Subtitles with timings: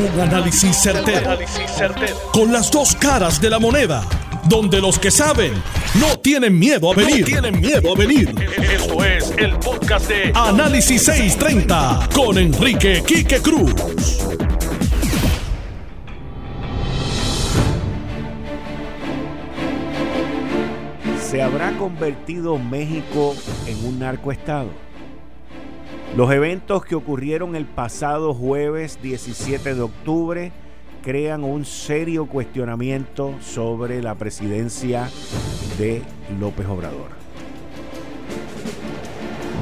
[0.00, 1.38] Un análisis certero,
[2.32, 4.02] Con las dos caras de la moneda.
[4.48, 5.52] Donde los que saben
[6.00, 7.26] no tienen miedo a venir.
[7.26, 8.34] tienen miedo a venir.
[8.58, 13.74] Esto es el podcast de Análisis 630 con Enrique Quique Cruz.
[21.20, 23.36] ¿Se habrá convertido México
[23.66, 24.70] en un narcoestado?
[26.16, 30.52] Los eventos que ocurrieron el pasado jueves 17 de octubre
[31.04, 35.08] crean un serio cuestionamiento sobre la presidencia
[35.78, 36.02] de
[36.40, 37.10] López Obrador.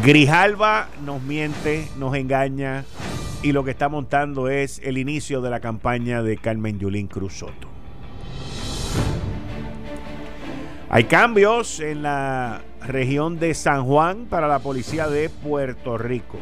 [0.03, 2.85] Grijalva nos miente, nos engaña
[3.43, 7.35] y lo que está montando es el inicio de la campaña de Carmen Yulín Cruz
[7.35, 7.69] Soto.
[10.89, 16.39] Hay cambios en la región de San Juan para la policía de Puerto Rico.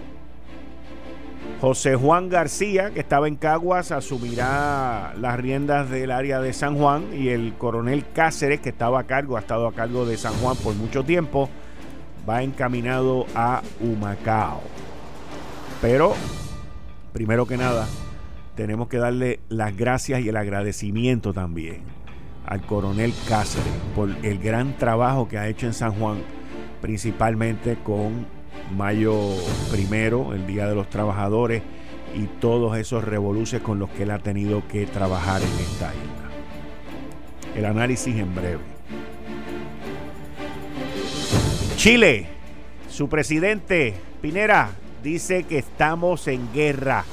[1.61, 7.07] José Juan García, que estaba en Caguas, asumirá las riendas del área de San Juan
[7.15, 10.57] y el coronel Cáceres, que estaba a cargo, ha estado a cargo de San Juan
[10.57, 11.49] por mucho tiempo,
[12.29, 14.61] va encaminado a Humacao.
[15.81, 16.15] Pero,
[17.15, 17.87] primero que nada,
[18.55, 21.96] tenemos que darle las gracias y el agradecimiento también
[22.47, 26.19] al coronel Cáceres por el gran trabajo que ha hecho en San Juan,
[26.81, 28.27] principalmente con
[28.75, 29.15] Mayo
[29.71, 31.63] primero, el Día de los Trabajadores,
[32.15, 36.31] y todos esos revoluces con los que él ha tenido que trabajar en esta isla.
[37.55, 38.61] El análisis en breve.
[41.77, 42.27] Chile,
[42.89, 44.71] su presidente Pinera
[45.03, 47.05] dice que estamos en guerra.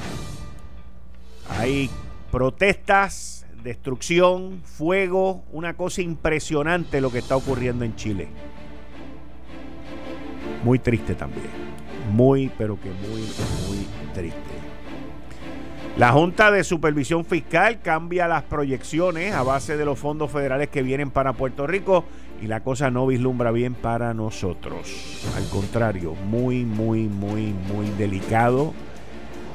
[1.49, 1.89] Hay
[2.31, 3.32] protestas
[3.63, 8.27] destrucción, fuego, una cosa impresionante lo que está ocurriendo en Chile.
[10.63, 11.47] Muy triste también.
[12.11, 14.39] Muy, pero que muy, muy triste.
[15.97, 20.81] La Junta de Supervisión Fiscal cambia las proyecciones a base de los fondos federales que
[20.81, 22.03] vienen para Puerto Rico
[22.41, 25.21] y la cosa no vislumbra bien para nosotros.
[25.37, 28.73] Al contrario, muy, muy, muy, muy delicado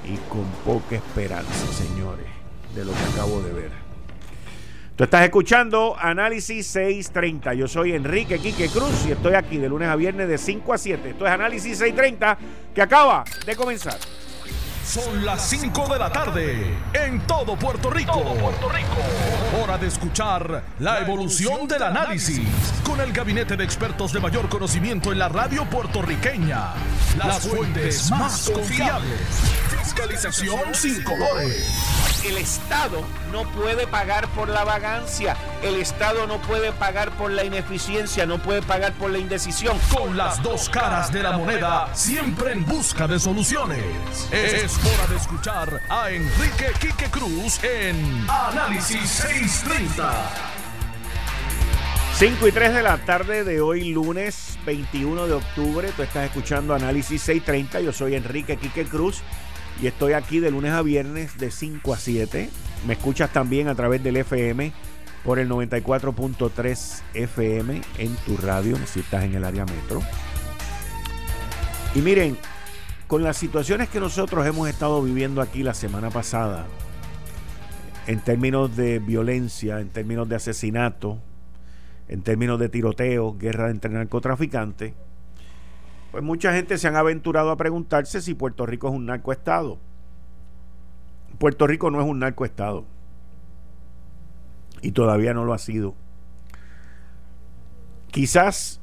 [0.05, 2.27] y con poca esperanza, señores,
[2.75, 3.88] de lo que acabo de ver.
[4.99, 7.55] Tú estás escuchando Análisis 630.
[7.55, 10.77] Yo soy Enrique Quique Cruz y estoy aquí de lunes a viernes de 5 a
[10.77, 11.11] 7.
[11.11, 12.37] Esto es Análisis 630
[12.75, 13.97] que acaba de comenzar.
[14.85, 18.11] Son las 5 de la tarde en todo Puerto Rico.
[18.11, 19.63] Todo Puerto Rico.
[19.63, 22.49] Hora de escuchar la evolución del análisis
[22.83, 26.73] con el gabinete de expertos de mayor conocimiento en la radio puertorriqueña.
[27.17, 29.21] Las fuentes más confiables.
[29.81, 36.73] Fiscalización sin colores el Estado no puede pagar por la vagancia, el Estado no puede
[36.73, 39.79] pagar por la ineficiencia, no puede pagar por la indecisión.
[39.95, 44.29] Con las dos caras de la moneda, siempre en busca de soluciones.
[44.33, 50.13] Es hora de escuchar a Enrique Quique Cruz en Análisis 630.
[52.19, 55.93] 5 y 3 de la tarde de hoy, lunes 21 de octubre.
[55.95, 57.81] Tú estás escuchando Análisis 630.
[57.81, 59.23] Yo soy Enrique Quique Cruz
[59.81, 62.51] y estoy aquí de lunes a viernes de 5 a 7.
[62.87, 64.73] Me escuchas también a través del FM
[65.25, 70.01] por el 94.3 FM en tu radio, si estás en el área metro.
[71.95, 72.37] Y miren,
[73.07, 76.67] con las situaciones que nosotros hemos estado viviendo aquí la semana pasada,
[78.07, 81.19] en términos de violencia, en términos de asesinato,
[82.09, 84.95] en términos de tiroteo, guerra entre narcotraficantes,
[86.11, 89.79] pues mucha gente se han aventurado a preguntarse si Puerto Rico es un narcoestado.
[91.39, 92.85] Puerto Rico no es un narcoestado.
[94.83, 95.95] Y todavía no lo ha sido.
[98.11, 98.81] Quizás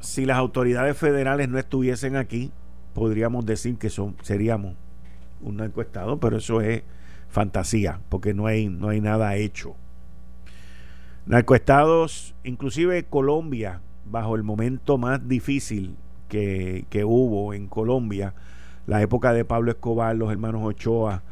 [0.00, 2.50] si las autoridades federales no estuviesen aquí,
[2.94, 4.74] podríamos decir que son, seríamos
[5.40, 6.82] un narcoestado, pero eso es
[7.28, 9.74] fantasía, porque no hay, no hay nada hecho.
[11.24, 15.96] Narcoestados, inclusive Colombia, bajo el momento más difícil
[16.28, 18.34] que, hubo en Colombia,
[18.86, 21.22] la época de Pablo Escobar, los hermanos Ochoa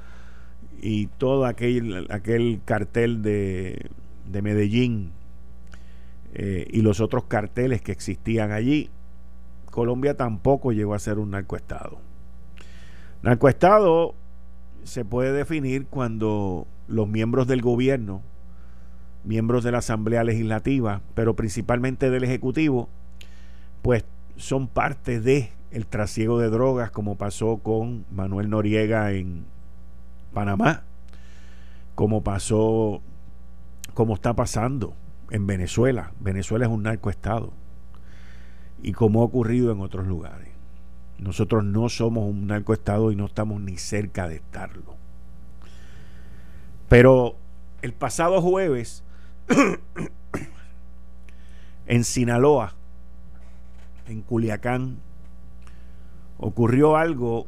[0.83, 3.91] y todo aquel, aquel cartel de,
[4.31, 5.13] de Medellín
[6.35, 8.91] eh, y los otros carteles que existían allí,
[9.71, 11.99] Colombia tampoco llegó a ser un narcoestado.
[13.23, 14.15] Narcoestado
[14.85, 18.23] se puede definir cuando los miembros del gobierno,
[19.25, 22.89] miembros de la Asamblea Legislativa, pero principalmente del Ejecutivo,
[23.83, 24.05] pues
[24.37, 29.45] son parte de el trasiego de drogas como pasó con Manuel Noriega en
[30.33, 30.83] Panamá,
[31.95, 33.01] como pasó,
[33.95, 34.95] como está pasando
[35.31, 36.13] en Venezuela.
[36.21, 37.53] Venezuela es un narcoestado
[38.83, 40.49] y como ha ocurrido en otros lugares.
[41.19, 44.95] Nosotros no somos un narcoestado y no estamos ni cerca de estarlo.
[46.89, 47.37] Pero
[47.83, 49.05] el pasado jueves,
[51.87, 52.75] en Sinaloa,
[54.09, 54.97] en Culiacán,
[56.39, 57.47] ocurrió algo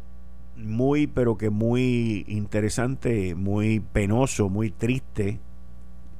[0.64, 5.40] muy, pero que muy interesante, muy penoso, muy triste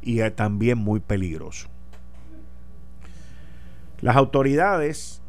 [0.01, 1.69] y también muy peligroso.
[4.01, 5.23] Las autoridades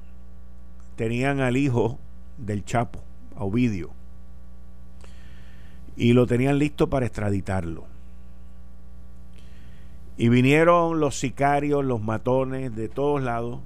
[0.95, 1.99] tenían al hijo
[2.37, 2.99] del Chapo,
[3.35, 3.91] a Ovidio,
[5.95, 7.85] y lo tenían listo para extraditarlo.
[10.17, 13.59] Y vinieron los sicarios, los matones de todos lados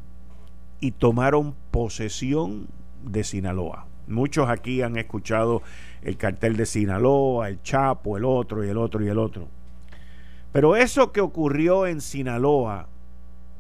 [0.79, 2.67] y tomaron posesión
[3.03, 3.85] de Sinaloa.
[4.07, 5.62] Muchos aquí han escuchado
[6.01, 9.48] el cartel de Sinaloa, el Chapo, el otro y el otro y el otro.
[10.51, 12.88] Pero eso que ocurrió en Sinaloa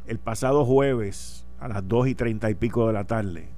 [0.07, 3.49] el pasado jueves a las dos y treinta y pico de la tarde,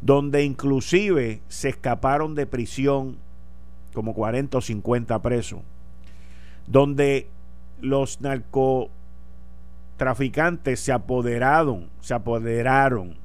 [0.00, 3.16] donde inclusive se escaparon de prisión
[3.94, 5.60] como 40 o 50 presos,
[6.66, 7.28] donde
[7.80, 13.16] los narcotraficantes se apoderaron, se apoderaron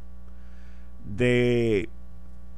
[1.06, 1.90] de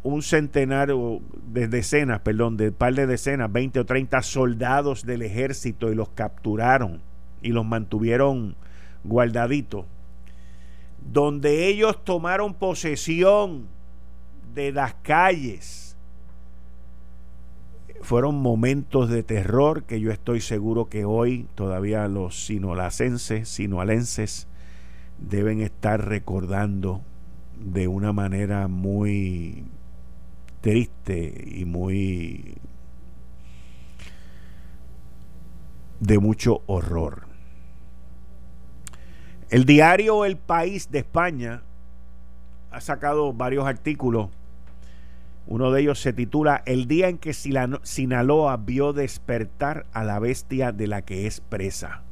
[0.03, 5.91] un centenario de decenas, perdón, de par de decenas, 20 o 30 soldados del ejército
[5.91, 7.01] y los capturaron
[7.41, 8.55] y los mantuvieron
[9.03, 9.85] guardaditos,
[11.11, 13.67] donde ellos tomaron posesión
[14.53, 15.95] de las calles.
[18.01, 24.47] Fueron momentos de terror que yo estoy seguro que hoy todavía los sinolacenses, sinoalenses,
[25.19, 27.01] deben estar recordando
[27.59, 29.63] de una manera muy
[30.61, 32.55] triste y muy
[35.99, 37.27] de mucho horror.
[39.49, 41.61] El diario El País de España
[42.71, 44.29] ha sacado varios artículos.
[45.45, 50.71] Uno de ellos se titula El día en que Sinaloa vio despertar a la bestia
[50.71, 52.03] de la que es presa.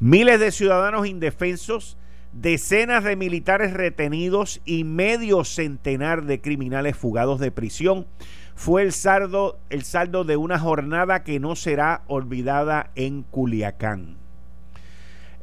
[0.00, 1.96] Miles de ciudadanos indefensos
[2.40, 8.06] decenas de militares retenidos y medio centenar de criminales fugados de prisión
[8.54, 14.16] fue el saldo, el saldo de una jornada que no será olvidada en Culiacán.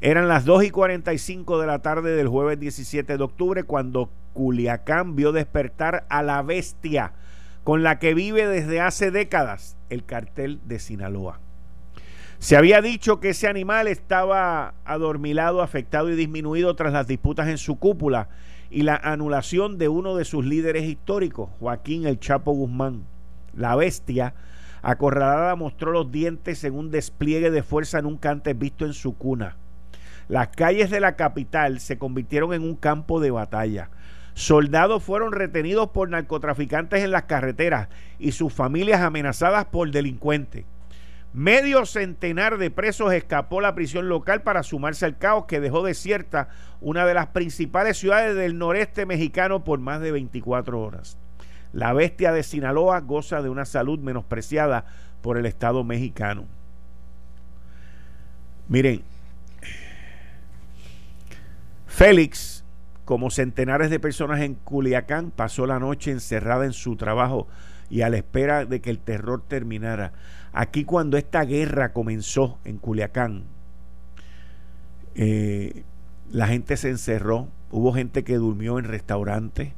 [0.01, 5.15] Eran las 2 y 45 de la tarde del jueves 17 de octubre cuando Culiacán
[5.15, 7.13] vio despertar a la bestia
[7.63, 11.39] con la que vive desde hace décadas el cartel de Sinaloa.
[12.43, 17.57] Se había dicho que ese animal estaba adormilado, afectado y disminuido tras las disputas en
[17.57, 18.27] su cúpula
[18.69, 23.05] y la anulación de uno de sus líderes históricos, Joaquín el Chapo Guzmán.
[23.55, 24.33] La bestia
[24.81, 29.55] acorralada mostró los dientes en un despliegue de fuerza nunca antes visto en su cuna.
[30.27, 33.89] Las calles de la capital se convirtieron en un campo de batalla.
[34.33, 37.87] Soldados fueron retenidos por narcotraficantes en las carreteras
[38.19, 40.65] y sus familias amenazadas por delincuentes.
[41.33, 46.49] Medio centenar de presos escapó la prisión local para sumarse al caos que dejó desierta
[46.79, 51.17] una de las principales ciudades del noreste mexicano por más de 24 horas.
[51.71, 54.85] La bestia de Sinaloa goza de una salud menospreciada
[55.23, 56.45] por el Estado mexicano.
[58.67, 59.01] Miren,
[61.87, 62.63] Félix,
[63.05, 67.47] como centenares de personas en Culiacán, pasó la noche encerrada en su trabajo
[67.89, 70.13] y a la espera de que el terror terminara.
[70.51, 73.43] Aquí cuando esta guerra comenzó en Culiacán,
[75.15, 75.83] eh,
[76.31, 79.73] la gente se encerró, hubo gente que durmió en restaurantes,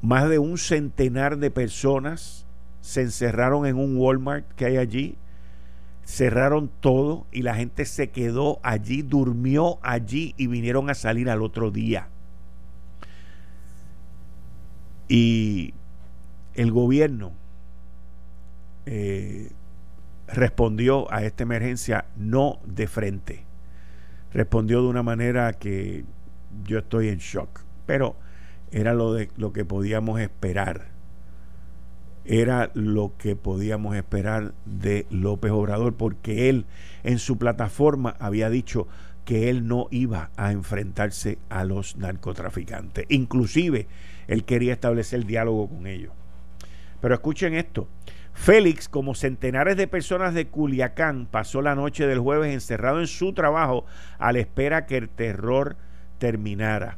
[0.00, 2.44] más de un centenar de personas
[2.80, 5.16] se encerraron en un Walmart que hay allí,
[6.04, 11.42] cerraron todo y la gente se quedó allí, durmió allí y vinieron a salir al
[11.42, 12.08] otro día.
[15.08, 15.74] Y
[16.54, 17.32] el gobierno
[18.86, 19.50] eh,
[20.26, 23.44] respondió a esta emergencia no de frente.
[24.32, 26.04] Respondió de una manera que
[26.64, 27.60] yo estoy en shock.
[27.86, 28.16] Pero
[28.70, 30.86] era lo, lo que podíamos esperar.
[32.24, 36.66] Era lo que podíamos esperar de López Obrador, porque él
[37.02, 38.86] en su plataforma había dicho
[39.24, 43.06] que él no iba a enfrentarse a los narcotraficantes.
[43.08, 43.86] Inclusive,
[44.28, 46.12] él quería establecer diálogo con ellos.
[47.02, 47.88] Pero escuchen esto,
[48.32, 53.34] Félix, como centenares de personas de Culiacán, pasó la noche del jueves encerrado en su
[53.34, 53.84] trabajo
[54.18, 55.76] a la espera que el terror
[56.18, 56.96] terminara.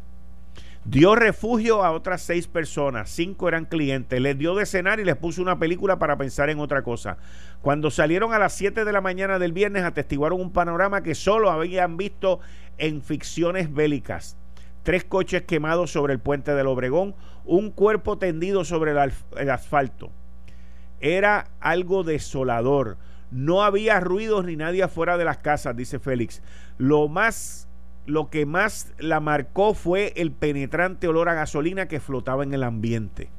[0.85, 5.17] Dio refugio a otras seis personas, cinco eran clientes, les dio de cenar y les
[5.17, 7.17] puso una película para pensar en otra cosa.
[7.63, 11.51] Cuando salieron a las 7 de la mañana del viernes atestiguaron un panorama que solo
[11.51, 12.41] habían visto
[12.77, 14.37] en ficciones bélicas.
[14.83, 20.11] Tres coches quemados sobre el puente del Obregón, un cuerpo tendido sobre el, asfalto
[21.01, 22.97] era algo desolador.
[23.31, 26.43] No había ruidos ni nadie afuera de las casas, dice Félix.
[26.79, 27.69] Lo más
[28.07, 32.63] lo que más la marcó fue el penetrante olor a gasolina que flotaba en el
[32.63, 33.31] ambiente.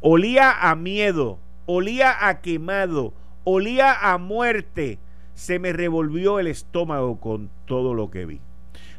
[0.00, 3.12] Olía a miedo, olía a quemado,
[3.44, 4.98] olía a muerte.
[5.34, 8.40] Se me revolvió el estómago con todo lo que vi.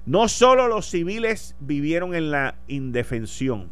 [0.05, 3.69] No solo los civiles vivieron en la indefensión.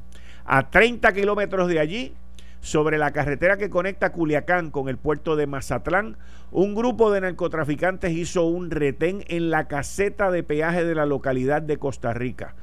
[0.51, 2.15] A 30 kilómetros de allí,
[2.59, 6.17] sobre la carretera que conecta Culiacán con el puerto de Mazatlán,
[6.51, 11.61] un grupo de narcotraficantes hizo un retén en la caseta de peaje de la localidad
[11.61, 12.55] de Costa Rica.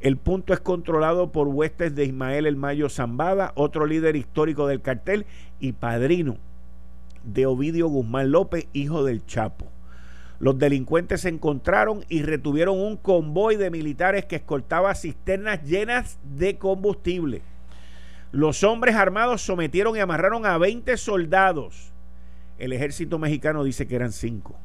[0.00, 4.80] El punto es controlado por huestes de Ismael El Mayo Zambada, otro líder histórico del
[4.80, 5.26] cartel
[5.60, 6.38] y padrino
[7.24, 9.73] de Ovidio Guzmán López, hijo del Chapo.
[10.40, 16.58] Los delincuentes se encontraron y retuvieron un convoy de militares que escoltaba cisternas llenas de
[16.58, 17.42] combustible.
[18.32, 21.92] Los hombres armados sometieron y amarraron a 20 soldados.
[22.58, 24.56] El ejército mexicano dice que eran 5.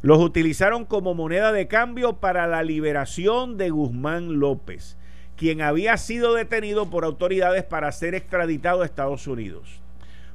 [0.00, 4.96] Los utilizaron como moneda de cambio para la liberación de Guzmán López,
[5.36, 9.83] quien había sido detenido por autoridades para ser extraditado a Estados Unidos.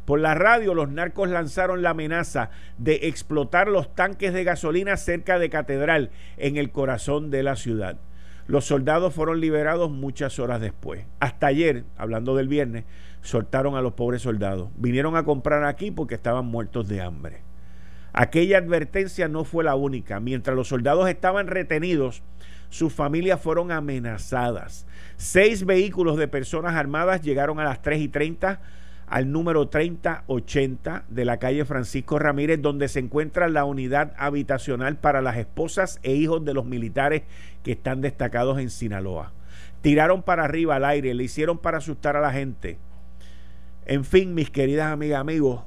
[0.09, 2.49] Por la radio, los narcos lanzaron la amenaza
[2.79, 7.99] de explotar los tanques de gasolina cerca de Catedral, en el corazón de la ciudad.
[8.47, 11.05] Los soldados fueron liberados muchas horas después.
[11.19, 12.85] Hasta ayer, hablando del viernes,
[13.21, 14.69] soltaron a los pobres soldados.
[14.77, 17.43] Vinieron a comprar aquí porque estaban muertos de hambre.
[18.11, 20.19] Aquella advertencia no fue la única.
[20.19, 22.23] Mientras los soldados estaban retenidos,
[22.69, 24.87] sus familias fueron amenazadas.
[25.17, 28.59] Seis vehículos de personas armadas llegaron a las 3 y 30
[29.09, 35.21] al número 3080 de la calle Francisco Ramírez, donde se encuentra la unidad habitacional para
[35.21, 37.23] las esposas e hijos de los militares
[37.63, 39.33] que están destacados en Sinaloa.
[39.81, 42.77] Tiraron para arriba al aire, le hicieron para asustar a la gente.
[43.85, 45.61] En fin, mis queridas amigas, amigos,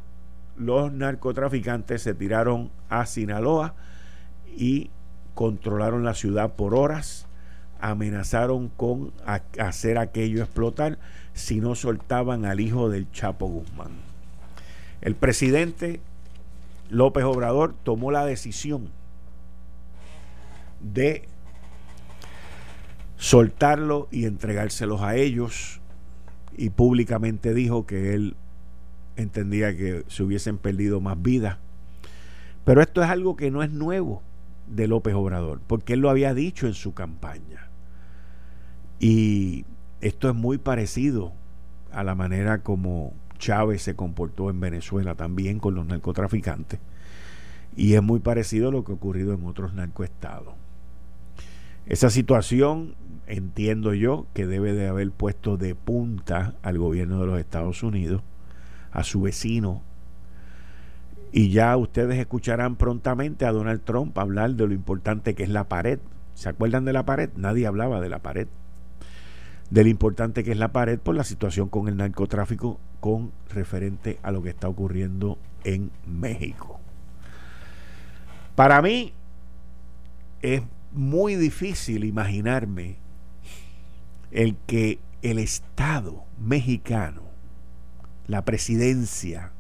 [0.57, 3.75] los narcotraficantes se tiraron a Sinaloa
[4.47, 4.91] y
[5.35, 7.27] controlaron la ciudad por horas,
[7.81, 9.13] amenazaron con
[9.59, 10.99] hacer aquello explotar
[11.35, 13.91] si no soltaban al hijo del Chapo Guzmán.
[15.01, 16.01] El presidente
[16.91, 18.91] López Obrador tomó la decisión
[20.81, 21.29] de
[23.17, 25.81] soltarlo y entregárselos a ellos
[26.57, 28.37] y públicamente dijo que él
[29.17, 31.59] entendía que se hubiesen perdido más vidas.
[32.65, 34.23] Pero esto es algo que no es nuevo
[34.69, 37.69] de López Obrador, porque él lo había dicho en su campaña.
[39.01, 39.65] Y
[40.03, 41.33] esto es muy parecido
[41.93, 46.81] a la manera como Chávez se comportó en Venezuela también con los narcotraficantes.
[47.77, 50.55] Y es muy parecido a lo que ha ocurrido en otros narcoestados.
[51.87, 57.39] Esa situación entiendo yo que debe de haber puesto de punta al gobierno de los
[57.39, 58.23] Estados Unidos,
[58.91, 59.83] a su vecino.
[61.31, 65.69] Y ya ustedes escucharán prontamente a Donald Trump hablar de lo importante que es la
[65.69, 66.01] pared.
[66.35, 67.31] ¿Se acuerdan de la pared?
[67.37, 68.49] Nadie hablaba de la pared
[69.73, 74.19] de lo importante que es la pared por la situación con el narcotráfico con referente
[74.23, 76.79] a lo que está ocurriendo en México.
[78.55, 79.15] Para mí
[80.43, 80.61] es
[80.93, 82.97] muy difícil imaginarme
[84.31, 87.23] el que el Estado mexicano,
[88.27, 89.53] la presidencia,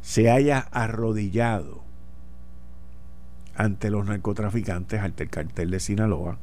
[0.00, 1.84] se haya arrodillado
[3.56, 6.38] ante los narcotraficantes, ante el cartel de Sinaloa,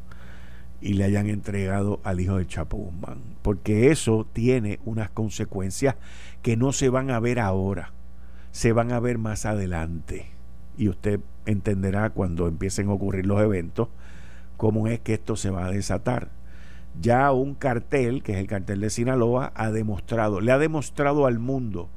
[0.82, 3.20] y le hayan entregado al hijo de Chapo Guzmán.
[3.42, 5.96] Porque eso tiene unas consecuencias
[6.42, 7.92] que no se van a ver ahora,
[8.52, 10.26] se van a ver más adelante.
[10.78, 13.90] Y usted entenderá cuando empiecen a ocurrir los eventos
[14.58, 16.30] cómo es que esto se va a desatar.
[17.00, 21.40] Ya un cartel, que es el cartel de Sinaloa, ha demostrado, le ha demostrado al
[21.40, 21.90] mundo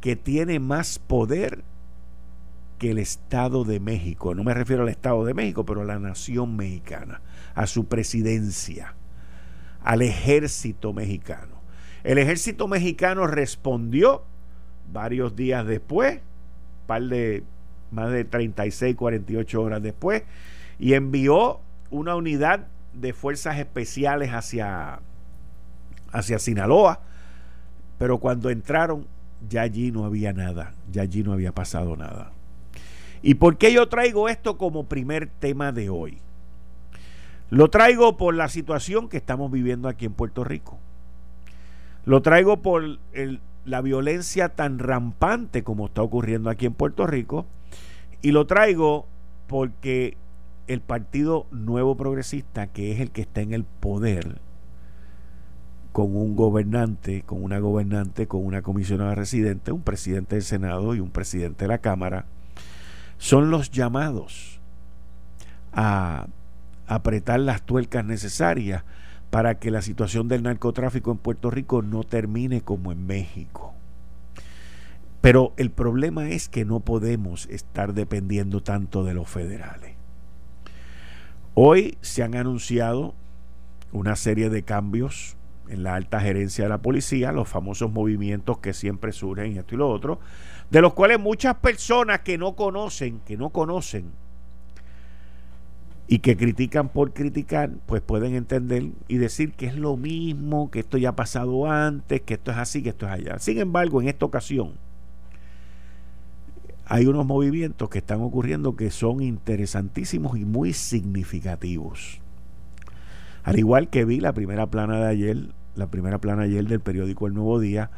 [0.00, 1.64] que tiene más poder
[2.78, 4.34] que el Estado de México.
[4.34, 7.22] No me refiero al Estado de México, pero a la nación mexicana
[7.54, 8.94] a su presidencia,
[9.82, 11.54] al ejército mexicano.
[12.02, 14.24] El ejército mexicano respondió
[14.92, 16.20] varios días después,
[16.86, 17.44] par de
[17.90, 20.22] más de 36, 48 horas después,
[20.78, 25.00] y envió una unidad de fuerzas especiales hacia,
[26.12, 27.00] hacia Sinaloa,
[27.98, 29.06] pero cuando entraron
[29.48, 32.32] ya allí no había nada, ya allí no había pasado nada.
[33.22, 36.18] ¿Y por qué yo traigo esto como primer tema de hoy?
[37.50, 40.78] Lo traigo por la situación que estamos viviendo aquí en Puerto Rico.
[42.04, 42.82] Lo traigo por
[43.64, 47.46] la violencia tan rampante como está ocurriendo aquí en Puerto Rico.
[48.22, 49.06] Y lo traigo
[49.46, 50.16] porque
[50.66, 54.38] el Partido Nuevo Progresista, que es el que está en el poder,
[55.92, 61.00] con un gobernante, con una gobernante, con una comisionada residente, un presidente del Senado y
[61.00, 62.26] un presidente de la Cámara,
[63.18, 64.58] son los llamados
[65.72, 66.26] a
[66.86, 68.84] apretar las tuercas necesarias
[69.30, 73.74] para que la situación del narcotráfico en Puerto Rico no termine como en México.
[75.20, 79.96] Pero el problema es que no podemos estar dependiendo tanto de los federales.
[81.54, 83.14] Hoy se han anunciado
[83.92, 85.36] una serie de cambios
[85.68, 89.74] en la alta gerencia de la policía, los famosos movimientos que siempre surgen y esto
[89.74, 90.20] y lo otro,
[90.70, 94.12] de los cuales muchas personas que no conocen, que no conocen
[96.06, 100.80] y que critican por criticar, pues pueden entender y decir que es lo mismo, que
[100.80, 103.38] esto ya ha pasado antes, que esto es así, que esto es allá.
[103.38, 104.74] Sin embargo, en esta ocasión
[106.86, 112.20] hay unos movimientos que están ocurriendo que son interesantísimos y muy significativos.
[113.42, 117.26] Al igual que vi la primera plana de ayer, la primera plana ayer del periódico
[117.26, 117.90] El Nuevo Día,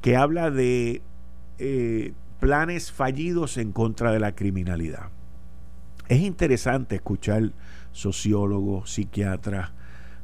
[0.00, 1.02] que habla de
[1.58, 5.10] eh, planes fallidos en contra de la criminalidad.
[6.08, 7.52] Es interesante escuchar
[7.92, 9.70] sociólogos, psiquiatras,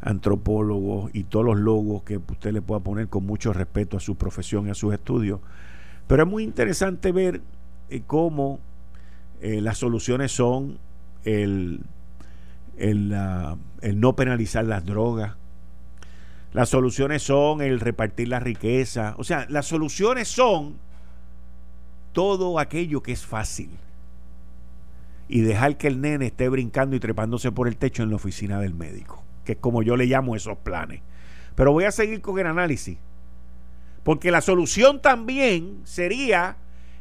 [0.01, 4.17] antropólogos y todos los logos que usted le pueda poner con mucho respeto a su
[4.17, 5.41] profesión y a sus estudios.
[6.07, 7.41] Pero es muy interesante ver
[7.89, 8.61] eh, cómo
[9.41, 10.79] eh, las soluciones son
[11.25, 11.85] el
[12.77, 13.09] el,
[13.97, 15.37] no penalizar las drogas.
[16.53, 19.15] Las soluciones son el repartir la riqueza.
[19.19, 20.77] O sea, las soluciones son
[22.13, 23.71] todo aquello que es fácil.
[25.29, 28.61] Y dejar que el nene esté brincando y trepándose por el techo en la oficina
[28.61, 29.23] del médico.
[29.45, 31.01] Que es como yo le llamo esos planes.
[31.55, 32.99] Pero voy a seguir con el análisis.
[34.03, 36.59] Porque la solución también sería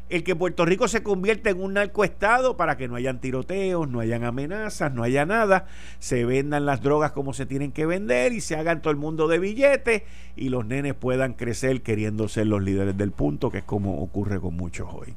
[0.10, 4.00] el que Puerto Rico se convierta en un narcoestado para que no hayan tiroteos, no
[4.00, 5.66] hayan amenazas, no haya nada,
[6.00, 9.28] se vendan las drogas como se tienen que vender y se hagan todo el mundo
[9.28, 10.04] de billetes
[10.36, 14.40] y los nenes puedan crecer queriendo ser los líderes del punto, que es como ocurre
[14.40, 15.16] con muchos hoy.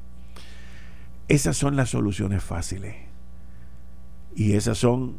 [1.27, 2.95] Esas son las soluciones fáciles.
[4.35, 5.17] Y esas son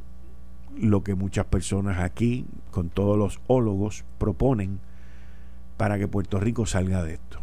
[0.76, 4.80] lo que muchas personas aquí, con todos los ólogos, proponen
[5.76, 7.40] para que Puerto Rico salga de esto.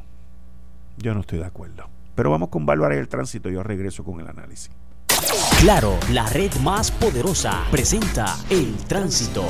[0.97, 1.89] Yo no estoy de acuerdo.
[2.15, 3.49] Pero vamos con Bárbara y el tránsito.
[3.49, 4.71] Yo regreso con el análisis.
[5.59, 9.45] Claro, la red más poderosa presenta el tránsito.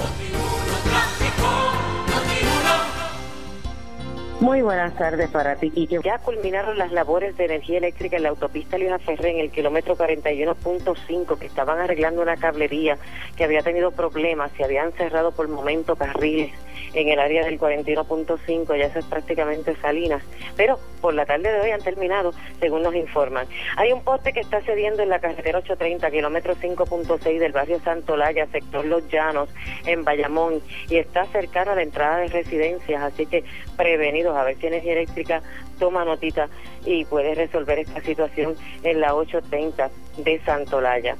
[4.46, 6.00] Muy buenas tardes para ti, Quique.
[6.04, 9.98] Ya culminaron las labores de energía eléctrica en la autopista Luisa Ferré en el kilómetro
[9.98, 13.00] 41.5, que estaban arreglando una cablería
[13.36, 16.52] que había tenido problemas, se habían cerrado por momento carriles
[16.94, 20.24] en el área del 41.5, ya eso es prácticamente Salinas,
[20.56, 23.48] pero por la tarde de hoy han terminado, según nos informan.
[23.78, 28.48] Hay un poste que está cediendo en la carretera 830, kilómetro 5.6 del barrio Santolaya,
[28.48, 29.50] sector Los Llanos,
[29.86, 33.44] en Bayamón, y está cercano a la entrada de residencias, así que
[33.76, 35.42] prevenidos a ver si Energía Eléctrica
[35.80, 36.50] toma notita
[36.86, 41.16] y puede resolver esta situación en la 830 de Santolaya.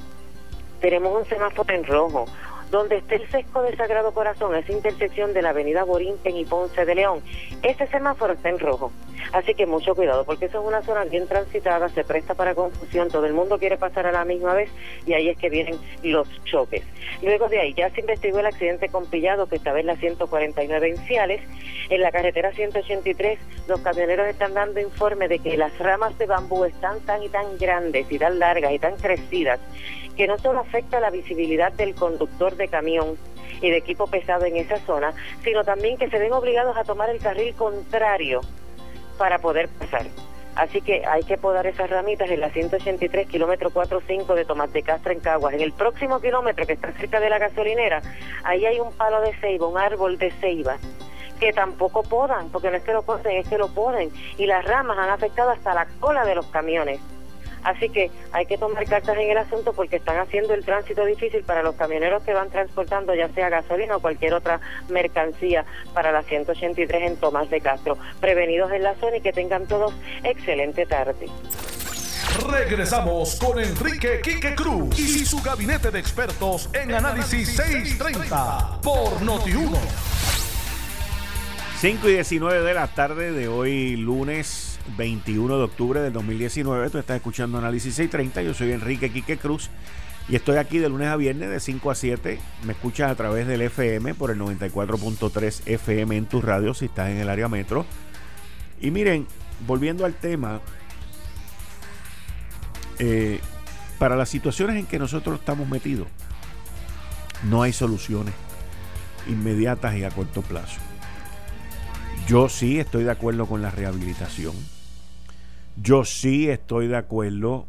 [0.80, 2.26] Tenemos un semáforo en rojo,
[2.70, 6.84] donde está el sesco de Sagrado Corazón, esa intersección de la avenida Borinquen y Ponce
[6.84, 7.20] de León,
[7.62, 8.92] ese semáforo está en rojo.
[9.32, 13.08] Así que mucho cuidado, porque eso es una zona bien transitada, se presta para confusión,
[13.08, 14.70] todo el mundo quiere pasar a la misma vez
[15.06, 16.84] y ahí es que vienen los choques.
[17.22, 20.88] Luego de ahí ya se investigó el accidente con Pillado, que estaba en la 149
[20.88, 21.40] en.
[21.88, 26.64] En la carretera 183, los camioneros están dando informe de que las ramas de bambú
[26.64, 29.60] están tan y tan grandes y tan largas y tan crecidas
[30.16, 33.16] que no solo afecta la visibilidad del conductor de camión
[33.60, 37.10] y de equipo pesado en esa zona, sino también que se ven obligados a tomar
[37.10, 38.40] el carril contrario
[39.18, 40.06] para poder pasar.
[40.56, 44.82] Así que hay que podar esas ramitas en la 183 kilómetro 45 de Tomás de
[44.82, 45.52] Castro en Caguas.
[45.52, 48.00] En el próximo kilómetro que está cerca de la gasolinera,
[48.42, 50.78] ahí hay un palo de ceiba, un árbol de ceiba
[51.38, 54.10] que tampoco podan, porque no es que lo corten, es que lo poden.
[54.38, 57.00] Y las ramas han afectado hasta la cola de los camiones.
[57.66, 61.42] Así que hay que tomar cartas en el asunto porque están haciendo el tránsito difícil
[61.42, 66.22] para los camioneros que van transportando ya sea gasolina o cualquier otra mercancía para la
[66.22, 67.98] 183 en Tomás de Castro.
[68.20, 71.26] Prevenidos en la zona y que tengan todos excelente tarde.
[72.48, 79.76] Regresamos con Enrique Quique Cruz y su gabinete de expertos en Análisis 630 por Noti1.
[81.80, 86.90] 5 y 19 de la tarde de hoy, lunes 21 de octubre del 2019.
[86.90, 88.42] Tú estás escuchando Análisis 630.
[88.42, 89.70] Yo soy Enrique Quique Cruz
[90.28, 92.38] y estoy aquí de lunes a viernes de 5 a 7.
[92.64, 97.10] Me escuchas a través del FM por el 94.3 FM en tu radio si estás
[97.10, 97.86] en el área metro.
[98.80, 99.26] Y miren,
[99.66, 100.60] volviendo al tema,
[102.98, 103.40] eh,
[103.98, 106.08] para las situaciones en que nosotros estamos metidos,
[107.44, 108.34] no hay soluciones
[109.28, 110.80] inmediatas y a corto plazo.
[112.26, 114.54] Yo sí estoy de acuerdo con la rehabilitación.
[115.76, 117.66] Yo sí estoy de acuerdo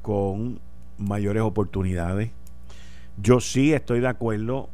[0.00, 0.60] con
[0.96, 2.30] mayores oportunidades.
[3.16, 4.68] Yo sí estoy de acuerdo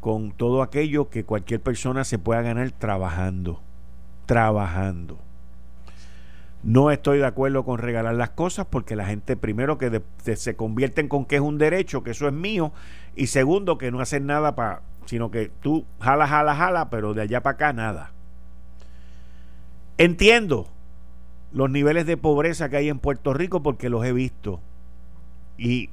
[0.00, 3.60] con todo aquello que cualquier persona se pueda ganar trabajando.
[4.26, 5.18] Trabajando.
[6.64, 10.02] No estoy de acuerdo con regalar las cosas porque la gente primero que
[10.34, 12.72] se convierten con que es un derecho, que eso es mío,
[13.14, 17.22] y segundo que no hacen nada para, sino que tú jala, jala, jala, pero de
[17.22, 18.10] allá para acá nada.
[19.98, 20.68] Entiendo
[21.52, 24.60] los niveles de pobreza que hay en Puerto Rico porque los he visto.
[25.56, 25.90] Y,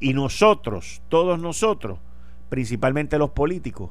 [0.00, 1.98] y nosotros, todos nosotros,
[2.48, 3.90] principalmente los políticos,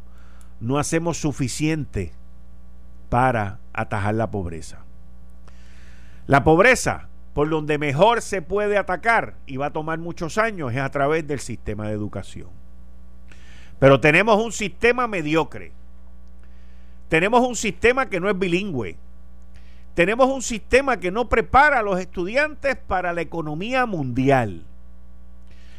[0.60, 2.13] no hacemos suficiente
[3.10, 4.80] para atajar la pobreza.
[6.26, 10.80] La pobreza, por donde mejor se puede atacar, y va a tomar muchos años, es
[10.80, 12.49] a través del sistema de educación.
[13.80, 15.73] Pero tenemos un sistema mediocre.
[17.10, 18.95] Tenemos un sistema que no es bilingüe.
[19.95, 24.63] Tenemos un sistema que no prepara a los estudiantes para la economía mundial.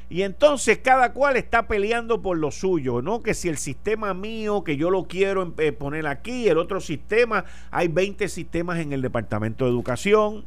[0.09, 3.23] Y entonces cada cual está peleando por lo suyo, ¿no?
[3.23, 7.45] Que si el sistema mío, que yo lo quiero eh, poner aquí, el otro sistema,
[7.71, 10.45] hay 20 sistemas en el Departamento de Educación,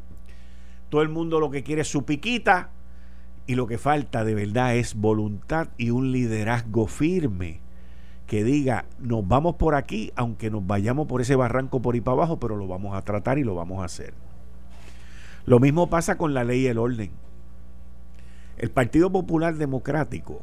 [0.90, 2.70] todo el mundo lo que quiere es su piquita,
[3.48, 7.62] y lo que falta de verdad es voluntad y un liderazgo firme
[8.28, 12.16] que diga, nos vamos por aquí, aunque nos vayamos por ese barranco por ahí para
[12.16, 14.14] abajo, pero lo vamos a tratar y lo vamos a hacer.
[15.46, 17.10] Lo mismo pasa con la ley y el orden.
[18.58, 20.42] El Partido Popular Democrático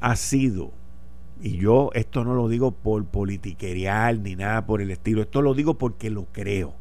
[0.00, 0.70] ha sido,
[1.40, 5.54] y yo esto no lo digo por politiquerial ni nada por el estilo, esto lo
[5.54, 6.74] digo porque lo creo.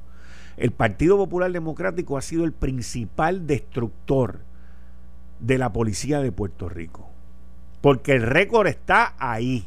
[0.57, 4.39] El Partido Popular Democrático ha sido el principal destructor
[5.39, 7.08] de la policía de Puerto Rico.
[7.81, 9.65] Porque el récord está ahí.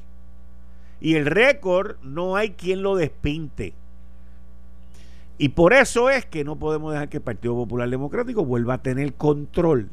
[1.00, 3.74] Y el récord no hay quien lo despinte.
[5.38, 8.82] Y por eso es que no podemos dejar que el Partido Popular Democrático vuelva a
[8.82, 9.90] tener control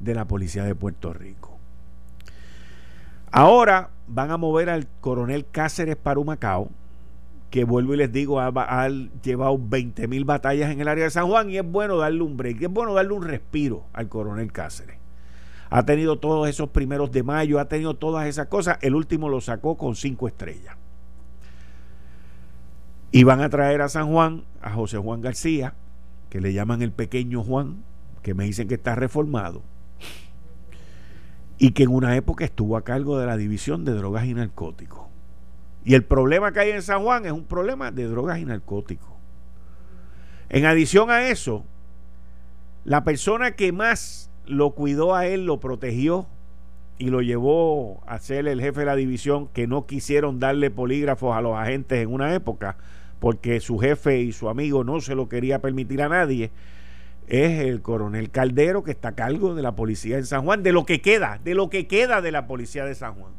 [0.00, 1.58] de la policía de Puerto Rico.
[3.30, 6.70] Ahora van a mover al coronel Cáceres para Humacao,
[7.50, 8.88] que vuelvo y les digo, ha,
[9.22, 12.36] llevado 20 mil batallas en el área de San Juan y es bueno darle un
[12.36, 15.01] break, es bueno darle un respiro al coronel Cáceres
[15.74, 18.76] ha tenido todos esos primeros de mayo, ha tenido todas esas cosas.
[18.82, 20.76] El último lo sacó con cinco estrellas.
[23.10, 25.72] Y van a traer a San Juan a José Juan García,
[26.28, 27.84] que le llaman el pequeño Juan,
[28.20, 29.62] que me dicen que está reformado,
[31.56, 35.06] y que en una época estuvo a cargo de la división de drogas y narcóticos.
[35.86, 39.08] Y el problema que hay en San Juan es un problema de drogas y narcóticos.
[40.50, 41.64] En adición a eso,
[42.84, 46.26] la persona que más lo cuidó a él, lo protegió
[46.98, 51.36] y lo llevó a ser el jefe de la división que no quisieron darle polígrafos
[51.36, 52.76] a los agentes en una época
[53.18, 56.50] porque su jefe y su amigo no se lo quería permitir a nadie
[57.28, 60.72] es el coronel Caldero que está a cargo de la policía en San Juan, de
[60.72, 63.32] lo que queda, de lo que queda de la policía de San Juan.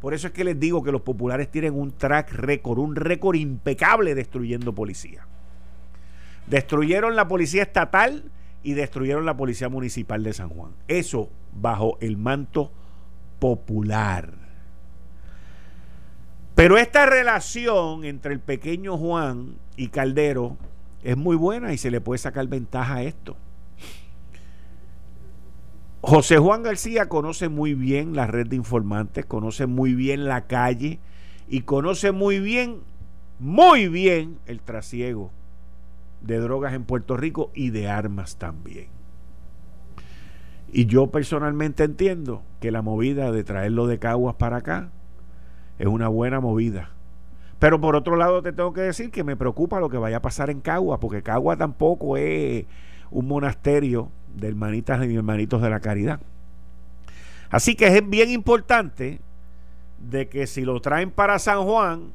[0.00, 3.36] Por eso es que les digo que los populares tienen un track record, un récord
[3.36, 5.26] impecable destruyendo policía.
[6.46, 8.24] Destruyeron la policía estatal
[8.62, 10.72] y destruyeron la Policía Municipal de San Juan.
[10.88, 12.72] Eso bajo el manto
[13.38, 14.32] popular.
[16.54, 20.58] Pero esta relación entre el pequeño Juan y Caldero
[21.02, 23.36] es muy buena y se le puede sacar ventaja a esto.
[26.02, 30.98] José Juan García conoce muy bien la red de informantes, conoce muy bien la calle
[31.48, 32.80] y conoce muy bien,
[33.38, 35.30] muy bien el trasiego
[36.22, 38.88] de drogas en Puerto Rico y de armas también.
[40.72, 44.90] Y yo personalmente entiendo que la movida de traerlo de Caguas para acá
[45.78, 46.90] es una buena movida.
[47.58, 50.22] Pero por otro lado te tengo que decir que me preocupa lo que vaya a
[50.22, 52.66] pasar en Caguas, porque Caguas tampoco es
[53.10, 56.20] un monasterio de hermanitas y hermanitos de la caridad.
[57.50, 59.20] Así que es bien importante
[59.98, 62.12] de que si lo traen para San Juan,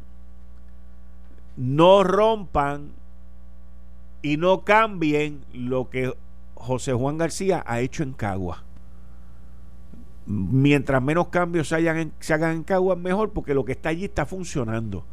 [1.57, 2.91] no rompan
[4.21, 6.13] y no cambien lo que
[6.56, 8.63] José Juan García ha hecho en Cagua.
[10.25, 14.06] Mientras menos cambios se, hagan se hagan en Cagua, mejor, porque lo que está allí
[14.06, 15.06] está funcionando.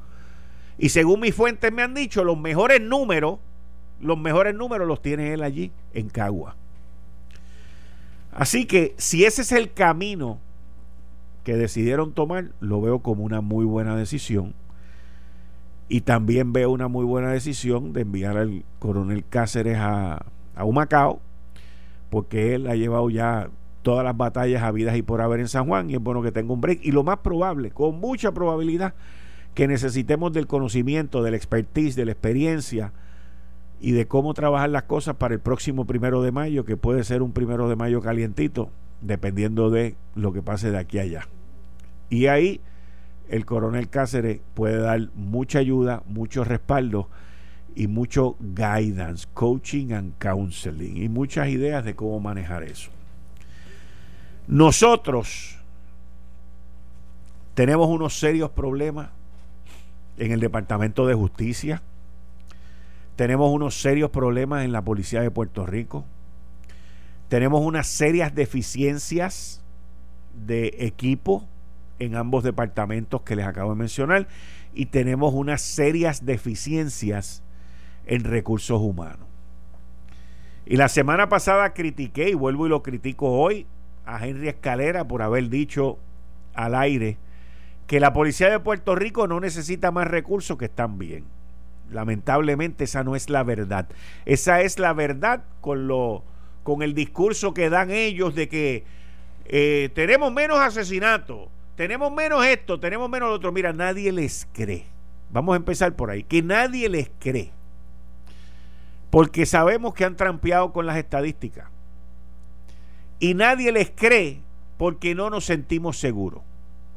[0.79, 3.39] Y según mis fuentes me han dicho, los mejores números,
[4.01, 6.57] los mejores números los tiene él allí en Cagua.
[8.33, 10.39] Así que si ese es el camino
[11.45, 14.55] que decidieron tomar, lo veo como una muy buena decisión.
[15.93, 20.25] Y también veo una muy buena decisión de enviar al coronel Cáceres a,
[20.57, 21.21] a Humacao,
[22.09, 23.51] porque él ha llevado ya
[23.83, 26.55] todas las batallas habidas y por haber en San Juan, y es bueno que tenga
[26.55, 26.81] un break.
[26.83, 28.95] Y lo más probable, con mucha probabilidad,
[29.53, 32.95] que necesitemos del conocimiento, del expertise, de la experiencia
[33.79, 37.21] y de cómo trabajar las cosas para el próximo primero de mayo, que puede ser
[37.21, 38.71] un primero de mayo calientito,
[39.03, 41.29] dependiendo de lo que pase de aquí a allá.
[42.09, 42.63] Y ahí
[43.33, 47.09] el coronel Cáceres puede dar mucha ayuda, mucho respaldo
[47.75, 52.91] y mucho guidance, coaching and counseling y muchas ideas de cómo manejar eso.
[54.47, 55.57] Nosotros
[57.55, 59.09] tenemos unos serios problemas
[60.19, 61.81] en el Departamento de Justicia.
[63.17, 66.05] Tenemos unos serios problemas en la Policía de Puerto Rico.
[67.31, 69.63] Tenemos unas serias deficiencias
[70.35, 71.49] de equipo
[72.05, 74.29] en ambos departamentos que les acabo de mencionar.
[74.75, 77.43] Y tenemos unas serias deficiencias
[78.07, 79.27] en recursos humanos.
[80.67, 83.67] Y la semana pasada critiqué, y vuelvo y lo critico hoy,
[84.07, 85.99] a Henry Escalera por haber dicho
[86.55, 87.19] al aire
[87.87, 91.25] que la policía de Puerto Rico no necesita más recursos que están bien.
[91.91, 93.89] Lamentablemente esa no es la verdad.
[94.25, 96.25] Esa es la verdad con lo
[96.63, 98.85] con el discurso que dan ellos de que
[99.47, 101.49] eh, tenemos menos asesinatos,
[101.83, 103.51] tenemos menos esto, tenemos menos lo otro.
[103.51, 104.87] Mira, nadie les cree.
[105.33, 106.23] Vamos a empezar por ahí.
[106.23, 107.51] Que nadie les cree.
[109.11, 111.69] Porque sabemos que han trampeado con las estadísticas.
[113.19, 114.39] Y nadie les cree
[114.79, 116.43] porque no nos sentimos seguros.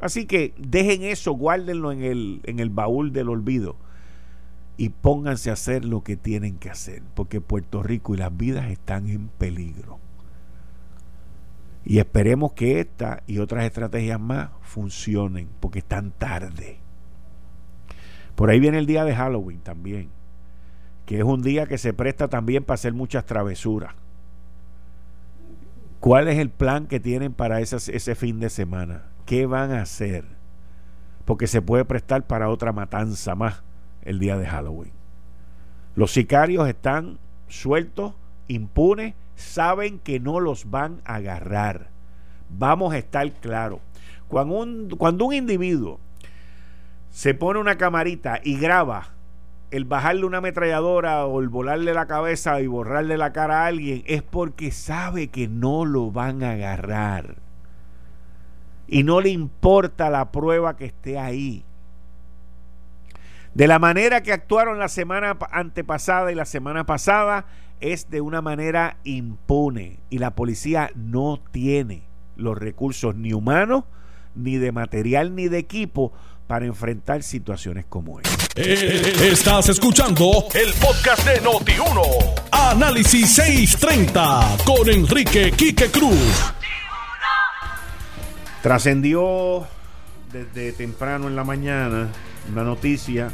[0.02, 3.78] Así que dejen eso, guárdenlo en el, en el baúl del olvido
[4.78, 8.70] y pónganse a hacer lo que tienen que hacer, porque Puerto Rico y las vidas
[8.70, 9.98] están en peligro.
[11.86, 16.80] Y esperemos que esta y otras estrategias más funcionen, porque están tarde.
[18.36, 20.10] Por ahí viene el día de Halloween también,
[21.06, 23.94] que es un día que se presta también para hacer muchas travesuras.
[26.00, 29.04] ¿Cuál es el plan que tienen para ese fin de semana?
[29.26, 30.26] ¿Qué van a hacer?
[31.24, 33.64] Porque se puede prestar para otra matanza más
[34.04, 34.92] el día de Halloween.
[35.96, 38.14] Los sicarios están sueltos,
[38.48, 41.90] impunes, saben que no los van a agarrar.
[42.50, 43.80] Vamos a estar claros.
[44.28, 46.00] Cuando un, cuando un individuo
[47.12, 49.10] se pone una camarita y graba
[49.72, 54.04] el bajarle una ametralladora o el volarle la cabeza y borrarle la cara a alguien
[54.06, 57.36] es porque sabe que no lo van a agarrar
[58.88, 61.64] y no le importa la prueba que esté ahí.
[63.54, 67.46] De la manera que actuaron la semana antepasada y la semana pasada
[67.80, 73.86] es de una manera impune y la policía no tiene los recursos ni humanos,
[74.36, 76.12] ni de material, ni de equipo
[76.48, 78.46] para enfrentar situaciones como esta.
[78.56, 82.02] Eh, estás escuchando el podcast de Noti1.
[82.52, 86.54] Análisis 630 con Enrique Quique Cruz.
[88.62, 89.68] Trascendió
[90.32, 92.10] desde temprano en la mañana
[92.52, 93.32] una noticia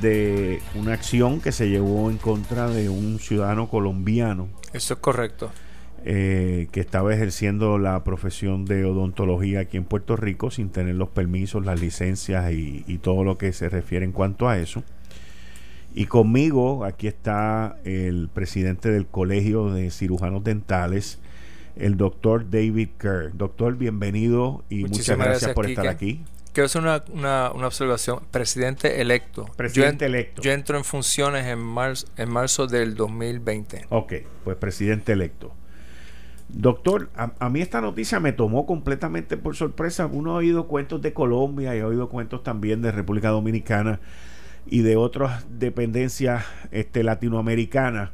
[0.00, 4.48] de una acción que se llevó en contra de un ciudadano colombiano.
[4.72, 5.50] Eso es correcto.
[6.04, 11.10] Eh, que estaba ejerciendo la profesión de odontología aquí en Puerto Rico sin tener los
[11.10, 14.82] permisos, las licencias y, y todo lo que se refiere en cuanto a eso.
[15.94, 21.18] Y conmigo aquí está el presidente del Colegio de Cirujanos Dentales,
[21.76, 23.36] el doctor David Kerr.
[23.36, 26.22] Doctor, bienvenido y muchas gracias, por estar aquí.
[26.52, 28.20] Quiero hacer una, una, observación.
[28.30, 29.46] Presidente electo.
[29.56, 30.42] Presidente electo.
[30.42, 33.86] Yo entro en funciones en marzo, en marzo del 2020.
[33.88, 34.12] Ok,
[34.44, 35.54] pues presidente electo.
[36.54, 40.04] Doctor, a, mí esta noticia me tomó completamente por sorpresa.
[40.04, 44.00] Uno ha oído cuentos de Colombia y ha oído cuentos también de República Dominicana
[44.66, 48.10] y de otras dependencias este, latinoamericanas,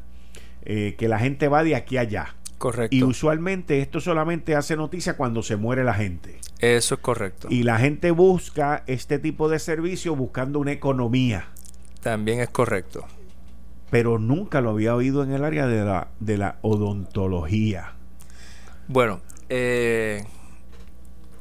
[0.62, 2.36] eh, que la gente va de aquí a allá.
[2.58, 2.94] Correcto.
[2.94, 6.40] Y usualmente esto solamente hace noticia cuando se muere la gente.
[6.58, 7.46] Eso es correcto.
[7.50, 11.48] Y la gente busca este tipo de servicio buscando una economía.
[12.02, 13.06] También es correcto.
[13.90, 17.94] Pero nunca lo había oído en el área de la, de la odontología.
[18.88, 20.24] Bueno, eh,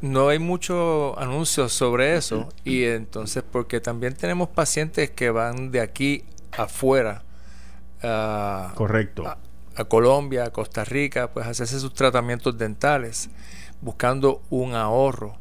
[0.02, 2.48] no hay muchos anuncios sobre eso.
[2.64, 7.24] Y entonces, porque también tenemos pacientes que van de aquí afuera.
[8.76, 9.38] Correcto a
[9.86, 13.30] Colombia, a Costa Rica, pues hacerse sus tratamientos dentales,
[13.82, 15.38] buscando un ahorro.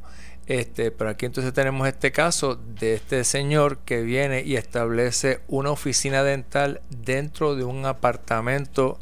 [0.47, 5.73] Este, pero aquí entonces tenemos este caso de este señor que viene y establece una
[5.73, 8.99] oficina dental dentro de un apartamento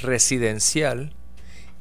[0.00, 1.12] residencial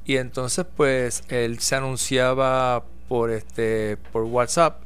[0.05, 4.81] y entonces pues él se anunciaba por este por WhatsApp,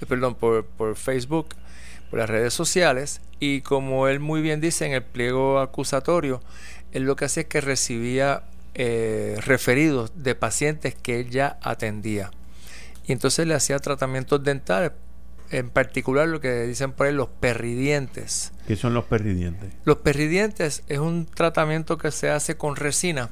[0.00, 1.48] eh, perdón, por, por Facebook,
[2.10, 6.40] por las redes sociales y como él muy bien dice en el pliego acusatorio,
[6.92, 12.30] él lo que hacía es que recibía eh, referidos de pacientes que él ya atendía.
[13.06, 14.92] Y entonces le hacía tratamientos dentales
[15.50, 18.52] en particular lo que dicen por ahí los perridientes.
[18.66, 19.72] ¿Qué son los perridientes?
[19.84, 23.30] Los perridientes es un tratamiento que se hace con resina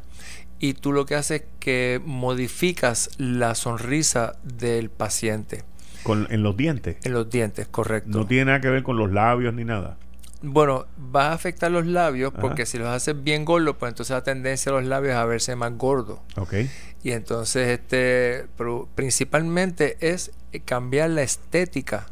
[0.59, 5.65] y tú lo que haces es que modificas la sonrisa del paciente.
[6.03, 6.97] Con, en los dientes.
[7.03, 8.19] En los dientes, correcto.
[8.19, 9.97] No tiene nada que ver con los labios ni nada.
[10.43, 14.23] Bueno, va a afectar los labios porque si los haces bien gordos, pues entonces la
[14.23, 16.23] tendencia a los labios a verse más gordo.
[16.37, 16.55] Ok.
[17.03, 18.47] Y entonces, este,
[18.95, 20.33] principalmente es
[20.65, 22.07] cambiar la estética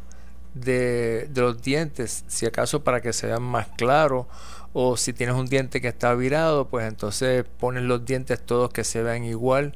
[0.53, 4.27] de, de, los dientes, si acaso para que se vean más claros,
[4.73, 8.83] o si tienes un diente que está virado, pues entonces pones los dientes todos que
[8.83, 9.75] se vean igual.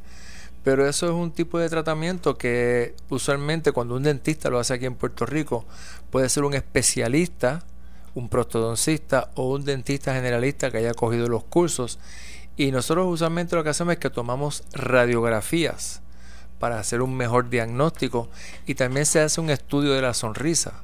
[0.64, 4.86] Pero eso es un tipo de tratamiento que usualmente cuando un dentista lo hace aquí
[4.86, 5.66] en Puerto Rico,
[6.10, 7.66] puede ser un especialista
[8.16, 12.00] un prostodoncista o un dentista generalista que haya cogido los cursos.
[12.56, 16.02] Y nosotros usualmente lo que hacemos es que tomamos radiografías
[16.60, 18.30] para hacer un mejor diagnóstico
[18.66, 20.84] y también se hace un estudio de la sonrisa.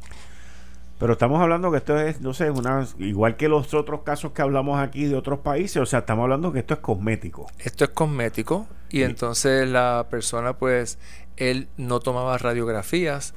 [0.99, 4.41] Pero estamos hablando que esto es, no sé, una, igual que los otros casos que
[4.41, 7.49] hablamos aquí de otros países, o sea, estamos hablando que esto es cosmético.
[7.59, 10.97] Esto es cosmético y entonces la persona pues,
[11.37, 13.33] él no tomaba radiografías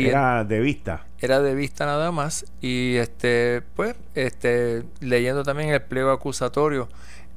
[0.00, 1.06] era de vista.
[1.20, 2.44] Era de vista nada más.
[2.60, 6.88] Y este, pues, este, leyendo también el pliego acusatorio,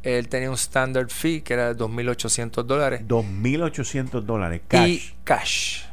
[0.04, 3.02] él tenía un standard fee que era de 2.800 dólares.
[3.08, 4.88] 2.800 dólares, cash.
[4.88, 5.84] Y cash.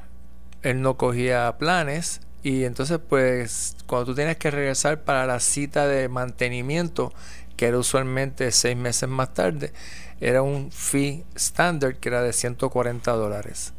[0.63, 2.21] Él no cogía planes.
[2.43, 7.13] Y entonces, pues, cuando tú tienes que regresar para la cita de mantenimiento,
[7.57, 9.73] que era usualmente seis meses más tarde,
[10.21, 13.73] era un fee standard que era de 140 dólares.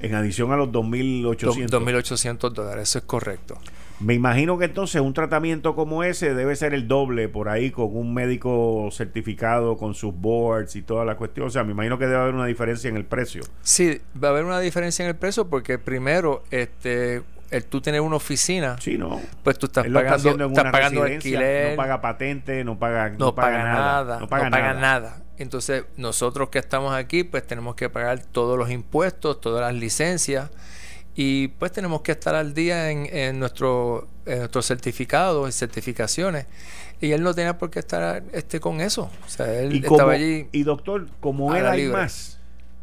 [0.00, 1.68] En adición a los 2.800.
[1.68, 3.58] 2.800 dólares, eso es correcto.
[4.00, 7.96] Me imagino que entonces un tratamiento como ese debe ser el doble por ahí con
[7.96, 11.48] un médico certificado, con sus boards y toda la cuestión.
[11.48, 13.42] O sea, me imagino que debe haber una diferencia en el precio.
[13.62, 18.00] Sí, va a haber una diferencia en el precio porque primero, este, el tú tener
[18.00, 19.20] una oficina, sí, no.
[19.42, 24.20] pues tú estás pagando, estás pagando alquiler, no paga patente, no paga, no, paga, nada,
[24.20, 25.22] no paga, nada.
[25.38, 30.50] Entonces, nosotros que estamos aquí, pues tenemos que pagar todos los impuestos, todas las licencias
[31.20, 36.46] y pues tenemos que estar al día en, en, nuestro, en nuestros certificados y certificaciones.
[37.00, 39.10] Y él no tenía por qué estar este, con eso.
[39.26, 40.46] O sea, él estaba allí.
[40.52, 42.38] Y doctor, como él hay más.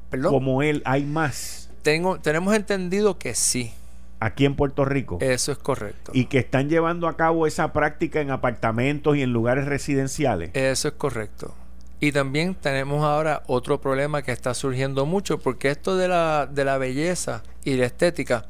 [0.10, 0.34] ¿Perdón?
[0.34, 1.70] Como él hay más.
[1.82, 3.72] Tengo, tenemos entendido que sí.
[4.20, 5.18] Aquí en Puerto Rico.
[5.22, 6.12] Eso es correcto.
[6.14, 10.52] Y que están llevando a cabo esa práctica en apartamentos y en lugares residenciales.
[10.54, 11.54] Eso es correcto.
[12.00, 16.66] Y también tenemos ahora otro problema que está surgiendo mucho, porque esto de la, de
[16.66, 18.46] la belleza y la estética,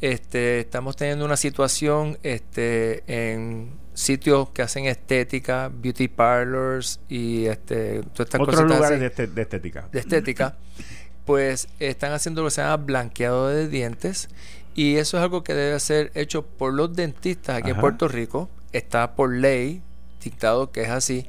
[0.00, 8.02] este, estamos teniendo una situación este, en sitios que hacen estética, beauty parlors y este,
[8.14, 9.88] todas estas Otros lugares de, este, de, estética.
[9.92, 10.56] De estética,
[11.24, 14.28] pues están haciendo lo que se llama blanqueado de dientes
[14.74, 18.48] y eso es algo que debe ser hecho por los dentistas aquí en Puerto Rico.
[18.72, 19.82] Está por ley
[20.22, 21.26] dictado que es así.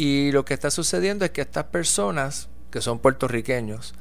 [0.00, 3.92] Y lo que está sucediendo es que estas personas, que son puertorriqueños,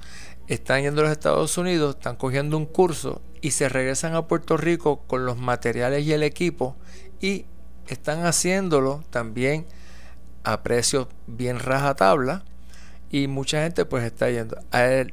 [0.48, 4.56] están yendo a los Estados Unidos, están cogiendo un curso y se regresan a Puerto
[4.56, 6.78] Rico con los materiales y el equipo
[7.20, 7.48] y
[7.90, 9.66] están haciéndolo también
[10.46, 12.46] a precios bien rajatabla
[13.12, 14.58] y mucha gente pues está yendo.
[14.72, 15.04] A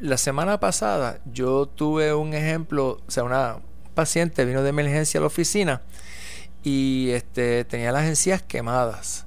[0.00, 3.60] la semana pasada yo tuve un ejemplo, o sea, una
[3.94, 5.80] paciente vino de emergencia a la oficina
[6.62, 9.25] y este, tenía las encías quemadas.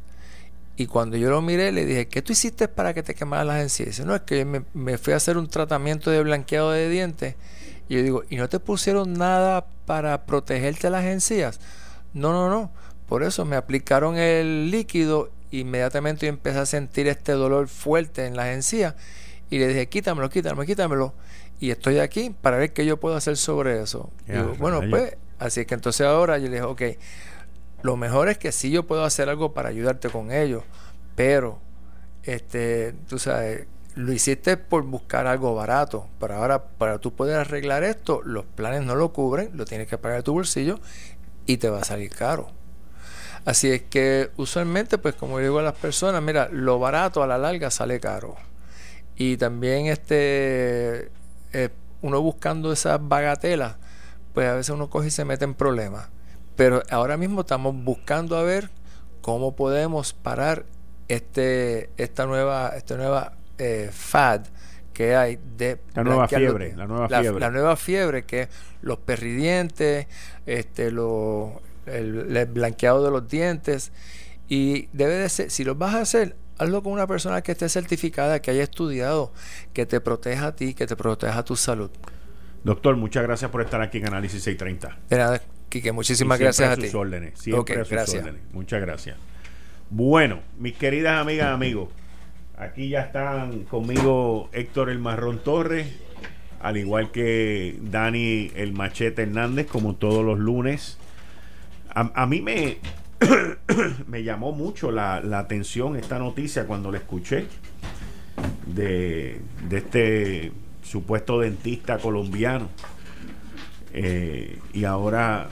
[0.79, 3.61] Y cuando yo lo miré, le dije, ¿qué tú hiciste para que te quemaran las
[3.61, 3.89] encías?
[3.89, 7.35] Dice, no, es que me, me, fui a hacer un tratamiento de blanqueado de dientes.
[7.89, 11.59] Y yo digo, ¿y no te pusieron nada para protegerte las encías?
[12.13, 12.71] No, no, no.
[13.09, 15.29] Por eso me aplicaron el líquido.
[15.51, 18.95] Inmediatamente yo empecé a sentir este dolor fuerte en las encías.
[19.49, 21.13] Y le dije, quítamelo, quítamelo, quítamelo.
[21.59, 24.11] Y estoy aquí para ver qué yo puedo hacer sobre eso.
[24.25, 26.81] digo, bueno, pues, así es que entonces ahora yo le dije, ok
[27.81, 30.63] lo mejor es que sí yo puedo hacer algo para ayudarte con ello,
[31.15, 31.59] pero
[32.23, 37.83] este, tú sabes, lo hiciste por buscar algo barato, pero ahora para tú poder arreglar
[37.83, 40.79] esto, los planes no lo cubren, lo tienes que pagar tu bolsillo
[41.45, 42.51] y te va a salir caro.
[43.45, 47.37] Así es que usualmente, pues como digo a las personas, mira, lo barato a la
[47.37, 48.35] larga sale caro.
[49.15, 51.09] Y también este
[51.53, 51.69] eh,
[52.01, 53.77] uno buscando esas bagatelas,
[54.33, 56.09] pues a veces uno coge y se mete en problemas.
[56.59, 58.69] Pero ahora mismo estamos buscando a ver
[59.21, 60.65] cómo podemos parar
[61.07, 64.41] este, esta nueva, esta nueva eh, fad
[64.91, 67.39] que hay de la nueva fiebre, la nueva fiebre.
[67.39, 68.49] La nueva fiebre que es
[68.81, 70.07] los perridientes,
[70.45, 73.93] este, lo, el, blanqueado de los dientes.
[74.49, 77.69] Y debe de ser, si lo vas a hacer, hazlo con una persona que esté
[77.69, 79.31] certificada, que haya estudiado,
[79.71, 81.89] que te proteja a ti, que te proteja tu salud.
[82.65, 84.97] Doctor, muchas gracias por estar aquí en Análisis 630.
[85.07, 86.89] De nada, Quique, muchísimas gracias a, ti.
[86.93, 88.23] órdenes, siempre a sus gracias.
[88.23, 88.41] órdenes.
[88.53, 89.17] Muchas gracias.
[89.89, 91.89] Bueno, mis queridas amigas amigos,
[92.57, 95.87] aquí ya están conmigo Héctor el Marrón Torres,
[96.61, 100.97] al igual que Dani el Machete Hernández, como todos los lunes.
[101.93, 102.77] A, a mí me,
[104.07, 107.45] me llamó mucho la, la atención esta noticia cuando la escuché
[108.67, 110.51] de, de este
[110.83, 112.69] supuesto dentista colombiano.
[113.93, 115.49] Eh, y ahora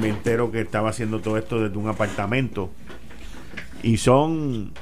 [0.00, 2.70] me entero que estaba haciendo todo esto desde un apartamento.
[3.82, 4.72] Y son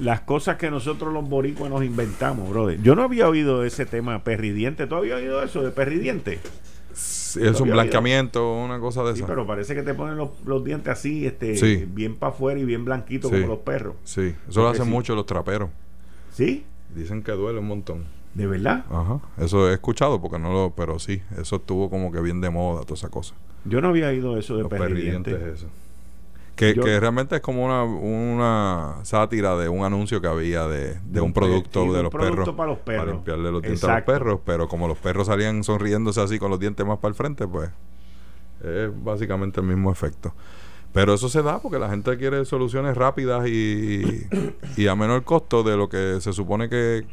[0.00, 2.80] las cosas que nosotros los boricuas nos inventamos, brother.
[2.82, 4.86] Yo no había oído ese tema perridiente.
[4.86, 6.38] ¿Tú habías oído eso de perridiente?
[6.92, 9.26] Sí, es un blanqueamiento, una cosa de Sí, esa.
[9.26, 11.86] pero parece que te ponen los, los dientes así, este, Sí.
[11.88, 13.94] bien para afuera y bien blanquitos como los perros.
[14.04, 15.70] Sí, eso lo hacen mucho los traperos.
[16.34, 16.66] ¿Sí?
[16.94, 18.04] Dicen que duele un montón.
[18.34, 18.84] ¿De verdad?
[18.90, 19.20] Ajá.
[19.38, 22.82] Eso he escuchado porque no lo, pero sí, eso estuvo como que bien de moda,
[22.82, 23.34] toda esa cosa.
[23.64, 25.66] Yo no había oído eso de Los perridientes, eso.
[26.56, 30.98] Que, Yo- que realmente es como una, una sátira de un anuncio que había de,
[31.04, 32.54] de un producto de los producto perros.
[32.56, 33.14] para los perros.
[33.14, 34.10] limpiarle los dientes Exacto.
[34.12, 34.40] a los perros.
[34.44, 37.70] Pero como los perros salían sonriéndose así con los dientes más para el frente, pues
[38.62, 40.34] es básicamente el mismo efecto.
[40.92, 44.26] Pero eso se da porque la gente quiere soluciones rápidas y,
[44.76, 47.06] y a menor costo de lo que se supone que,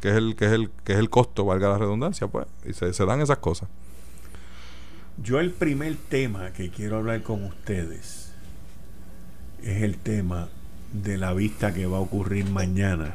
[0.00, 2.46] que es el que es el que es el costo, valga la redundancia, pues.
[2.64, 3.68] Y se, se dan esas cosas.
[5.22, 8.32] Yo el primer tema que quiero hablar con ustedes
[9.62, 10.48] es el tema
[10.92, 13.14] de la vista que va a ocurrir mañana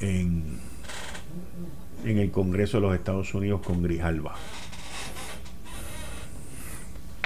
[0.00, 0.58] en,
[2.04, 4.34] en el Congreso de los Estados Unidos con Grijalba.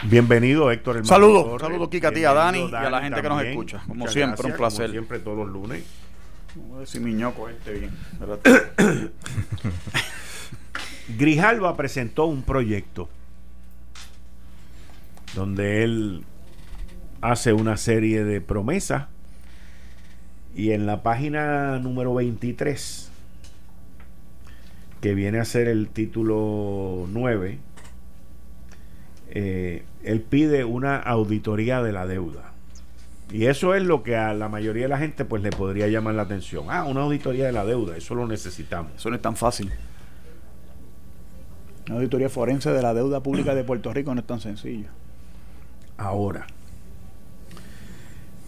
[0.05, 3.29] Bienvenido Héctor Hermano Saludos, saludos, Kika, a ti, a Dani y a la gente que
[3.29, 3.83] nos escucha.
[3.87, 4.87] Como Muchas siempre, un placer.
[4.87, 5.85] Como siempre todos los lunes.
[6.57, 7.91] Vamos a Miñoco este bien.
[11.19, 13.09] Grijalva presentó un proyecto
[15.35, 16.25] donde él
[17.21, 19.07] hace una serie de promesas
[20.55, 23.11] y en la página número 23
[25.03, 27.59] que viene a ser el título 9
[29.31, 32.56] eh, él pide una auditoría de la deuda
[33.33, 36.15] y eso es lo que a la mayoría de la gente pues le podría llamar
[36.15, 39.37] la atención ah una auditoría de la deuda eso lo necesitamos Eso no es tan
[39.37, 39.73] fácil.
[41.87, 44.89] Una auditoría forense de la deuda pública de Puerto Rico no es tan sencillo.
[45.97, 46.47] Ahora,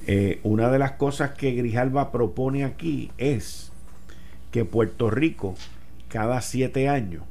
[0.06, 3.70] eh, una de las cosas que Grijalva propone aquí es
[4.50, 5.54] que Puerto Rico
[6.08, 7.22] cada siete años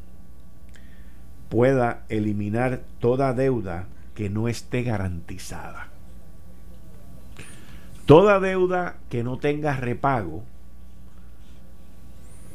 [1.49, 5.89] pueda eliminar toda deuda que no esté garantizada.
[8.07, 10.43] Toda deuda que no tenga repago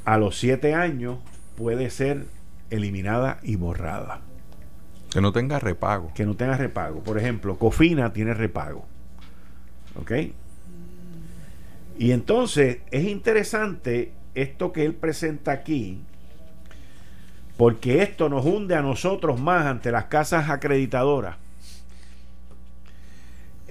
[0.06, 1.18] a los siete años
[1.56, 2.26] puede ser
[2.70, 4.22] eliminada y borrada
[5.12, 6.10] Que no tenga repago.
[6.14, 7.04] que no tenga repago.
[7.04, 8.86] Por ejemplo, Cofina tiene repago.
[10.00, 10.10] ¿Ok?
[11.98, 16.00] Y entonces es interesante esto que él presenta aquí,
[17.58, 21.36] porque esto nos hunde a nosotros más ante las casas acreditadoras.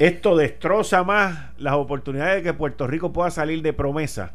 [0.02, 4.32] Esto destroza más las oportunidades de que Puerto Rico pueda salir de promesa.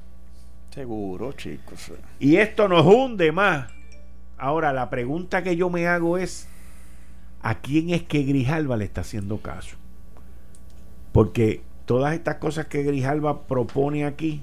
[0.73, 1.91] Seguro, chicos.
[2.21, 3.67] Y esto nos hunde más.
[4.39, 6.47] Ahora, la pregunta que yo me hago es,
[7.43, 9.75] ¿a quién es que Grijalva le está haciendo caso?
[11.11, 14.43] Porque todas estas cosas que Grijalva propone aquí,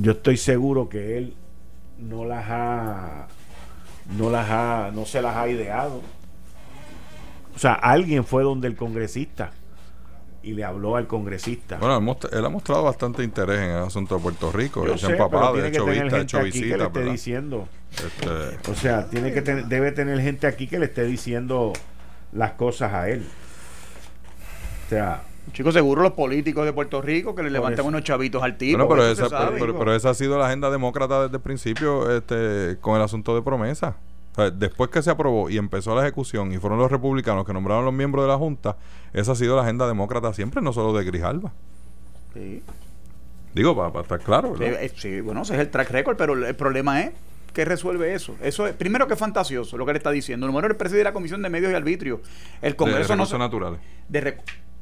[0.00, 1.34] yo estoy seguro que él
[1.98, 3.28] no las ha,
[4.16, 6.00] no las ha, no se las ha ideado.
[7.56, 9.50] O sea, alguien fue donde el congresista
[10.42, 11.78] y le habló al congresista.
[11.78, 14.86] Bueno, él, ha mostrado bastante interés en el asunto de Puerto Rico.
[14.86, 16.22] Yo Él se sé, ha empapado, pero ha tiene que hecho tener vistas, ha gente
[16.22, 17.12] hecho aquí que le visitas, esté ¿verdad?
[17.12, 17.68] diciendo.
[17.90, 21.72] Este, O sea, tiene que tener- debe tener gente aquí que le esté diciendo
[22.32, 23.26] las cosas a él.
[24.86, 27.88] O sea, Chicos, seguro los políticos de Puerto Rico que le levantan eso.
[27.88, 28.78] unos chavitos al tipo.
[28.78, 29.60] bueno, pero esa, pero, sabe.
[29.60, 33.34] pero- pero esa ha sido la agenda demócrata desde el principio este, con el asunto
[33.34, 33.96] de promesa.
[34.36, 37.54] O sea, después que se aprobó y empezó la ejecución y fueron los republicanos que
[37.54, 38.76] nombraron los miembros de la Junta,
[39.14, 41.52] esa ha sido la agenda demócrata siempre, no solo de Grijalba.
[42.34, 42.62] Sí.
[43.54, 44.82] Digo, para, estar claro, ¿verdad?
[44.82, 47.12] Eh, sí, bueno, ese es el track record, pero el, problema es
[47.54, 48.36] que resuelve eso.
[48.42, 50.46] Eso es, primero que es fantasioso lo que le está diciendo.
[50.46, 52.20] Número uno, el presidente de la Comisión de Medios y Arbitrio.
[52.60, 53.80] El de Congreso no recursos se- naturales.
[54.10, 54.36] de,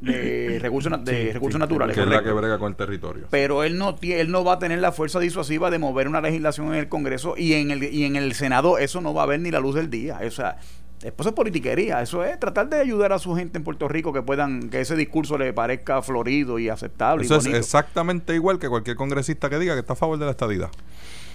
[0.05, 1.95] de recursos de Sí, recursos sí, naturales.
[1.97, 3.27] Que es la que brega con el territorio.
[3.31, 6.69] pero él no él no va a tener la fuerza disuasiva de mover una legislación
[6.69, 9.41] en el Congreso y en el y en el Senado eso no va a ver
[9.41, 10.57] ni la luz del día o sea
[11.03, 14.23] eso es politiquería eso es tratar de ayudar a su gente en Puerto Rico que
[14.23, 18.69] puedan que ese discurso le parezca florido y aceptable y Eso es exactamente igual que
[18.69, 20.71] cualquier congresista que diga que está a favor de la estadidad.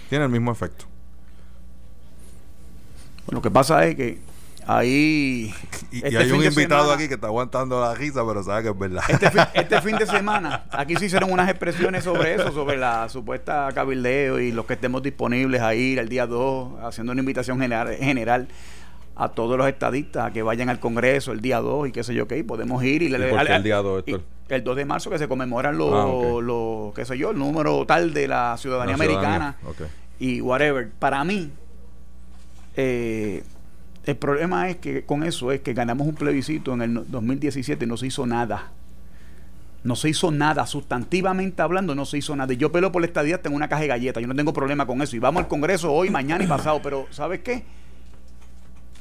[0.08, 0.86] Tiene el mismo efecto.
[3.30, 4.18] Lo que pasa es que
[4.66, 5.52] ahí...
[5.92, 8.62] Y, y este hay un invitado semana- aquí que está aguantando la risa, pero sabe
[8.64, 9.02] que es verdad.
[9.08, 13.08] Este fin, este fin de semana, aquí se hicieron unas expresiones sobre eso, sobre la
[13.08, 17.58] supuesta cabildeo y los que estemos disponibles a ir el día 2, haciendo una invitación
[17.60, 18.48] general, general
[19.16, 22.14] a todos los estadistas a que vayan al Congreso el día 2 y qué sé
[22.14, 23.02] yo qué, y podemos ir.
[23.02, 24.26] Y, le- al- el día 2, y Héctor?
[24.48, 27.84] El 2 de marzo que se conmemoran los, Ah, los, qué sé yo, el número
[27.86, 29.56] tal de la ciudadanía La ciudadanía, americana
[30.18, 30.90] y whatever.
[30.98, 31.50] Para mí,
[32.76, 33.42] eh,
[34.10, 37.84] el problema es que con eso es que ganamos un plebiscito en el no- 2017
[37.84, 38.72] y no se hizo nada.
[39.82, 42.52] No se hizo nada, sustantivamente hablando, no se hizo nada.
[42.52, 44.86] Y yo peleo por la estadía, tengo una caja de galletas, yo no tengo problema
[44.86, 45.16] con eso.
[45.16, 47.64] Y vamos al Congreso hoy, mañana y pasado, pero ¿sabes qué?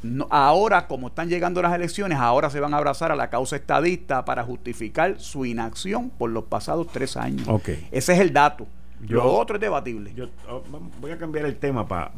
[0.02, 3.58] No, ahora, como están llegando las elecciones, ahora se van a abrazar a la causa
[3.58, 7.46] estadista para justificar su inacción por los pasados tres años.
[7.50, 7.68] Ok.
[7.92, 8.66] Ese es el dato.
[9.02, 10.14] Yo- Lo otro es debatible.
[10.16, 10.64] Yo oh,
[11.02, 12.12] voy a cambiar el tema para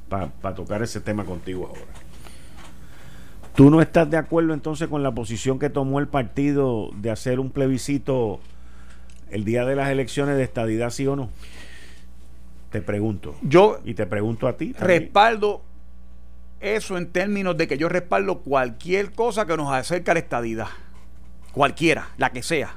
[0.55, 1.81] tocar ese tema contigo ahora.
[3.55, 7.39] ¿Tú no estás de acuerdo entonces con la posición que tomó el partido de hacer
[7.39, 8.39] un plebiscito
[9.29, 11.29] el día de las elecciones de estadidad, sí o no?
[12.71, 13.35] Te pregunto.
[13.41, 14.73] Yo Y te pregunto a ti.
[14.73, 15.01] también.
[15.01, 15.61] respaldo
[16.61, 20.67] eso en términos de que yo respaldo cualquier cosa que nos acerque a la estadidad.
[21.51, 22.75] Cualquiera, la que sea.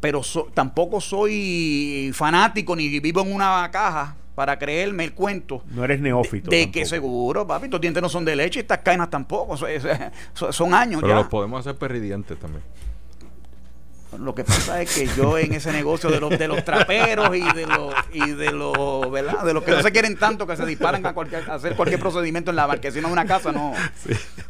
[0.00, 5.64] Pero so- tampoco soy fanático ni vivo en una caja para creerme el cuento.
[5.70, 6.48] No eres neófito.
[6.48, 6.86] De que tampoco.
[6.88, 9.56] seguro, papi, estos dientes no son de leche, estas cadenas tampoco.
[10.52, 11.14] Son años Pero ya.
[11.18, 12.62] los podemos hacer perridientes también.
[14.16, 17.40] Lo que pasa es que yo en ese negocio de los de los traperos y
[17.52, 19.42] de los y de los ¿verdad?
[19.44, 21.98] de los que no se quieren tanto que se disparan a, cualquier, a hacer cualquier
[22.00, 23.74] procedimiento en la marquesina de una casa no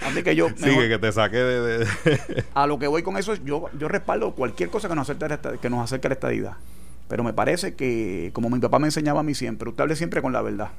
[0.07, 1.79] así que yo mejor- Sigue, que te saque de...
[1.79, 5.11] de- a lo que voy con eso es yo yo respaldo cualquier cosa que nos
[5.11, 6.53] acerque que nos acerque a la estadidad
[7.09, 10.23] pero me parece que como mi papá me enseñaba a mí siempre usted hable siempre
[10.23, 10.71] con la verdad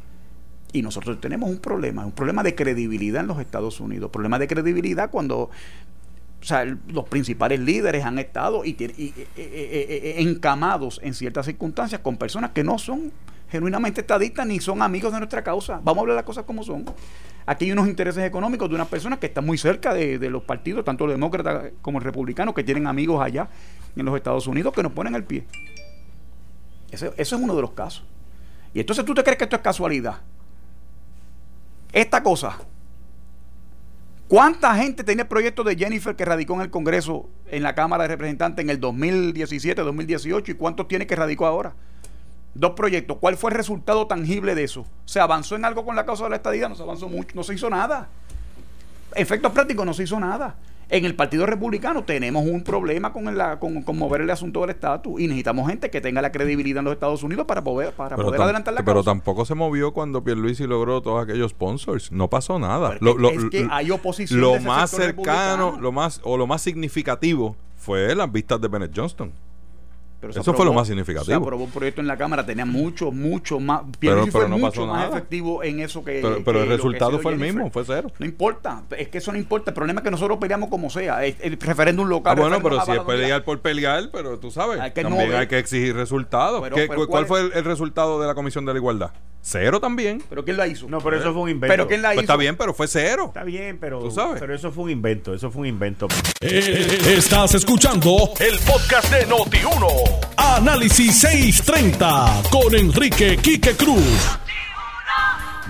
[0.72, 4.48] y nosotros tenemos un problema un problema de credibilidad en los Estados Unidos problema de
[4.48, 5.50] credibilidad cuando
[6.42, 12.18] o sea, los principales líderes han estado eh, eh, eh, encamados en ciertas circunstancias con
[12.18, 13.12] personas que no son
[13.50, 15.82] genuinamente estadistas ni son amigos de nuestra causa.
[15.84, 16.86] Vamos a hablar las cosas como son.
[17.46, 20.44] Aquí hay unos intereses económicos de unas personas que están muy cerca de, de los
[20.44, 23.50] partidos, tanto los demócratas como el republicano, que tienen amigos allá
[23.96, 25.46] en los Estados Unidos que nos ponen el pie.
[26.92, 28.04] Ese, ese es uno de los casos.
[28.74, 30.18] Y entonces tú te crees que esto es casualidad.
[31.92, 32.60] Esta cosa,
[34.30, 38.04] ¿Cuánta gente tenía el proyecto de Jennifer que radicó en el Congreso, en la Cámara
[38.04, 40.52] de Representantes en el 2017, 2018?
[40.52, 41.74] ¿Y cuántos tiene que radicó ahora?
[42.54, 43.18] Dos proyectos.
[43.20, 44.86] ¿Cuál fue el resultado tangible de eso?
[45.06, 46.70] ¿Se avanzó en algo con la causa de la estadía?
[46.70, 48.08] No se avanzó mucho, no se hizo nada.
[49.16, 50.56] Efectos prácticos, no se hizo nada.
[50.92, 54.72] En el Partido Republicano tenemos un problema con, el- con, con mover el asunto del
[54.72, 58.16] estatus y necesitamos gente que tenga la credibilidad en los Estados Unidos para poder, para
[58.16, 59.12] pero, poder adelantar la pero causa.
[59.12, 62.12] tampoco se movió cuando Pierluisi logró todos aquellos sponsors.
[62.12, 62.98] No pasó nada.
[63.00, 68.16] Porque es que hay oposición lo más cercano, lo más o lo más significativo fue
[68.16, 69.32] las vistas de Bennett Johnston.
[70.22, 71.38] Pero se Eso fue lo más Se significativo.
[71.38, 73.84] aprobó un proyecto en la Cámara, tenía mucho, mucho más.
[74.00, 75.10] Pero- pero fue no mucho pasó más nada.
[75.18, 76.20] efectivo en eso que.
[76.22, 77.56] Pero, pero el que ha resultado fue el Jennifer.
[77.56, 78.12] mismo, fue cero.
[78.20, 79.72] No importa, es que eso no importa.
[79.72, 81.24] El problema es que nosotros peleamos como sea.
[81.26, 82.38] El, el referéndum local.
[82.38, 85.10] Ah, bueno, pero si es no pelear por pelear, pero tú sabes, Hay que no
[85.10, 85.40] también ver.
[85.40, 86.62] hay que exigir resultados.
[86.64, 89.12] Pero- ¿Qué- ¿cuál ¿Cuál fue el, el resultado de la Comisión de la Igualdad?
[89.42, 90.22] Cero también.
[90.30, 90.88] Pero ¿quién la hizo?
[90.90, 91.72] No, pero eso fue un invento.
[91.74, 92.22] Pero ¿quién la Pues hizo?
[92.22, 93.26] está bien, pero fue cero.
[93.28, 94.40] Está bien, pero, Tú sabes.
[94.40, 95.34] pero eso fue un invento.
[95.34, 96.08] Eso fue un invento.
[96.42, 99.88] Eh, Estás escuchando el podcast de Noti1.
[100.38, 104.38] Análisis 630 con Enrique Quique Cruz.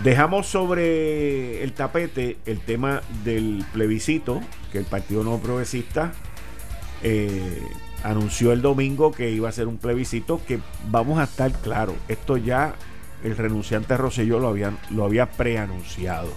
[0.04, 4.42] Dejamos sobre el tapete el tema del plebiscito
[4.72, 6.14] que el Partido Nuevo Progresista
[7.04, 7.62] eh,
[8.04, 10.60] anunció el domingo que iba a ser un plebiscito que
[10.90, 12.76] vamos a estar claros, esto ya
[13.24, 16.30] el renunciante Rosselló lo, habían, lo había preanunciado.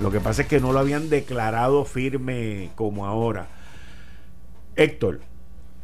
[0.00, 3.48] Lo que pasa es que no lo habían declarado firme como ahora.
[4.76, 5.20] Héctor,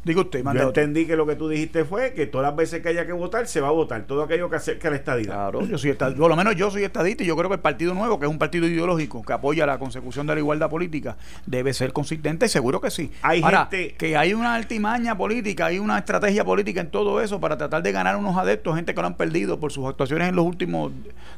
[0.03, 2.89] Digo usted, yo entendí que lo que tú dijiste fue que todas las veces que
[2.89, 4.03] haya que votar, se va a votar.
[4.07, 5.35] Todo aquello que acerque a la estadidad.
[5.35, 6.19] Claro, yo soy estadista.
[6.21, 8.31] Por lo menos yo soy estadista y yo creo que el Partido Nuevo, que es
[8.31, 12.49] un partido ideológico que apoya la consecución de la igualdad política, debe ser consistente y
[12.49, 13.13] seguro que sí.
[13.21, 17.39] Hay Ahora, gente- que hay una altimaña política, hay una estrategia política en todo eso
[17.39, 20.35] para tratar de ganar unos adeptos, gente que lo han perdido por sus actuaciones en
[20.37, 20.93] los últimos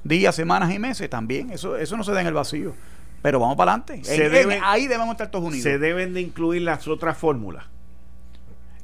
[0.05, 1.51] días, semanas y meses también.
[1.51, 2.75] Eso, eso no se da en el vacío.
[3.23, 4.05] Pero vamos para adelante.
[4.05, 5.65] Se En- debe- en- ahí debemos estar todos unidos.
[5.65, 7.65] Se deben de incluir las otras fórmulas.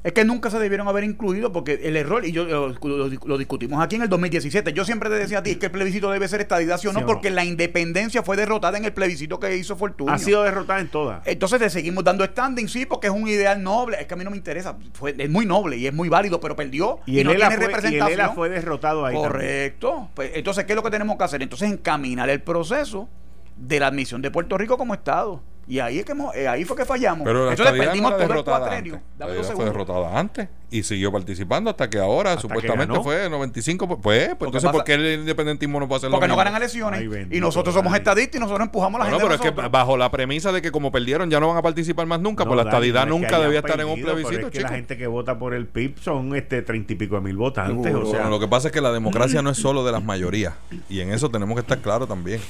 [0.01, 3.37] Es que nunca se debieron haber incluido porque el error, y yo lo, lo- lo
[3.37, 6.25] discutimos aquí en el 2017, yo siempre te decía a ti que el plebiscito debe
[6.29, 9.75] ser estadidad, sí o no, porque la independencia fue derrotada en el plebiscito que hizo
[9.75, 10.13] Fortunio.
[10.13, 11.21] Ha sido derrotada en todas.
[11.27, 13.97] Entonces le seguimos dando standing, sí, porque es un ideal noble.
[13.99, 14.77] Es que a mí no me interesa.
[14.93, 16.99] Fue, es muy noble y es muy válido, pero perdió.
[17.05, 18.07] Y, el no tiene fue, y el.
[18.07, 19.15] ELA fue derrotado ahí.
[19.15, 19.31] también.
[19.33, 20.09] Correcto.
[20.13, 21.41] Pues, entonces, ¿qué es lo que tenemos que hacer?
[21.43, 23.09] Entonces, encaminar el proceso
[23.57, 25.41] de la admisión de Puerto Rico como Estado.
[25.69, 27.23] Y ahí es que hemos- eh, ahí fue que fallamos.
[27.23, 28.93] Pero la entonces no perdimos era todo el derrotada cuatrenio.
[28.95, 29.09] antes.
[29.19, 33.87] Dame fue derrotada antes y siguió participando hasta que ahora Hasta supuestamente que fue 95.
[33.87, 36.33] Pues, pues Porque entonces, pasa- ¿por qué el independentismo no puede hacer lo Porque no
[36.33, 36.43] mismo?
[36.43, 36.99] ganan elecciones.
[37.01, 39.25] Ay, bendito, y nosotros somos estadistas y nosotros empujamos a la Bueno, gente.
[39.27, 39.71] pero de es que nosotros.
[39.71, 42.49] bajo la premisa de que como perdieron ya no van a participar más nunca, No,
[42.49, 44.61] pues la estadidad no es que nunca debía estar en un perdido, plebiscito, es que
[44.61, 47.83] la gente que vota por el PIB son este treinta y pico de mil votantes.
[47.83, 48.07] Seguro.
[48.07, 50.03] o sea, Bueno, lo que pasa es que la democracia no es solo de las
[50.03, 50.55] mayorías
[50.89, 52.41] y en eso tenemos que estar claros también.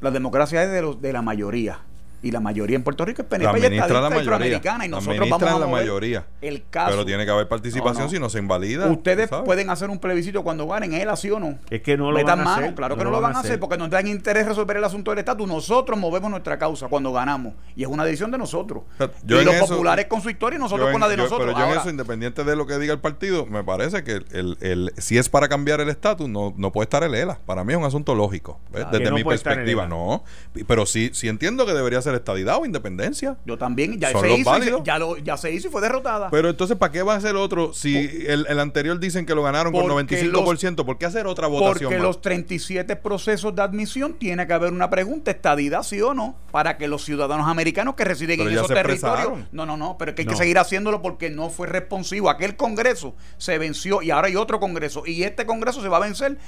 [0.00, 1.80] La democracia es de, los, de la mayoría.
[2.22, 4.58] Y la mayoría en Puerto Rico es PNP La y administra la estadista y mayoría.
[4.58, 6.26] Y La nosotros administra vamos a la mayoría.
[6.42, 6.90] el caso.
[6.90, 8.10] Pero tiene que haber participación, No, no.
[8.10, 8.86] si no se invalida.
[8.88, 9.44] Ustedes ¿sabes?
[9.46, 11.58] pueden hacer un plebiscito cuando ganen, él así o no.
[11.70, 13.40] Es que no lo Metan van a mano, hacer, claro que no, lo van a
[13.40, 15.48] hacer, porque nos dan interés resolver el asunto del estatus.
[15.48, 17.54] Nosotros movemos nuestra causa cuando ganamos.
[17.74, 18.82] Y es una decisión de nosotros.
[18.94, 20.96] O sea, yo y en los eso- populares con su historia y nosotros Yo con
[20.96, 21.46] en- la de yo- nosotros.
[21.46, 24.20] Pero yo en Ahora, eso, independiente de lo que diga el partido, me parece que
[24.32, 27.38] el, el- si es para cambiar el estatus, no, no puede estar el ELA.
[27.46, 28.82] Para mí es un asunto lógico, ¿ves?
[28.82, 28.90] Claro.
[28.90, 29.84] Que desde no mi el perspectiva.
[29.84, 29.88] ELA.
[29.88, 30.24] No,
[30.66, 33.36] pero sí, sí entiendo que debería ser estadidad o independencia.
[33.44, 34.82] yo también, ya Son se, los hizo válidos.
[34.84, 36.30] ya, lo- ya se hizo y fue derrotada.
[36.30, 37.96] Pero entonces, ¿para qué va a ser otro si
[38.26, 40.84] el, el anterior dicen que lo ganaron con Porque 95%?
[40.84, 42.02] ¿Por qué hacer otra votación Porque más?
[42.06, 46.76] los 37 procesos de admisión tiene que haber una pregunta, estadidad sí o no, para
[46.78, 49.02] que los ciudadanos americanos que residen Pero en esos territorios.
[49.02, 49.48] expresaron.
[49.52, 50.32] No, no, no, pero es que hay No.
[50.32, 52.30] que seguir haciéndolo porque no fue responsivo.
[52.30, 55.02] Aquel Congreso se venció y ahora hay otro Congreso.
[55.06, 56.38] Y este Congreso se va a vencer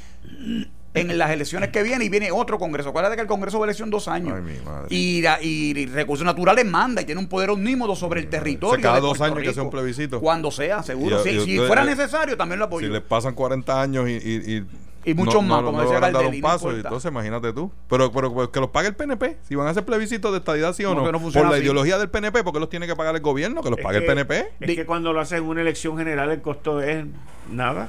[0.95, 2.91] en las elecciones que vienen y viene otro Congreso.
[2.91, 4.35] Acuérdate que el Congreso va a elección dos años.
[4.37, 4.87] Ay, mi madre.
[4.91, 8.83] Y, la- y Recursos Naturales manda y tiene un poder omnímodo sobre el territorio.
[8.83, 9.55] cada de dos Puerto años que Rico.
[9.55, 10.21] sea un plebiscito.
[10.21, 11.21] Cuando sea, seguro.
[11.21, 12.87] Y- Sí, y si usted- fuera eh, necesario, también lo apoyo.
[12.87, 14.67] Si le pasan 40 años y, y, y,
[15.11, 16.89] Y muchos más, no, como no decía Gardeli, un paso, importa.
[16.89, 17.73] entonces imagínate tú.
[17.89, 19.39] Pero, pero, pero que los pague el PNP.
[19.49, 21.07] Si van a hacer plebiscitos de estadidad, sí o No, no.
[21.07, 21.63] que no Por la así.
[21.63, 24.03] ideología del PNP, porque los tiene que pagar el gobierno, que los es pague el
[24.05, 24.49] que- PNP.
[24.61, 27.05] Es que cuando lo hacen en una elección general, el costo es
[27.51, 27.89] nada.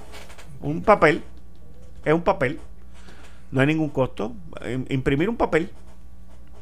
[0.62, 1.22] Un papel.
[2.06, 2.60] Es un papel.
[3.54, 4.34] No hay ningún costo.
[4.66, 5.70] Im- Imprimir un papel.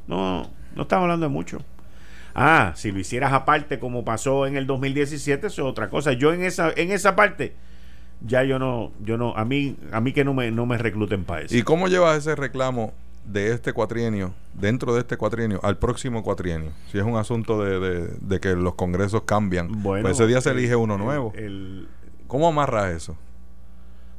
[0.08, 1.60] No, no estamos hablando de mucho.
[2.36, 6.14] Ah, si lo hicieras aparte como pasó en el 2017, eso es otra cosa.
[6.14, 7.54] Yo en esa en esa parte
[8.26, 11.24] ya yo no yo no a mí a mí que no me no me recluten
[11.26, 11.56] para eso.
[11.56, 12.94] ¿Y cómo llevas ese reclamo
[13.26, 16.72] de este cuatrienio, dentro de este cuatrienio, al próximo cuatrienio?
[16.92, 19.82] Si es un asunto de, de- de que los congresos cambian.
[19.84, 21.34] Bueno, pues ese día se el- elige uno el- nuevo.
[21.36, 21.88] el-
[22.28, 23.18] ¿Cómo amarras eso?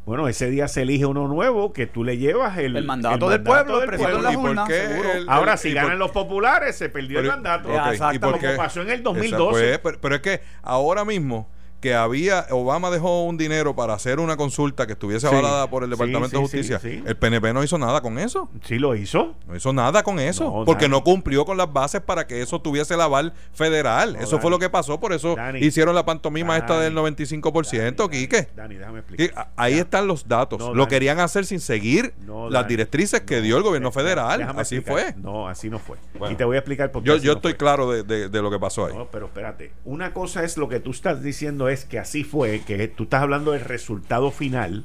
[0.05, 3.43] Bueno, ese día se elige uno nuevo que tú le llevas el, El mandato del
[3.43, 6.11] pueblo, el presidente de la ¿Y por urna, el- Ahora, el- si ganan por- los
[6.11, 7.69] populares, se perdió el mandato.
[7.69, 8.15] ok, Exacto.
[8.15, 9.61] ¿y por Como pasó en el Esa 2012.
[9.61, 11.49] fue, pero, pero es que ahora mismo
[11.83, 15.83] que había Obama dejó un dinero para hacer una consulta que estuviese Sí, avalada por
[15.83, 16.81] el sí, Departamento de Justicia.
[16.83, 18.49] El PNP no hizo nada con eso.
[18.65, 19.35] Sí lo hizo.
[19.47, 20.45] No hizo nada con eso.
[20.45, 20.93] No, porque Dani.
[20.93, 24.15] no cumplió con las bases para que eso tuviese el aval federal.
[24.15, 24.99] No, eso fue lo que pasó.
[25.01, 25.59] Por eso Dani.
[25.59, 28.49] hicieron la pantomima esta del 95%, Dani, Quique.
[28.55, 29.49] Dani, déjame explicar.
[29.57, 30.59] Ahí están los datos.
[30.61, 32.15] No, lo querían hacer sin seguir
[32.49, 34.43] las directrices que dio el gobierno federal.
[34.57, 35.15] Así explicar.
[35.15, 35.23] fue.
[35.23, 35.97] No, así no fue.
[36.19, 36.33] Bueno.
[36.35, 37.09] y te voy a explicar por qué.
[37.09, 37.59] Yo, yo estoy fue.
[37.59, 38.95] claro de, de- de lo que pasó ahí.
[38.95, 39.73] No, pero espérate.
[39.85, 43.23] Una cosa es lo que tú estás diciendo es que así fue, que tú estás
[43.23, 44.85] hablando del resultado final.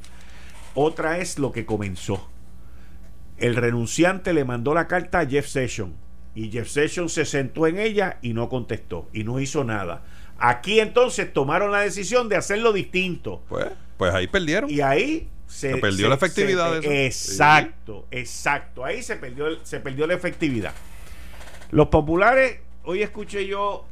[0.74, 2.30] Otra es lo que comenzó.
[3.38, 5.94] El renunciante le mandó la carta a Jeff Sessions
[6.34, 10.04] y Jeff Sessions se sentó en ella y no contestó y no hizo nada.
[10.40, 13.68] Aquí entonces tomaron la decisión de hacerlo distinto Pues,
[13.98, 14.70] pues ahí perdieron.
[14.70, 17.32] y ahí se, Se perdió la efectividad se- de eso.
[17.32, 18.86] Exacto, exacto.
[18.86, 20.74] Ahí se perdió, se perdió la efectividad.
[21.72, 23.86] Los populares, hoy escuché yo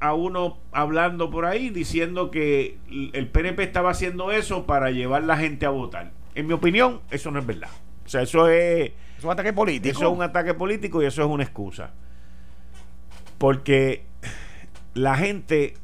[0.00, 5.36] a uno hablando por ahí diciendo que el PNP estaba haciendo eso para llevar la
[5.36, 6.12] gente a votar.
[6.34, 7.68] En mi opinión, eso no es verdad.
[8.04, 9.96] O sea, eso es, Es un ataque político.
[9.96, 11.92] eso es un ataque político y eso es una excusa.
[13.38, 14.06] Porque
[14.94, 15.74] la gente,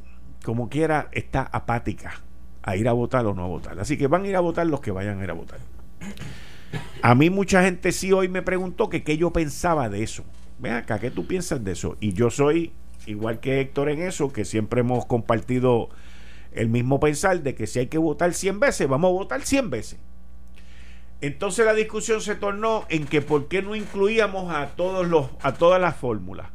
[0.44, 2.20] como quiera, está apática
[2.62, 3.78] a ir a votar o no a votar.
[3.78, 5.58] Así que van a ir a votar los que vayan a ir a votar.
[7.02, 10.24] A mí mucha gente sí hoy me preguntó que qué yo pensaba de eso.
[10.58, 11.96] Ven acá, ¿qué tú piensas de eso?
[12.00, 12.72] Y yo soy
[13.06, 15.88] igual que Héctor en eso, que siempre hemos compartido
[16.52, 19.70] el mismo pensar de que si hay que votar 100 veces, vamos a votar 100
[19.70, 19.98] veces.
[21.20, 25.52] Entonces la discusión se tornó en que por qué no incluíamos a todos los a
[25.52, 26.48] todas las fórmulas.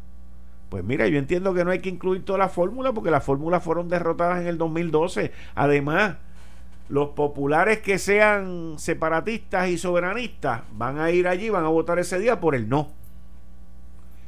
[0.69, 3.63] Pues mira, yo entiendo que no hay que incluir todas las fórmulas porque las fórmulas
[3.63, 5.31] fueron derrotadas en el 2012.
[5.53, 6.15] Además,
[6.89, 12.19] los populares que sean separatistas y soberanistas van a ir allí, van a votar ese
[12.19, 12.91] día por el no.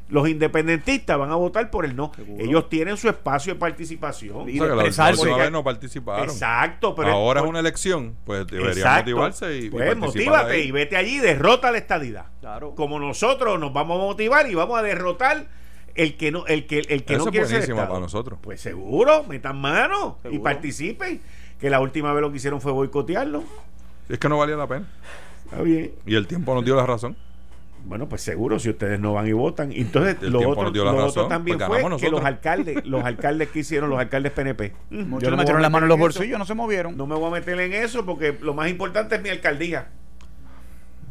[0.10, 2.12] Los independentistas van a votar por el no.
[2.40, 4.38] Ellos tienen su espacio de participación.
[4.38, 4.46] O
[4.92, 6.24] sea, la, última vez no participaron.
[6.30, 9.12] Exacto, pero Ahora es por- una elección, pues deberían Exacto.
[9.12, 10.68] motivarse y, y Pues participar motívate ahí.
[10.68, 12.28] y vete allí y derrota la estadidad.
[12.40, 12.74] Claro.
[12.76, 15.46] Como nosotros nos vamos a motivar y vamos a derrotar
[15.96, 17.90] el que no, el que, el que Eso no es quiere ser buenísimo Estado.
[17.90, 18.40] para nosotros.
[18.42, 21.22] Pues seguro, metan mano y participen.
[21.60, 23.44] Que la última vez lo que hicieron fue boicotearlo.
[24.08, 24.86] Es que no valía la pena.
[25.46, 25.92] Está bien.
[26.06, 27.18] Y el tiempo nos dio la razón.
[27.88, 29.72] Bueno, pues seguro si ustedes no van y votan.
[29.72, 32.24] Entonces, El lo otro, nos dio la lo razón, otro también pues fue que los
[32.24, 34.74] alcaldes, los alcaldes que hicieron, los alcaldes PNP.
[34.90, 36.04] Mm, yo Muchos no metieron a la mano en los eso.
[36.04, 36.98] bolsillos, no se movieron.
[36.98, 39.88] No me voy a meter en eso porque lo más importante es mi alcaldía.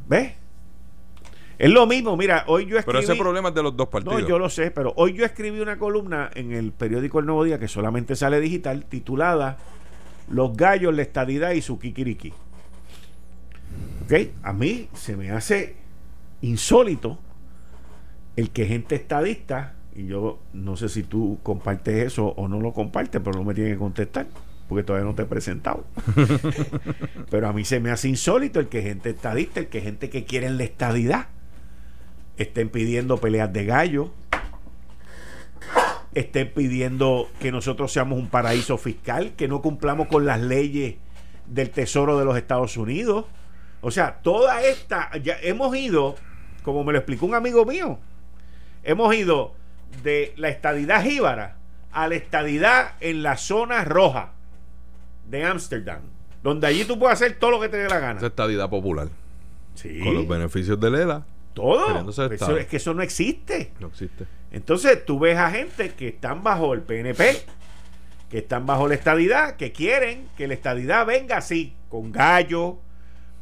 [0.06, 0.34] ¿Ves?
[1.58, 2.98] Es lo mismo, mira, hoy yo escribí...
[2.98, 4.20] Pero ese problema es de los dos partidos.
[4.20, 7.44] No, yo lo sé, pero hoy yo escribí una columna en el periódico El Nuevo
[7.44, 9.56] Día que solamente sale digital, titulada
[10.28, 12.34] Los gallos, la estadidad y su kikiriki.
[14.04, 14.12] ¿Ok?
[14.42, 15.85] A mí se me hace
[16.42, 17.18] insólito
[18.36, 22.72] el que gente estadista, y yo no sé si tú compartes eso o no lo
[22.72, 24.26] compartes, pero no me tienes que contestar,
[24.68, 25.84] porque todavía no te he presentado.
[27.30, 30.24] pero a mí se me hace insólito el que gente estadista, el que gente que
[30.24, 31.28] quiere la estadidad,
[32.36, 34.10] estén pidiendo peleas de gallo,
[36.14, 40.96] estén pidiendo que nosotros seamos un paraíso fiscal, que no cumplamos con las leyes
[41.46, 43.26] del Tesoro de los Estados Unidos.
[43.80, 46.16] O sea, toda esta, ya hemos ido,
[46.62, 47.98] como me lo explicó un amigo mío,
[48.82, 49.54] hemos ido
[50.02, 51.56] de la estadidad jíbara
[51.92, 54.32] a la estadidad en la zona roja
[55.28, 56.00] de Ámsterdam,
[56.42, 58.18] donde allí tú puedes hacer todo lo que te dé la gana.
[58.18, 59.08] Esa estadidad popular.
[59.74, 61.24] Sí, Con los beneficios de Lela.
[61.54, 62.10] todo.
[62.10, 63.72] Eso- es que eso no existe.
[63.80, 64.26] No existe.
[64.52, 67.42] Entonces tú ves a gente que están bajo el PNP,
[68.30, 72.78] que están bajo la estadidad, que quieren que la estadidad venga así, con gallo,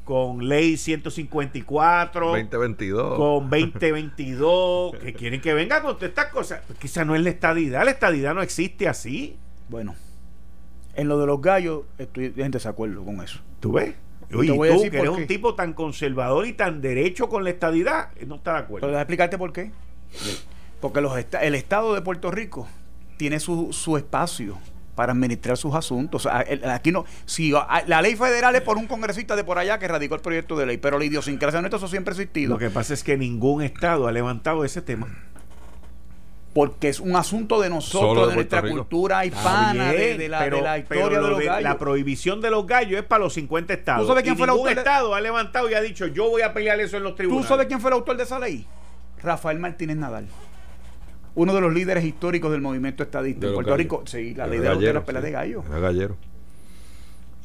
[0.04, 3.16] con ley 154, 2022.
[3.16, 6.60] con 2022, que quieren que venga con todas estas cosas.
[6.66, 9.36] Pues quizá no es la estadidad, la estadidad no existe así.
[9.68, 9.94] Bueno,
[10.94, 13.40] en lo de los gallos estoy en desacuerdo con eso.
[13.60, 13.94] ¿Tú ves?
[14.30, 15.16] Y Oye, tú, decir que eres qué.
[15.22, 18.86] un tipo tan conservador y tan derecho con la estadidad, no está de Pero acuerdo.
[18.88, 19.70] déjame explicarte por qué.
[20.80, 22.68] Porque los el Estado de Puerto Rico
[23.16, 24.58] tiene su, su espacio
[24.94, 26.24] para administrar sus asuntos.
[26.26, 29.44] O sea, el- aquí no, si a- la ley federal es por un congresista de
[29.44, 32.14] por allá que radicó el proyecto de ley, pero la idiosincrasia nuestra eso siempre ha
[32.16, 32.50] existido.
[32.54, 35.08] Lo que pasa es que ningún estado ha levantado ese tema.
[36.52, 38.76] Porque es un asunto de nosotros, de de nuestra Rico.
[38.76, 41.62] cultura hispana, de, bien, de la, pero- de la pero historia lo de los gallos.
[41.64, 44.02] La prohibición de los gallos es para los 50 estados.
[44.02, 46.30] ¿Tú sabes quién Y fue el ningún autor estado ha levantado y ha dicho, yo
[46.30, 47.48] voy a pelear eso en los ¿Tú tribunales.
[47.48, 48.64] sabes quién fue el autor de esa ley?
[49.20, 50.28] Rafael Martínez Nadal.
[51.36, 53.78] Uno de los líderes históricos del movimiento estadista De en Puerto gallos.
[53.84, 54.02] Rico.
[54.06, 55.22] Sí, la ley de, la- de gallero, las sí.
[55.22, 55.64] de gallo.
[55.68, 56.16] Era gallero.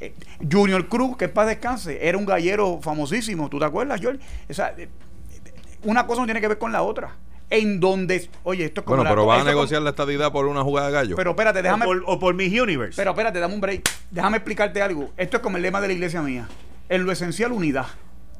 [0.01, 0.13] Eh,
[0.49, 4.19] Junior Cruz, que paz descanse, era un gallero famosísimo, ¿tú te acuerdas, George?
[4.49, 5.51] O sea, eh, eh,
[5.83, 7.15] una cosa no tiene que ver con la otra.
[7.49, 10.31] En donde, oye, esto es como Bueno, la- pero va a como- negociar la estadidad
[10.31, 11.15] por una jugada de gallo.
[11.15, 11.85] Pero espérate, O déjame.
[11.85, 12.95] por, o por Miss Universe.
[12.95, 13.89] Pero espérate, dame un break.
[14.11, 15.09] Déjame explicarte algo.
[15.17, 16.47] Esto es como el lema de la iglesia mía.
[16.89, 17.87] En lo esencial, unidad.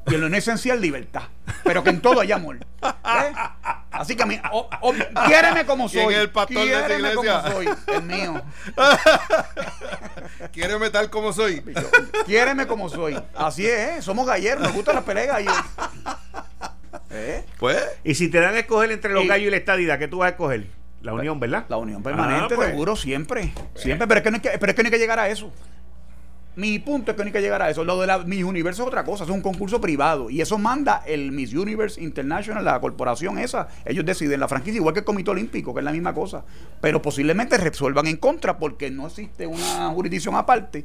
[0.06, 1.22] Y en lo no esencial, libertad.
[1.64, 2.58] Pero que en todo hay amor.
[3.90, 4.94] Así que a mí, o- o-
[5.26, 5.98] quiéreme como soy.
[6.06, 7.42] ¿Quién es el pastor de esa Quiéreme iglesia?
[7.42, 7.68] como soy.
[7.94, 8.42] El mío.
[10.52, 11.62] ¿Quiere metal como soy?
[12.26, 13.18] Quiéreme como soy.
[13.34, 14.02] Así es, ¿eh?
[14.02, 15.54] somos galleros, nos gustan las peleas de gallos.
[17.12, 17.44] ¿Eh?
[17.58, 17.76] Pues.
[18.04, 20.18] y si te dan a escoger entre los Y- gallos y la estadidad, ¿qué tú
[20.18, 20.66] vas a escoger?
[21.02, 21.64] La unión, ¿verdad?
[21.68, 22.68] La unión permanente, Ah, pues.
[22.70, 23.52] seguro, siempre.
[23.74, 25.28] Siempre, pero es, que no hay que, pero es que no hay que llegar a
[25.28, 25.50] eso.
[26.56, 27.84] Mi punto es que no hay que llegar a eso.
[27.84, 30.30] Lo de la Miss Universe es otra cosa, es un concurso privado.
[30.30, 33.68] Y eso manda el Miss Universe International, la corporación esa.
[33.84, 36.44] Ellos deciden la franquicia, igual que el Comité Olímpico, que es la misma cosa.
[36.80, 40.84] Pero posiblemente resuelvan en contra porque no existe una jurisdicción aparte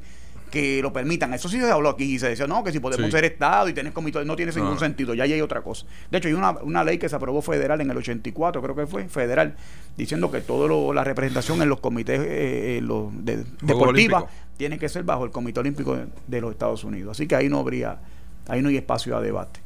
[0.56, 1.34] que lo permitan.
[1.34, 3.12] Eso sí se habló aquí y se decía, no, que si podemos Sí.
[3.12, 4.80] ser Estado y tener comité, no tiene ningún No.
[4.80, 5.86] sentido, ya hay otra cosa.
[6.10, 8.88] De hecho, hay una, una ley que se aprobó federal en el 84, creo que
[8.88, 9.56] fue, federal,
[9.98, 14.24] diciendo que toda la representación en los comités eh, eh, los de, deportivas
[14.56, 17.12] tiene que ser bajo el Comité Olímpico de, de los Estados Unidos.
[17.18, 18.00] Así que ahí no habría,
[18.48, 19.60] ahí no hay espacio a debate.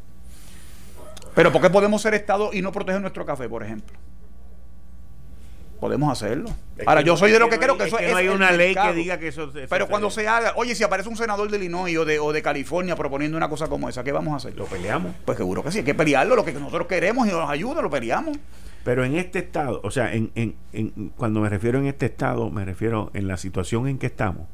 [1.35, 3.95] Pero ¿por qué podemos ser Estado y no proteger nuestro café, por ejemplo?
[5.79, 6.49] Podemos hacerlo.
[6.77, 8.11] Es Ahora, que yo soy de lo que que creo que es eso que es
[8.11, 10.83] no hay una ley que diga que eso- eso Pero cuando se haga, oye, si
[10.83, 14.03] aparece un senador de Illinois o de, o de California proponiendo una cosa como esa,
[14.03, 14.55] ¿qué vamos a hacer?
[14.57, 15.13] Lo peleamos.
[15.25, 17.89] Pues seguro que sí, hay que pelearlo, lo que nosotros queremos y nos ayuda, lo
[17.89, 18.37] peleamos.
[18.83, 22.49] Pero en este estado, o sea, en, en, en- cuando me refiero en este estado,
[22.49, 24.47] me refiero en la situación en que estamos.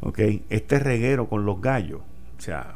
[0.00, 0.18] ¿Ok?
[0.50, 2.00] Este reguero con los gallos.
[2.38, 2.74] O sea,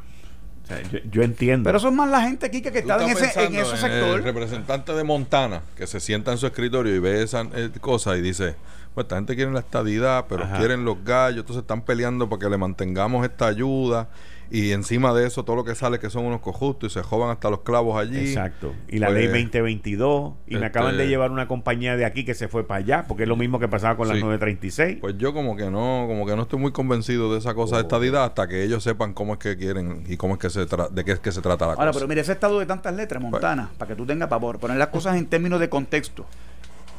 [0.67, 1.69] o sea, yo, yo entiendo.
[1.69, 4.23] Pero eso es más la gente, Kike, que está en ese, en ese El sector.
[4.23, 8.21] representante de Montana que se sienta en su escritorio y ve esa eh, cosa y
[8.21, 8.57] dice:
[8.93, 10.59] Pues esta gente quiere la estadidad, pero Ajá.
[10.59, 14.09] quieren los gallos, entonces están peleando para que le mantengamos esta ayuda
[14.51, 17.31] y encima de eso todo lo que sale que son unos cojustos y se jodan
[17.31, 18.19] hasta los clavos allí.
[18.19, 18.73] Exacto.
[18.89, 20.33] Y la Pues, ley 2022.
[20.47, 23.05] Y me este- acaban de llevar una compañía de aquí que se fue para allá,
[23.09, 24.23] porque es lo mismo que pasaba con las Sí.
[24.23, 24.99] 936.
[25.01, 27.83] Pues yo como que no, como que no estoy muy convencido de esa cosa de
[27.83, 30.89] estadidad hasta que ellos sepan cómo es que quieren y cómo es que se tra-
[30.91, 31.99] de qué es que se trata la Ahora, cosa.
[32.01, 34.89] pero mire, ese estado de tantas letras, Montana, para que tú tengas pavor, poner las
[34.89, 36.25] cosas en términos de contexto.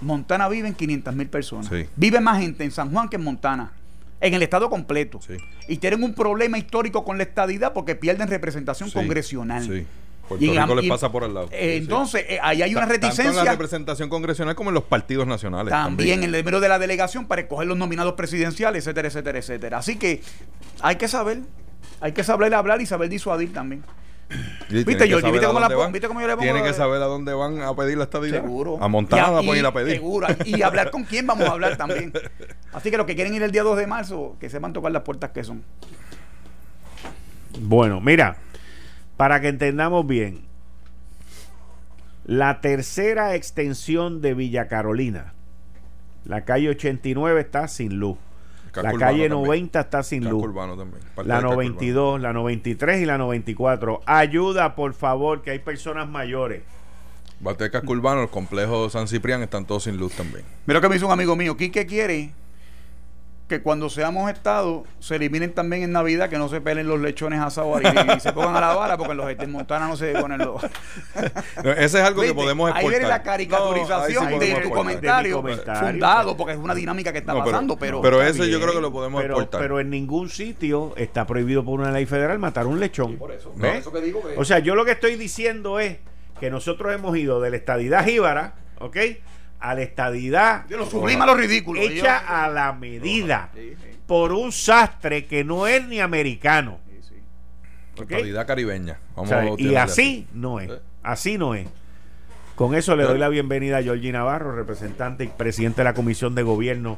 [0.01, 1.67] Montana vive en 500 mil personas.
[1.67, 1.85] Sí.
[1.95, 3.71] Vive más gente en San Juan que en Montana.
[4.19, 5.19] En el estado completo.
[5.25, 5.35] Sí.
[5.67, 9.63] Y tienen un problema histórico con la estadidad porque pierden representación Sí, congresional.
[9.63, 9.85] Sí.
[10.27, 11.47] Puerto Y Rico les pasa por al lado.
[11.53, 14.73] eh, entonces, eh, ahí hay una Ta- Tanto en la reticencia representación congresional como en
[14.73, 15.71] los partidos nacionales.
[15.71, 19.77] también en el número de la delegación para escoger los nominados presidenciales, etcétera, etcétera, etcétera.
[19.77, 20.21] Así que
[20.81, 21.39] hay que saber,
[22.01, 23.83] hay que saber hablar y saber disuadir también.
[24.69, 25.79] ¿Viste, saber ¿Viste a cómo la dónde pongo?
[25.79, 25.91] van.
[25.91, 28.41] ¿Viste cómo yo le pongo Tienen que saber a dónde van a pedir la estadidad.
[28.41, 28.77] Seguro.
[28.81, 29.93] A Montana Y ir a pedir.
[29.93, 30.27] Seguro.
[30.45, 32.11] Y hablar con quién vamos a hablar también.
[32.73, 35.03] Así que los que quieren ir el día 2 de marzo, que sepan tocar las
[35.03, 35.63] puertas que son.
[37.59, 38.37] Bueno, mira,
[39.15, 40.45] para que entendamos bien,
[42.25, 45.33] la tercera extensión de Villa Carolina,
[46.25, 48.17] la calle 89 está sin luz.
[48.81, 49.43] Casco La urbano calle también.
[49.47, 50.43] 90 está sin luz.
[50.43, 51.01] urbano también.
[51.17, 54.01] La del casco 92, la 93 y la 94.
[54.05, 56.61] Ayuda, por favor, que hay personas mayores.
[56.61, 57.43] urbano.
[57.43, 60.43] Parte del casco urbano, el complejo San Ciprián están todos sin luz también.
[60.65, 61.55] Mira lo que me hizo un amigo mío.
[61.55, 62.31] Quique quiere
[63.47, 67.39] que cuando seamos Estado se eliminen también en Navidad que no se pelen los lechones
[67.39, 67.85] asados y,
[68.17, 70.61] y se pongan a la vara porque en los en Montana no se ponen los.
[71.63, 72.99] No, ese es algo que podemos Ahí exportar.
[72.99, 75.89] viene la caricaturización ahí sí de tu comentario, De mi comentario.
[75.89, 78.73] fundado porque es una dinámica que está No, pero- pasando, pero, pero ese yo creo
[78.73, 79.61] que lo podemos Pero, exportar.
[79.61, 83.15] pero en ningún sitio está prohibido por una ley federal matar un lechón.
[83.17, 83.65] por eso, No.
[83.67, 85.97] por eso que digo que O sea, yo lo que estoy diciendo es
[86.39, 88.97] que nosotros hemos ido de la estadidad jíbara, ¿ok?
[89.59, 91.81] A la estadidad de lo sublima a lo ridículo.
[91.81, 96.79] hecha Yo- a la medida Sí, sí, por un sastre que no es ni americano.
[96.87, 97.15] sí, sí.
[98.01, 98.07] ¿ok?
[98.09, 98.99] Totalidad caribeña.
[99.15, 100.69] O Vamos sea, a y así no es.
[100.69, 100.79] Eh.
[101.03, 101.67] Así no es.
[102.55, 106.33] Con eso le doy la bienvenida a Georgie Navarro, representante y presidente de la Comisión
[106.35, 106.97] de Gobierno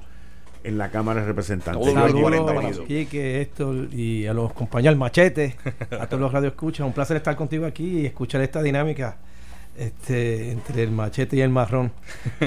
[0.64, 1.82] en la Cámara de Representantes.
[1.82, 2.78] Todos los Georgie, 40 bienvenido.
[2.84, 5.55] para Quique, Héctor y a los compañeros Machete,
[5.99, 6.86] a todos los radioescuchas.
[6.86, 9.18] Un placer estar contigo aquí y escuchar esta dinámica
[9.80, 11.91] este, entre el machete y el marrón.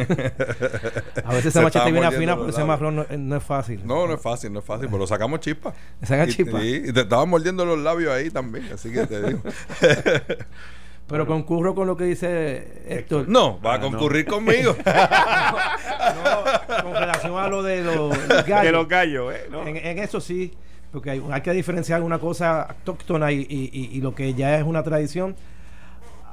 [1.24, 2.66] A veces ese Se machete viene afina, ese labios.
[2.66, 3.80] marrón no, no es fácil.
[3.84, 5.72] No, no es fácil, no es fácil, pero sacamos chispa.
[6.02, 6.62] Sacan Y- chispa.
[6.62, 9.40] Y, y te estaban mordiendo los labios ahí también, así que te digo.
[11.08, 13.28] Pero concurro con lo que dice Héctor.
[13.28, 13.90] no, va a Ah, no.
[13.90, 14.74] concurrir conmigo.
[14.84, 18.62] No, con relación a lo de los, los gallos.
[18.64, 19.46] De los gallos, ¿eh?
[19.50, 19.66] ¿no?
[19.66, 20.54] En, en eso sí,
[20.90, 24.56] porque hay, hay que diferenciar una cosa autóctona y, y- y- y lo que ya
[24.56, 25.36] es una tradición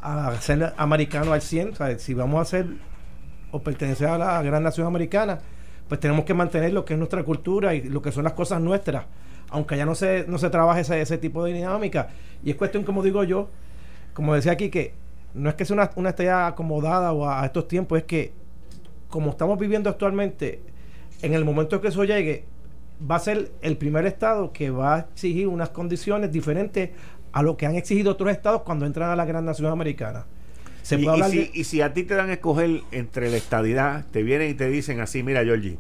[0.02, 1.70] a ser americano al 100.
[1.70, 2.68] O sea, si vamos a ser
[3.52, 5.40] o pertenecer a la gran nación americana,
[5.88, 8.62] pues tenemos que mantener lo que es nuestra cultura y lo que son las cosas
[8.62, 9.06] nuestras,
[9.50, 12.10] aunque ya no se, no se trabaje ese, ese tipo de dinámica.
[12.44, 13.50] Y es cuestión, como digo yo,
[14.14, 14.94] como decía aquí, que
[15.34, 18.34] no es que sea una, una estrella acomodada o a, a estos tiempos, es que
[19.10, 20.62] como estamos viviendo actualmente,
[21.22, 22.46] en el momento que eso llegue,
[23.10, 26.92] va a ser el primer estado que va a exigir unas condiciones diferentes
[27.32, 30.26] a lo que han exigido otros estados cuando entran a la gran nación americana.
[30.82, 32.82] Se y, puede y hablar si, de- y si a ti te dan a escoger
[32.92, 35.78] entre la estadidad, te vienen y te dicen así, mira Georgie,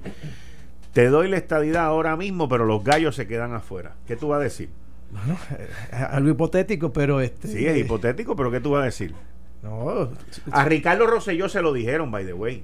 [0.93, 3.93] te doy la estadidad ahora mismo, pero los gallos se quedan afuera.
[4.07, 4.69] ¿Qué tú vas a decir?
[5.11, 5.37] Bueno,
[6.11, 9.13] algo hipotético, pero este Sí, es hipotético, pero ¿qué tú vas a decir?
[9.63, 10.09] No,
[10.51, 12.63] A Ricardo Rosselló se lo dijeron, by the way.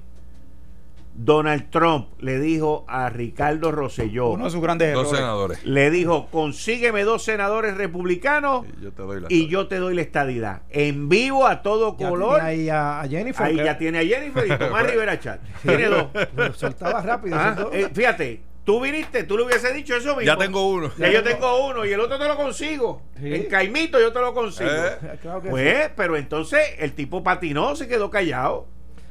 [1.18, 5.18] Donald Trump le dijo a Ricardo Rosselló, Uno de sus grandes Dos errores.
[5.18, 5.64] senadores.
[5.64, 9.94] le dijo, consígueme dos senadores republicanos Y yo te doy la y yo te doy
[9.94, 10.62] la estadidad.
[10.70, 12.40] En vivo, a todo ya color.
[12.40, 13.46] ahí a, a Jennifer.
[13.46, 15.40] Ahí ya tiene a Jennifer y Tomás Rivera Chat.
[15.62, 16.06] Tiene dos.
[16.36, 17.36] lo soltaba rápido.
[17.38, 20.22] Ah, eh, fíjate, tú viniste, tú le hubiese dicho eso mismo.
[20.22, 20.90] Ya tengo uno.
[20.98, 23.02] Ya yo tengo uno y el otro te lo consigo.
[23.18, 23.34] Sí.
[23.34, 24.68] En Caimito yo te lo consigo.
[24.70, 25.18] Eh.
[25.22, 25.50] Claro que sí.
[25.50, 28.66] Pues, pero entonces el tipo patinó, se quedó callado.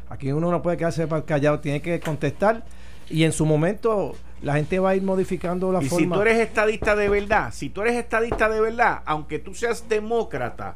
[0.09, 2.63] Aquí uno no puede quedarse callado, tiene que contestar.
[3.09, 6.15] Y en su momento la gente va a ir modificando la y forma.
[6.15, 9.87] si tú eres estadista de verdad, si tú eres estadista de verdad, aunque tú seas
[9.89, 10.75] demócrata,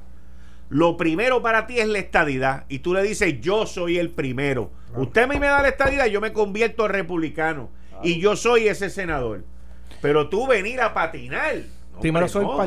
[0.69, 2.65] lo primero para ti es la estadidad.
[2.69, 4.71] Y tú le dices, yo soy el primero.
[4.95, 7.69] Usted a mí me da la estadidad, yo me convierto en republicano.
[8.03, 9.43] Y yo soy ese senador.
[10.01, 11.63] Pero tú venir a patinar.
[11.99, 12.57] primero soy no.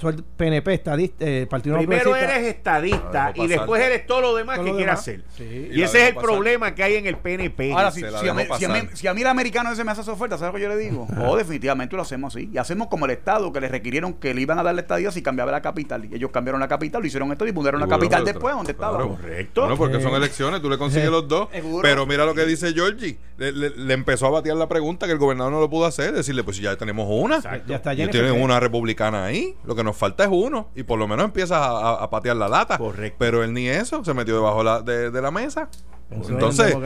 [0.00, 2.36] Soy PNP, estadista, eh, Partido Primero Progresista.
[2.36, 5.22] eres estadista Ah, y después eres todo lo demás Todo que lo quieras demás.
[5.30, 5.48] hacer.
[5.48, 5.68] Sí.
[5.72, 6.30] Y, Y ese es el pasar.
[6.30, 7.72] problema que hay en el PNP.
[7.72, 10.12] Ahora, si, a si a mí- si a mí el americano ese me hace esa
[10.12, 11.06] oferta, ¿sabes lo que yo le digo?
[11.24, 12.50] Oh, definitivamente lo hacemos así.
[12.52, 15.10] Y hacemos como el Estado, que le requirieron que le iban a dar la estadía
[15.10, 16.04] si cambiaba la capital.
[16.04, 18.74] Y ellos cambiaron la capital, lo hicieron esto y mudaron la Y capital después, donde
[18.74, 18.94] Claro.
[18.98, 19.16] estaba.
[19.16, 19.60] Correcto.
[19.62, 21.48] Bueno, porque son elecciones, tú le consigues los dos.
[21.52, 21.82] Seguro.
[21.82, 23.18] Pero mira lo que dice Georgie.
[23.36, 26.12] Le, le- le empezó a batear la pregunta que el gobernador no lo pudo hacer.
[26.12, 27.36] Decirle, pues ya tenemos una.
[27.36, 27.64] Exacto.
[27.68, 29.54] Ya está Ya Jennifer, tienen una republicana ahí.
[29.64, 30.68] Lo que nos falta es uno.
[30.74, 31.68] Y por lo menos empieza a,
[31.98, 32.78] a- a patear la lata.
[32.78, 33.16] Correcto.
[33.18, 34.04] Pero él ni eso.
[34.04, 35.68] Se metió debajo la- de, de la mesa.
[36.10, 36.76] Eso es el Entonces,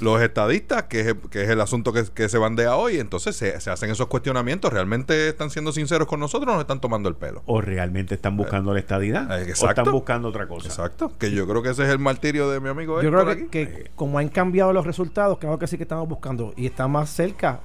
[0.00, 3.60] los estadistas, que es, que es el asunto que, que se bandea hoy, entonces se,
[3.60, 4.72] se hacen esos cuestionamientos.
[4.72, 7.42] ¿Realmente están siendo sinceros con nosotros o nos están tomando el pelo?
[7.46, 9.42] O realmente están buscando la estadidad.
[9.42, 10.68] Eh, O están buscando otra cosa.
[10.68, 11.12] Exacto.
[11.18, 13.62] Que yo creo que ese es el martirio de mi amigo Yo Héctor creo que,
[13.62, 13.74] aquí.
[13.74, 17.10] que como han cambiado los resultados, claro que sí que estamos buscando y está más
[17.10, 17.60] cerca.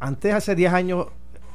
[0.00, 1.06] Antes, hace 10 años,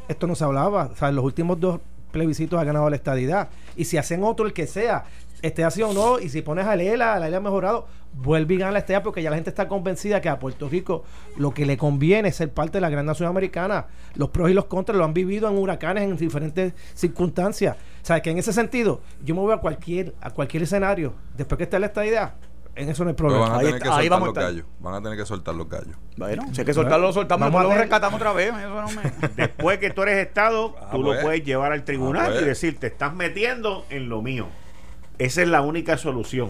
[0.08, 0.90] esto no se hablaba.
[0.94, 1.80] O sea, en los últimos dos
[2.12, 3.50] plebiscitos ha ganado la estadidad.
[3.76, 5.06] Y si hacen otro, el que sea,
[5.42, 8.72] esté así o no, y si pones a Lela, la Lela mejorado, vuelve y gana
[8.72, 11.04] la estadidad porque ya la gente está convencida que a Puerto Rico
[11.38, 13.88] lo que le conviene es ser parte de la gran nación americana.
[14.16, 17.78] Los pros y los contras lo han vivido en huracanes en diferentes circunstancias.
[18.02, 21.58] O sea, que en ese sentido, yo me voy a cualquier, a cualquier escenario, después
[21.58, 22.34] que esté la estadidad,
[22.76, 23.50] en eso no hay Pero problema.
[23.50, 24.66] van a Ahí tener que ahí soltar vamos los gallos.
[24.80, 25.98] Van a tener que soltar los gallos.
[26.18, 28.50] Bueno, si hay que soltarlo, lo soltamos, Vamos lo rescatamos otra vez.
[28.50, 29.28] Eso no me...
[29.36, 31.18] Después que tú eres Estado, Ah, tú pues.
[31.18, 32.42] lo puedes llevar al tribunal Ah, pues.
[32.42, 34.48] y decir, te estás metiendo en lo mío.
[35.18, 36.50] Esa es la única solución.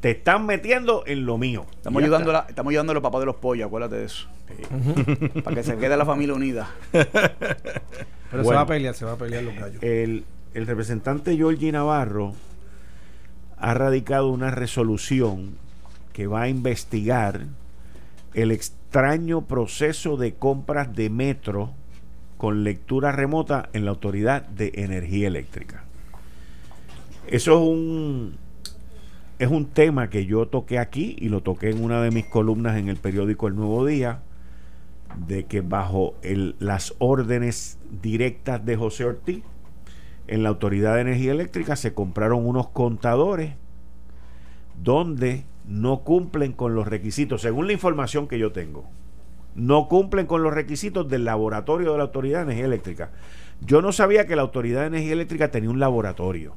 [0.00, 1.66] Te están metiendo en lo mío.
[1.74, 4.28] Estamos ayudando, la- estamos ayudando a los papás de los pollos, acuérdate de eso.
[5.44, 6.70] Para que se quede la familia unida.
[8.30, 9.82] Pero se va a pelear, se va a pelear los gallos.
[9.82, 10.24] El,
[10.54, 12.34] el representante Georgie Navarro
[13.60, 15.56] ha radicado una resolución
[16.12, 17.46] que va a investigar
[18.34, 21.70] el extraño proceso de compras de metro
[22.36, 25.84] con lectura remota en la Autoridad de Energía Eléctrica.
[27.26, 28.38] Eso es un
[29.38, 32.76] es un tema que yo toqué aquí y lo toqué en una de mis columnas
[32.76, 34.20] en el periódico El Nuevo Día
[35.26, 36.14] de que bajo
[36.58, 39.42] las órdenes directas de José Ortiz
[40.30, 43.54] en la Autoridad de Energía Eléctrica se compraron unos contadores
[44.80, 48.84] donde no cumplen con los requisitos, según la información que yo tengo.
[49.56, 53.10] No cumplen con los requisitos del laboratorio de la Autoridad de Energía Eléctrica.
[53.60, 56.54] Yo no sabía que la Autoridad de Energía Eléctrica tenía un laboratorio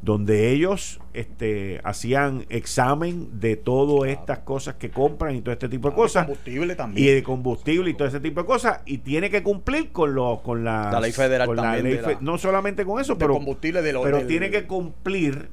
[0.00, 5.90] donde ellos este, hacían examen de todas estas cosas que compran y todo este tipo
[5.90, 6.24] de cosas.
[6.26, 7.14] combustible y también.
[7.16, 8.80] de combustible y todo ese tipo de cosas.
[8.86, 11.92] Y tiene que cumplir con lo con la, La ley federal con la también ley
[11.94, 14.66] de fe- la- no solamente con eso pero combustible de lo- pero del- tiene que
[14.66, 15.48] cumplir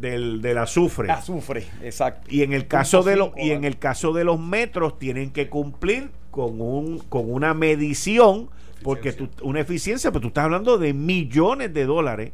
[0.00, 1.08] del, del azufre.
[1.10, 2.26] Azufre, exacto.
[2.28, 5.48] y en el caso de los y en el caso de los metros tienen que
[5.48, 8.50] cumplir con un con una medición
[8.82, 12.32] porque tú, una eficiencia pero tú estás hablando de millones de dólares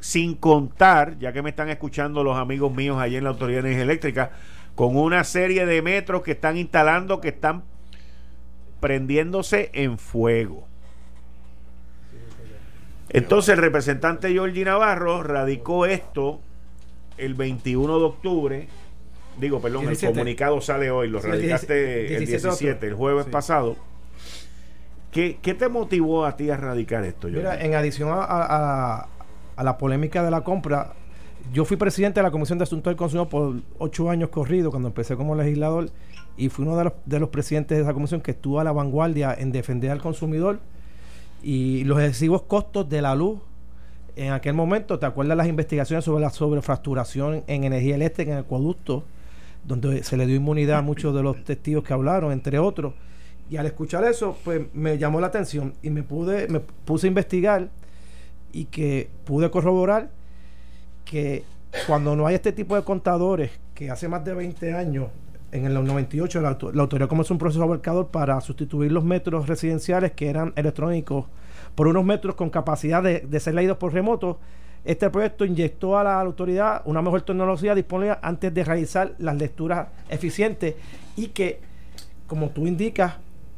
[0.00, 3.68] sin contar ya que me están escuchando los amigos míos allí en la autoridad de
[3.68, 4.30] energía eléctrica
[4.74, 7.62] con una serie de metros que están instalando que están
[8.80, 10.66] prendiéndose en fuego
[13.08, 16.40] entonces el representante Georgie Navarro radicó esto
[17.18, 18.68] el 21 de octubre.
[19.38, 20.06] Digo, perdón, 17.
[20.08, 22.88] el comunicado sale hoy, lo Sí, radicaste el 17 de 17, octubre.
[22.88, 23.30] el jueves Sí.
[23.30, 23.76] pasado.
[25.12, 27.38] ¿Qué, qué te motivó a ti a radicar esto, Georgie?
[27.38, 29.08] Mira, en adición a, a-
[29.56, 30.92] a la polémica de la compra,
[31.52, 34.88] yo fui presidente de la Comisión de Asuntos del Consumidor por ocho años corridos cuando
[34.88, 35.90] empecé como legislador
[36.36, 38.72] y fui uno de los, de los presidentes de esa comisión que estuvo a la
[38.72, 40.60] vanguardia en defender al consumidor
[41.42, 43.38] y los excesivos costos de la luz.
[44.16, 49.04] En aquel momento, ¿te acuerdas las investigaciones sobre la sobrefacturación en energía eléctrica en acueductos?
[49.64, 52.94] Donde se le dio inmunidad a muchos de los testigos que hablaron, entre otros.
[53.50, 57.08] Y al escuchar eso, pues me llamó la atención y me pude, me puse a
[57.08, 57.68] investigar
[58.52, 60.10] y que pude corroborar
[61.04, 61.44] que
[61.86, 65.08] cuando no hay este tipo de contadores, que hace más de 20 años,
[65.52, 70.12] en el 98, la, la autoridad comenzó un proceso abarcador para sustituir los metros residenciales
[70.12, 71.26] que eran electrónicos
[71.74, 74.38] por unos metros con capacidad de, de ser leídos por remoto.
[74.84, 79.88] Este proyecto inyectó a la autoridad una mejor tecnología disponible antes de realizar las lecturas
[80.08, 80.74] eficientes
[81.16, 81.60] y que,
[82.26, 83.14] como tú indicas,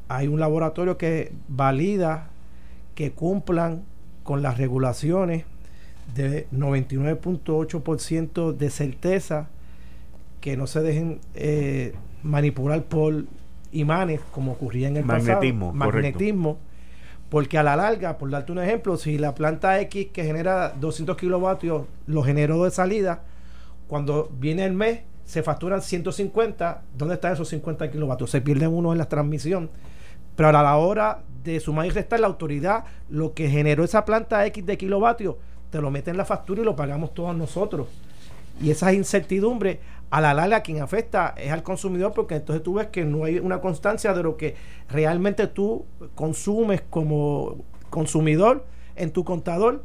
[0.09, 2.29] hay un laboratorio que valida
[2.95, 3.83] que cumplan
[4.29, 5.47] con las regulaciones
[6.15, 9.49] de 99.8% de certeza,
[10.43, 13.25] que no se dejen eh, manipular por
[13.73, 15.91] imanes como ocurría en el Magnetismo, pasado.
[15.91, 16.09] correcto.
[16.09, 16.59] Magnetismo.
[17.31, 21.17] Porque a la larga, por darte un ejemplo, si la planta X que genera 200
[21.17, 23.23] kilovatios lo generó de salida,
[23.87, 28.29] cuando viene el mes se facturan 150, ¿dónde están esos 50 kilovatios?
[28.29, 29.71] Se pierden uno en la transmisión.
[30.37, 31.23] Pero a la hora
[31.53, 35.37] de sumar y restar la autoridad, lo que generó esa planta X de kilovatios,
[35.71, 37.89] te lo mete en la factura y lo pagamos todos nosotros.
[38.61, 39.81] Y esa incertidumbre,
[40.11, 43.39] a la larga, quien afecta es al consumidor, porque entonces tú ves que no hay
[43.39, 44.57] una constancia de lo que
[44.89, 45.85] realmente tú
[46.15, 48.65] consumes como consumidor
[48.97, 49.85] en tu contador.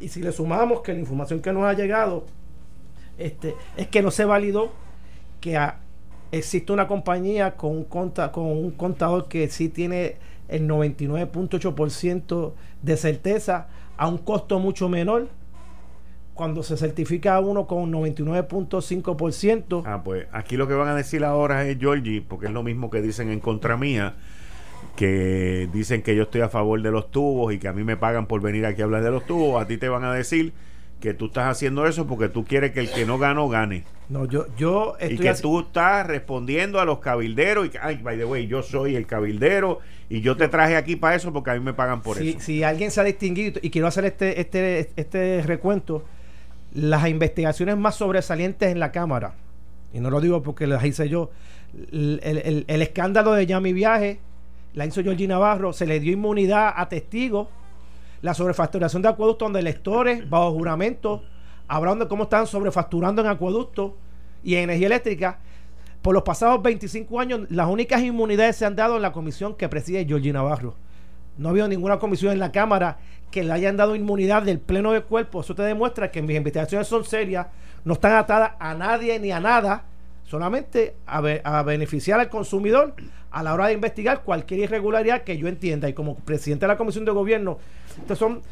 [0.00, 2.24] Y si le sumamos que la información que nos ha llegado
[3.18, 4.72] este, es que no se validó
[5.40, 5.58] que
[6.32, 10.16] existe una compañía con un, conta, con un contador que sí tiene
[10.48, 15.28] el 99.8% de certeza a un costo mucho menor
[16.34, 19.82] cuando se certifica a uno con un 99.5%.
[19.86, 22.90] Ah, pues aquí lo que van a decir ahora es Georgie, porque es lo mismo
[22.90, 24.16] que dicen en contra mía,
[24.96, 27.96] que dicen que yo estoy a favor de los tubos y que a mí me
[27.96, 29.62] pagan por venir aquí a hablar de los tubos.
[29.62, 30.52] A ti te van a decir
[31.00, 33.84] que tú estás haciendo eso porque tú quieres que el que no ganó gane.
[34.08, 37.96] No, yo, yo estoy y que tú estás respondiendo a los cabilderos y que, ay,
[37.96, 39.80] by the way, yo soy el cabildero
[40.10, 42.40] y yo te traje aquí para eso porque a mí me pagan por eso.
[42.40, 46.04] Si alguien se ha distinguido y quiero hacer este, este, este recuento,
[46.74, 49.34] las investigaciones más sobresalientes en la Cámara,
[49.92, 51.30] y no lo digo porque las hice yo,
[51.92, 54.20] el, escándalo de Yami Viaje,
[54.74, 57.48] la hizo Navarro, se le dio inmunidad a testigos,
[58.22, 61.22] la sobrefacturación de acueductos donde lectores, bajo juramento,
[61.68, 63.92] hablando de cómo están sobrefacturando en acueductos
[64.42, 65.38] y en energía eléctrica.
[66.02, 69.68] Por los pasados 25 años, las únicas inmunidades se han dado en la comisión que
[69.68, 70.74] preside Georgie Navarro.
[71.38, 72.98] No ha habido ninguna comisión en la Cámara
[73.30, 75.40] que le hayan dado inmunidad del pleno de cuerpo.
[75.40, 77.46] Eso te demuestra que mis investigaciones son serias,
[77.84, 79.84] no están atadas a nadie ni a nada,
[80.24, 82.94] solamente a, a beneficiar al consumidor
[83.30, 85.88] a la hora de investigar cualquier irregularidad que yo entienda.
[85.88, 87.58] Y como presidente de la Comisión de Gobierno,
[87.98, 88.42] estas son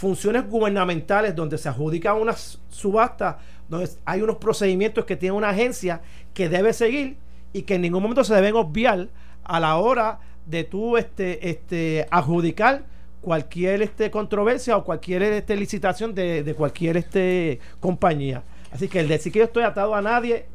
[0.00, 3.38] funciones gubernamentales donde se adjudica una subasta,
[3.68, 6.00] donde hay unos procedimientos que tiene una agencia
[6.32, 7.18] que debe seguir
[7.52, 9.08] y que en ningún momento se deben obviar
[9.44, 12.84] a la hora de tú este, este, adjudicar
[13.20, 18.42] cualquier este, controversia o cualquier este, licitación de, cualquier este, compañía.
[18.72, 20.46] Así que el decir que yo estoy atado a nadie,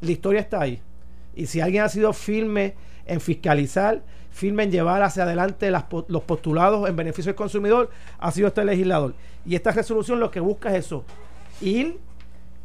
[0.00, 0.82] la historia está ahí.
[1.36, 2.74] Y si alguien ha sido firme
[3.06, 8.48] en fiscalizar, firme en llevar hacia adelante los postulados en beneficio del consumidor, ha sido
[8.48, 9.14] este legislador.
[9.44, 11.04] Y esta resolución lo que busca es eso,
[11.60, 11.98] ir,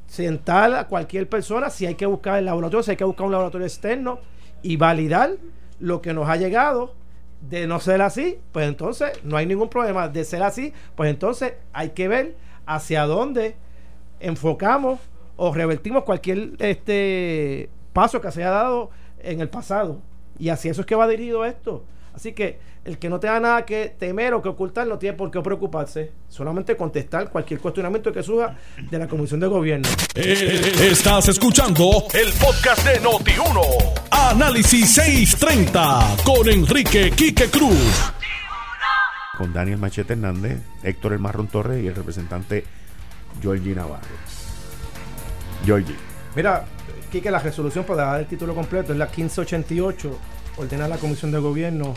[0.08, 3.32] sentar a cualquier persona, si hay que buscar el laboratorio, si hay que buscar un
[3.32, 4.20] laboratorio externo
[4.62, 5.32] y validar
[5.80, 6.94] lo que nos ha llegado
[7.50, 10.08] de no ser así, pues entonces no hay ningún problema.
[10.08, 12.36] De ser así, pues entonces hay que ver
[12.66, 13.56] hacia dónde
[14.20, 15.00] enfocamos
[15.36, 18.90] o revertimos cualquier este paso que se haya dado
[19.20, 20.00] en el pasado.
[20.40, 21.86] Y así eso es que va dirigido esto.
[22.14, 25.32] Así que el que no tenga nada que temer o que ocultar no tiene por
[25.32, 26.12] qué preocuparse.
[26.28, 29.88] Solamente contestar cualquier cuestionamiento que surja de la Comisión de Gobierno.
[30.16, 33.62] Eh, estás escuchando el podcast de Noti1.
[34.12, 38.12] Análisis 630 con Enrique Quique Cruz.
[39.38, 42.64] Con Daniel Machete Hernández, Héctor El Marrón Torres y el representante
[43.42, 44.06] Georgie Navarro.
[45.66, 45.96] Georgie.
[46.36, 46.66] Mira,
[47.14, 50.18] Quique, la resolución para dar el título completo es la 1588
[50.58, 51.94] ordena a la Comisión de Gobierno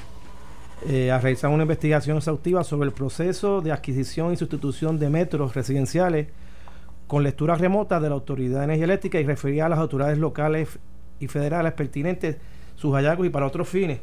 [0.86, 5.54] eh, a realizar una investigación exhaustiva sobre el proceso de adquisición y sustitución de metros
[5.54, 6.26] residenciales
[7.06, 10.78] con lectura remota de la Autoridad de Energía Eléctrica y referir a las autoridades locales
[11.18, 12.36] y federales pertinentes
[12.74, 14.00] sus hallazgos y para otros fines.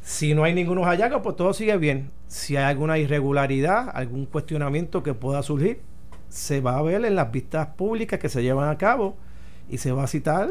[0.00, 2.10] Si no hay ningunos hallazgos, pues todo sigue bien.
[2.28, 5.82] Si hay alguna irregularidad, algún cuestionamiento que pueda surgir,
[6.30, 9.18] se va a ver en las vistas públicas que se llevan a cabo
[9.68, 10.48] y se va a citar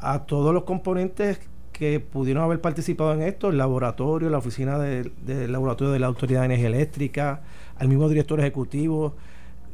[0.00, 1.40] a todos los componentes
[1.72, 5.12] que pudieron haber participado en esto, el laboratorio, la oficina del
[5.52, 7.42] laboratorio de la Autoridad de Energía Eléctrica,
[7.78, 9.14] al mismo director ejecutivo,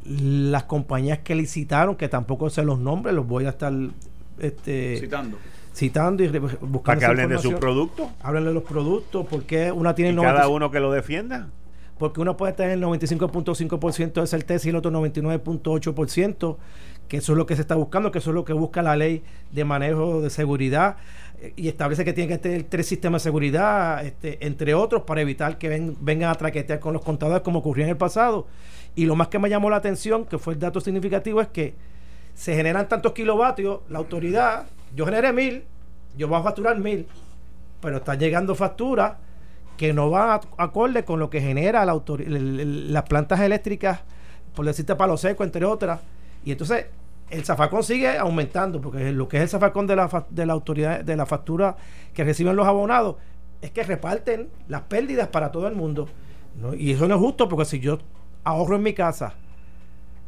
[0.05, 3.73] las compañías que licitaron, que tampoco sé los nombres, los voy a estar
[4.37, 5.37] este, citando.
[5.73, 6.81] Citando y buscando.
[6.83, 8.07] Para que hablen de sus productos.
[8.21, 10.15] Hablen de los productos, porque una tiene...
[10.21, 11.49] cada uno que lo defienda.
[11.97, 16.57] Porque uno puede tener el 95.5% de certeza y el otro 99.8%,
[17.07, 18.95] que eso es lo que se está buscando, que eso es lo que busca la
[18.95, 20.97] ley de manejo de seguridad
[21.55, 25.57] y establece que tiene que tener tres sistemas de seguridad, este, entre otros, para evitar
[25.57, 28.47] que vengan a traquetear con los contadores como ocurrió en el pasado.
[28.95, 31.75] Y lo más que me llamó la atención, que fue el dato significativo, es que
[32.33, 35.63] se generan tantos kilovatios, la autoridad, yo generé mil,
[36.17, 37.05] yo voy a facturar mil,
[37.81, 39.17] pero está llegando factura
[39.77, 43.99] que no va a, acorde con lo que genera la las plantas eléctricas,
[44.55, 45.99] por decirte palo seco, entre otras.
[46.45, 46.85] Y entonces
[47.29, 51.03] el zafacón sigue aumentando, porque lo que es el zafacón de la, de la autoridad,
[51.03, 51.75] de la factura
[52.13, 53.15] que reciben los abonados,
[53.61, 56.07] es que reparten las pérdidas para todo el mundo.
[56.77, 57.97] Y eso no es justo, porque si yo
[58.43, 59.33] ahorro en mi casa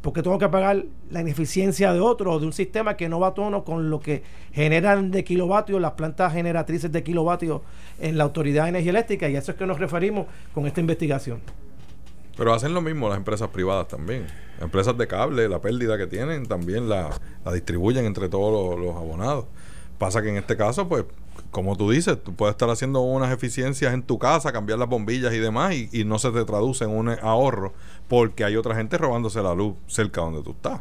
[0.00, 3.28] porque tengo que pagar la ineficiencia de otro o de un sistema que no va
[3.28, 4.22] a tono con lo que
[4.52, 7.62] generan de kilovatios las plantas generatrices de kilovatios
[7.98, 10.80] en la Autoridad de Energía Eléctrica y a eso es que nos referimos con esta
[10.80, 11.40] investigación.
[12.38, 14.26] Pero hacen lo mismo las empresas privadas también.
[14.60, 17.10] Empresas de cable, la pérdida que tienen, también la,
[17.44, 19.44] la distribuyen entre todos los, los abonados.
[19.98, 21.04] Pasa que en este caso, pues,
[21.50, 25.34] como tú dices, tú puedes estar haciendo unas eficiencias en tu casa, cambiar las bombillas
[25.34, 27.72] y demás, y, y no se te traduce en un ahorro
[28.06, 30.80] porque hay otra gente robándose la luz cerca donde tú estás.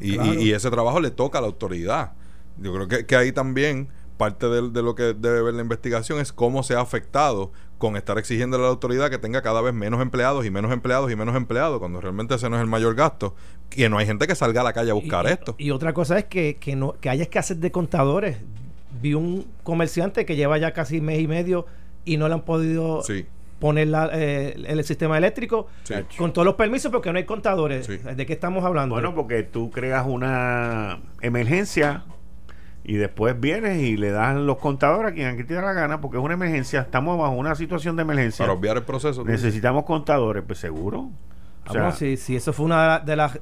[0.00, 0.32] Y, Claro.
[0.34, 2.12] y- y ese trabajo le toca a la autoridad.
[2.58, 6.32] Yo creo que, que ahí también parte de, lo que debe ver la investigación es
[6.32, 10.00] cómo se ha afectado con estar exigiendo a la autoridad que tenga cada vez menos
[10.02, 13.34] empleados y menos empleados y menos empleados, cuando realmente ese no es el mayor gasto.
[13.70, 15.54] Que no hay gente que salga a la calle a buscar y, esto.
[15.58, 18.36] Y otra cosa es que, que, no, que haya escasez de contadores.
[19.00, 21.64] Vi un comerciante que lleva ya casi mes y medio
[22.04, 23.24] y no le han podido Sí.
[23.60, 25.94] poner la- eh, el sistema eléctrico Sí.
[26.18, 27.86] con todos los permisos porque no hay contadores.
[27.86, 27.96] Sí.
[27.96, 28.94] ¿De qué estamos hablando?
[28.94, 32.04] Bueno, porque tú creas una emergencia
[32.84, 36.00] y después vienes y le das los contadores a quien aquí te da la gana
[36.00, 36.80] porque es una emergencia.
[36.80, 38.44] Estamos bajo una situación de emergencia.
[38.44, 39.22] Para obviar el proceso.
[39.22, 39.28] tú.
[39.28, 41.10] Necesitamos contadores, pues seguro.
[41.64, 43.38] Ah, O sea, bueno, si, si eso fue una de las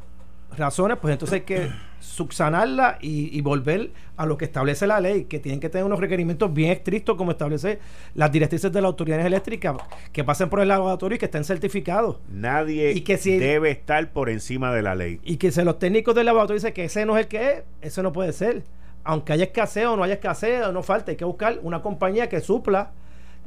[0.56, 1.70] razones, pues entonces hay que
[2.00, 6.00] subsanarla y, y volver a lo que establece la ley, que tienen que tener unos
[6.00, 7.78] requerimientos bien estrictos como establece
[8.14, 9.76] las directrices de la autoridad eléctrica,
[10.12, 12.16] que pasen por el laboratorio y que estén certificados.
[12.28, 15.20] Nadie Y que si- debe estar por encima de la ley.
[15.22, 17.62] Y que se los técnicos del laboratorio dicen que ese no es el que es,
[17.80, 18.64] eso no puede ser.
[19.04, 22.28] Aunque haya escasez o no haya escasez o no falte, hay que buscar una compañía
[22.28, 22.90] que supla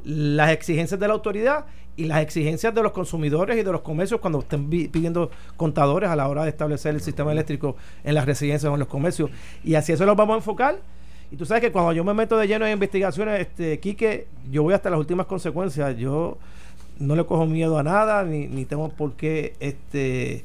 [0.04, 1.66] las exigencias de la autoridad
[1.96, 6.16] y las exigencias de los consumidores y de los comercios cuando estén pidiendo contadores a
[6.16, 9.30] la hora de establecer el sistema eléctrico en las residencias o en los comercios.
[9.62, 10.78] Y así eso lo vamos a enfocar.
[11.30, 14.62] Y tú sabes que cuando yo me meto de lleno en investigaciones, este, Quique, yo
[14.62, 15.96] voy hasta las últimas consecuencias.
[15.96, 16.38] Yo
[16.98, 20.44] no le cojo miedo a nada, ni, ni tengo por qué este,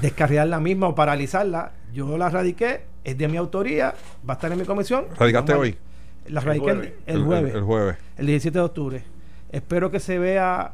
[0.00, 1.72] descarriar la misma o paralizarla.
[1.92, 3.94] Yo la radiqué, es de mi autoría,
[4.28, 5.06] va a estar en mi comisión.
[5.18, 5.76] ¿Radicaste Vamos hoy?
[6.28, 6.92] La radiqué el, jueves.
[7.06, 7.96] el jueves, El, el jueves.
[8.16, 9.02] el 17 de octubre.
[9.52, 10.72] Espero que se vea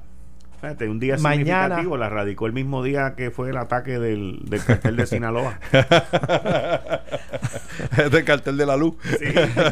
[0.61, 4.41] Fíjate, un día Mañana- significativo la radicó el mismo día que fue el ataque del,
[4.45, 5.59] del cartel de Sinaloa.
[7.97, 8.95] es del cartel de la luz.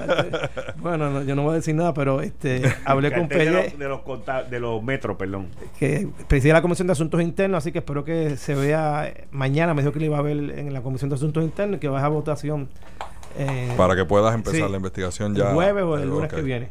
[0.78, 3.78] bueno, no, yo no voy a decir nada, pero este hablé con de Pelle, los,
[3.78, 5.48] de los conta- de los metros, perdón.
[5.78, 9.82] que preside la Comisión de Asuntos Internos, así que espero que se vea mañana, me
[9.82, 12.04] dijo que le iba a ver en la Comisión de Asuntos Internos y que va
[12.04, 12.68] a votación
[13.36, 14.70] eh, Para que puedas empezar Sí.
[14.70, 15.52] la investigación El ya.
[15.54, 16.70] jueves o el lunes que viene.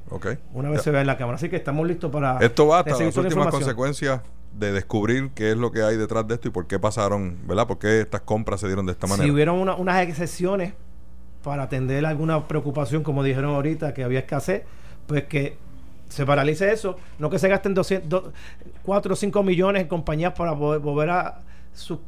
[0.54, 0.84] Una vez Ya.
[0.84, 1.36] se vea en la Cámara.
[1.38, 4.22] Así que estamos listos para Esto va hasta las últimas consecuencias
[4.54, 7.68] de descubrir qué es lo que hay detrás de esto y por qué pasaron, ¿verdad?
[7.68, 9.24] ¿Por qué estas compras se dieron de esta manera?
[9.26, 10.74] Si hubieron una- unas excepciones
[11.44, 14.64] para atender alguna preocupación, como dijeron ahorita, que había escasez,
[15.06, 15.58] pues que
[16.10, 18.34] se paralice eso, no que se gasten 200, do-
[18.84, 21.40] 4 o 5 millones en compañías para vo- volver a
[21.74, 22.00] su-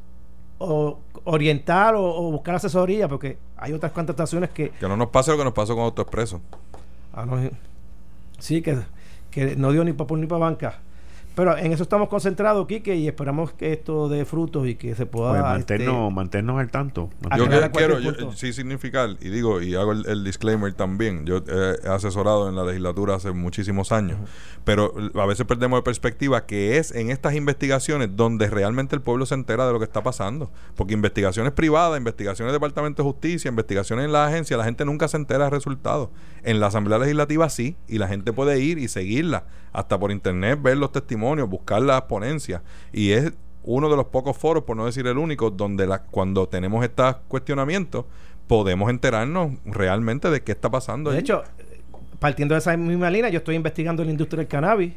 [0.57, 0.99] o-
[1.31, 5.37] orientar o, o buscar asesoría, porque hay otras contrataciones que Que no nos pase lo
[5.37, 6.41] que nos pasó con AutoExpreso.
[7.13, 7.37] ah, no,
[8.39, 8.79] sí, que,
[9.31, 10.79] que no dio ni para ni para banca.
[11.39, 15.05] Pero en eso estamos concentrados, Quique, y esperamos que esto dé frutos y que se
[15.05, 15.29] pueda...
[15.53, 17.09] Pues este, mantenernos, al tanto.
[17.37, 21.77] Yo quiero yo- sí significar, y digo, y hago el, el disclaimer también, yo eh,
[21.81, 24.17] he asesorado en la legislatura hace muchísimos años,
[24.65, 29.25] pero a veces perdemos de perspectiva que es en estas investigaciones donde realmente el pueblo
[29.25, 33.47] se entera de lo que está pasando, porque investigaciones privadas, investigaciones del Departamento de Justicia,
[33.47, 36.09] investigaciones en la agencia, la gente nunca se entera de resultados.
[36.43, 40.59] En la Asamblea Legislativa sí, y la gente puede ir y seguirla, hasta por internet,
[40.61, 42.61] ver los testimonios, buscar las ponencias,
[42.93, 43.33] y es
[43.63, 47.17] uno de los pocos foros, por no decir el único, donde la, cuando tenemos estos
[47.27, 48.05] cuestionamientos,
[48.47, 51.11] podemos enterarnos realmente de qué está pasando.
[51.11, 51.25] De allí.
[51.25, 51.43] hecho,
[52.19, 54.93] partiendo de esa misma línea, yo estoy investigando la industria del cannabis,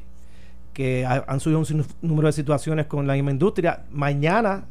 [0.72, 3.82] que ha- han subido un número de situaciones con la misma industria.
[3.90, 4.64] Mañana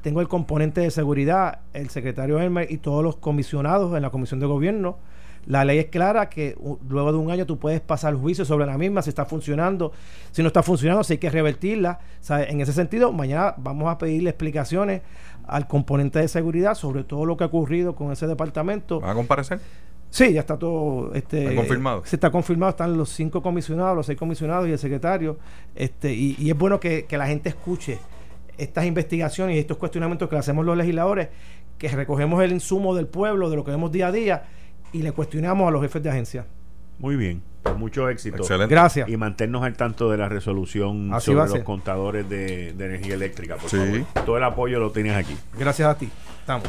[0.00, 4.40] tengo el componente de seguridad, el secretario Elmer y todos los comisionados en la comisión
[4.40, 4.96] de gobierno.
[5.46, 6.56] La ley es clara que
[6.88, 9.92] luego de un año tú puedes pasar juicio sobre la misma, si está funcionando,
[10.30, 11.98] si no está funcionando, si hay que revertirla.
[12.28, 15.02] En ese sentido, mañana vamos a pedirle explicaciones
[15.46, 19.00] al componente de seguridad sobre todo lo que ha ocurrido con ese departamento.
[19.00, 19.58] ¿Van a comparecer?
[20.10, 21.12] Sí, ya está todo.
[21.14, 22.02] Este, ¿Está confirmado?
[22.04, 25.38] Se está confirmado, están los cinco comisionados, los seis comisionados y el secretario.
[25.74, 27.98] Este, y, y es bueno que, que la gente escuche
[28.58, 31.30] estas investigaciones y estos cuestionamientos que le hacemos los legisladores,
[31.78, 34.44] que recogemos el insumo del pueblo, de lo que vemos día a día,
[34.92, 36.46] y le cuestionamos a los jefes de agencia.
[36.98, 38.36] Muy bien, con mucho éxito.
[38.38, 38.72] Excelente.
[38.74, 39.08] Gracias.
[39.08, 43.56] Y mantenernos al tanto de la resolución Así sobre los contadores de, de energía eléctrica.
[43.56, 43.76] Por Sí.
[43.76, 44.24] favor.
[44.24, 45.36] Todo el apoyo lo tienes aquí.
[45.58, 46.08] Gracias a ti.
[46.40, 46.68] Estamos.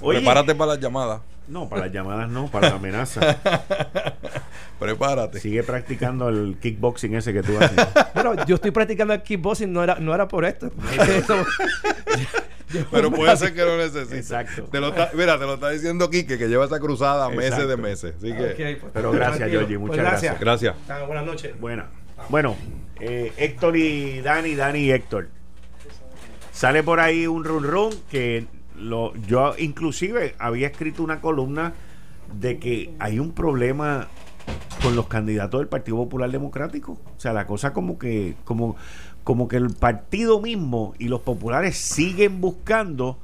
[0.00, 1.20] Oye, Prepárate para las llamadas.
[1.46, 3.20] No, para las llamadas no, para la amenaza.
[4.78, 5.40] Prepárate.
[5.40, 7.86] Sigue practicando el kickboxing ese que tú haces.
[8.14, 10.70] Bueno, yo estoy practicando el kickboxing, no era, no era por esto.
[12.90, 14.18] pero puede ser que lo necesite.
[14.18, 14.64] Exacto.
[14.64, 17.68] Te lo está- mira, te lo está diciendo Quique, que lleva esa cruzada meses Exacto.
[17.68, 18.14] de meses.
[18.16, 19.50] Así que, pues, Pero gracias.
[19.50, 20.40] Georgie, muchas Pues gracias.
[20.40, 20.74] gracias.
[21.06, 21.58] Buenas noches.
[21.60, 21.84] Bueno,
[22.28, 22.56] bueno
[23.00, 25.28] eh, Héctor y Dani, Dani y Héctor.
[26.52, 28.46] Sale por ahí un run run que
[28.78, 31.72] lo, yo inclusive había escrito una columna
[32.40, 34.08] de que hay un problema
[34.82, 36.92] con los candidatos del Partido Popular Democrático.
[37.16, 38.76] O sea, la cosa como que, como,
[39.24, 43.18] como que el partido mismo y los populares siguen buscando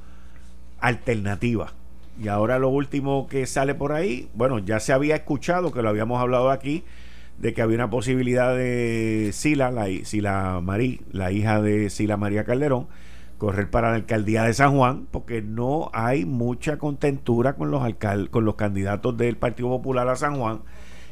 [0.79, 1.73] alternativas.
[2.19, 5.89] Y ahora lo último que sale por ahí, bueno, ya se había escuchado, que lo
[5.89, 6.83] habíamos hablado aquí,
[7.37, 10.61] de que había una posibilidad de Sila, la, Sila
[11.11, 12.87] la hija de Sila María Calderón,
[13.37, 17.81] correr para la alcaldía de San Juan, porque no hay mucha contentura con los
[18.29, 20.61] con los candidatos del Partido Popular a San Juan.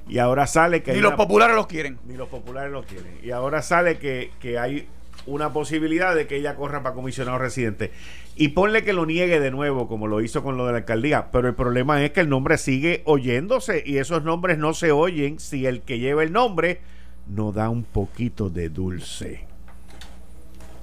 [0.10, 2.00] Y ahora sale que Ni hay los una- populares los quieren.
[2.06, 3.20] ni los populares lo quieren.
[3.24, 4.88] Y ahora sale que, que hay
[5.26, 7.92] una posibilidad de que ella corra para comisionado residente.
[8.36, 11.30] Y ponle que lo niegue de nuevo, como lo hizo con lo de la alcaldía.
[11.32, 15.40] Pero el problema es que el nombre sigue oyéndose y esos nombres no se oyen
[15.40, 16.80] si el que lleva el nombre
[17.28, 19.46] no da un poquito de dulce.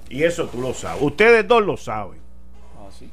[0.09, 1.01] Y eso tú lo sabes.
[1.01, 2.19] Ustedes dos lo saben.
[2.77, 3.09] Ah, sí.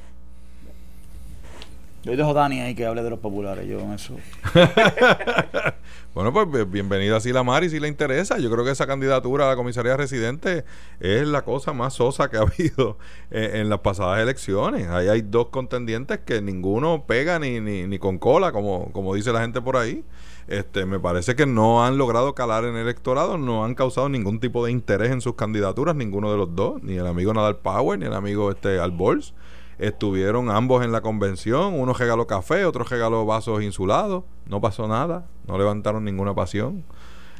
[2.04, 3.66] Yo dejo a Dani ahí que hable de los populares.
[3.66, 4.14] Yo en eso.
[6.14, 8.38] Bueno, pues bi- bienvenida a Sila Mari si le interesa.
[8.38, 10.64] Yo creo que esa candidatura a la comisaría residente
[11.00, 12.98] es la cosa más sosa que ha habido
[13.32, 14.86] eh, en las pasadas elecciones.
[14.86, 19.32] Ahí hay dos contendientes que ninguno pega ni, ni, ni con cola, como, como dice
[19.32, 20.04] la gente por ahí.
[20.46, 24.38] Este, me parece que no han logrado calar en el electorado, no han causado ningún
[24.38, 27.98] tipo de interés en sus candidaturas, ninguno de los dos, ni el amigo Nadal Power,
[27.98, 29.34] ni el amigo este Albols.
[29.78, 35.26] Estuvieron ambos en la convención, uno regaló café, otro regaló vasos insulados, no pasó nada,
[35.46, 36.84] no levantaron ninguna pasión.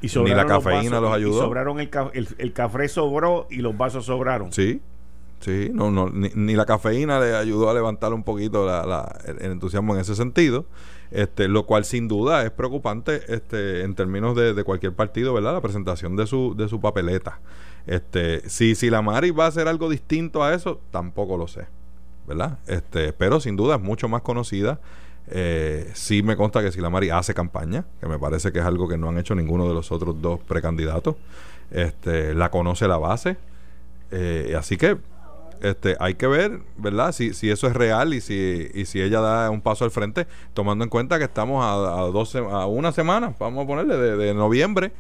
[0.03, 1.41] Y Ni la cafeína vasos, los y ayudó.
[1.41, 4.53] sobraron el, el, el café sobró y los vasos sobraron.
[4.53, 4.83] Sí,
[5.41, 9.19] sí, no, no, ni, ni la cafeína le ayudó a levantar un poquito la- la-
[9.27, 10.67] el, el entusiasmo en ese sentido,
[11.11, 15.55] este, lo cual sin duda es preocupante este, en términos de, de cualquier partido, ¿verdad?
[15.55, 17.39] La presentación de su, de su papeleta.
[17.87, 21.67] Este, si, si la Mari va a hacer algo distinto a eso, tampoco lo sé,
[22.27, 22.59] ¿verdad?
[22.67, 24.81] Este, pero sin duda es mucho más conocida.
[25.29, 28.65] Eh, sí me consta que si la Mari hace campaña, que me parece que es
[28.65, 31.17] algo que no han hecho ninguno de los otros dos precandidatos.
[31.71, 33.37] Este, la conoce la base.
[34.11, 34.99] Eh, así que
[35.61, 37.13] este, hay que ver, ¿verdad?
[37.13, 40.27] Si, si eso es real y si, y si ella da un paso al frente,
[40.53, 44.35] tomando en cuenta que estamos a, a, a una semana, vamos a ponerle, de, de
[44.35, 44.93] noviembre,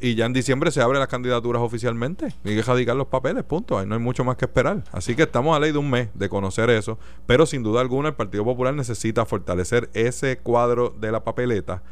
[0.00, 2.28] y ya en diciembre se abren las candidaturas oficialmente.
[2.44, 3.78] Y que radicar los papeles, punto.
[3.78, 4.84] Ahí no hay mucho más que esperar.
[4.92, 8.10] Así que estamos a ley de un mes de conocer eso, pero sin duda alguna
[8.10, 11.82] el Partido Popular necesita fortalecer ese cuadro de la papeleta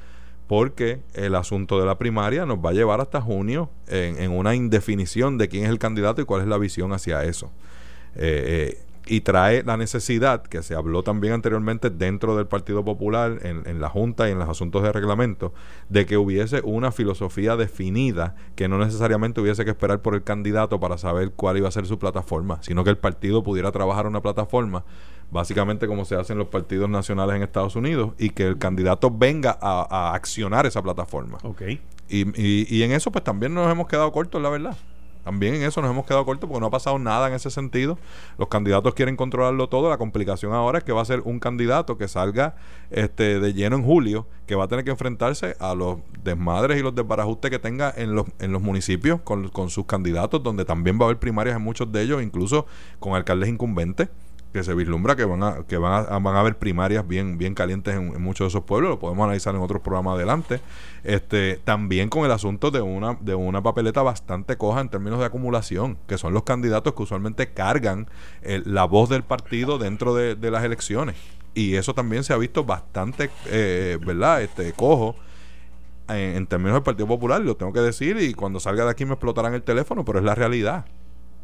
[0.46, 4.54] porque el asunto de la primaria nos va a llevar hasta junio en, en una
[4.54, 7.50] indefinición de quién es el candidato y cuál es la visión hacia eso.
[8.20, 13.38] Eh, eh, y trae la necesidad, que se habló también anteriormente dentro del Partido Popular,
[13.42, 15.52] en, en la Junta y en los asuntos de reglamento,
[15.88, 20.78] de que hubiese una filosofía definida, que no necesariamente hubiese que esperar por el candidato
[20.78, 24.20] para saber cuál iba a ser su plataforma, sino que el partido pudiera trabajar una
[24.20, 24.84] plataforma,
[25.30, 29.10] básicamente como se hace en los partidos nacionales en Estados Unidos, y que el candidato
[29.10, 31.38] venga a, a accionar esa plataforma.
[31.42, 31.62] Ok.
[32.10, 34.76] Y, y, y en eso pues también nos hemos quedado cortos, la verdad.
[35.28, 37.98] También en eso nos hemos quedado cortos porque no ha pasado nada en ese sentido.
[38.38, 39.90] Los candidatos quieren controlarlo todo.
[39.90, 42.56] La complicación ahora es que va a ser un candidato que salga
[42.90, 46.82] este, de lleno en julio, que va a tener que enfrentarse a los desmadres y
[46.82, 50.98] los desbarajustes que tenga en los, en los municipios con, con sus candidatos, donde también
[50.98, 52.64] va a haber primarias en muchos de ellos, incluso
[52.98, 54.08] con alcaldes incumbentes
[54.58, 57.54] que se vislumbra que van a que van a, van a haber primarias bien bien
[57.54, 60.60] calientes en, muchos de esos pueblos lo podemos analizar en otros programas adelante.
[61.04, 65.26] Este también con el asunto de una de una papeleta bastante coja en términos de
[65.26, 68.08] acumulación que son los candidatos que usualmente cargan
[68.42, 71.14] eh, la voz del partido dentro de, de las elecciones.
[71.54, 75.14] Y eso también se ha visto bastante eh, verdad este cojo
[76.08, 79.12] en términos del Partido Popular, lo tengo que decir, y cuando salga de aquí me
[79.12, 80.86] explotarán el teléfono, pero es la realidad.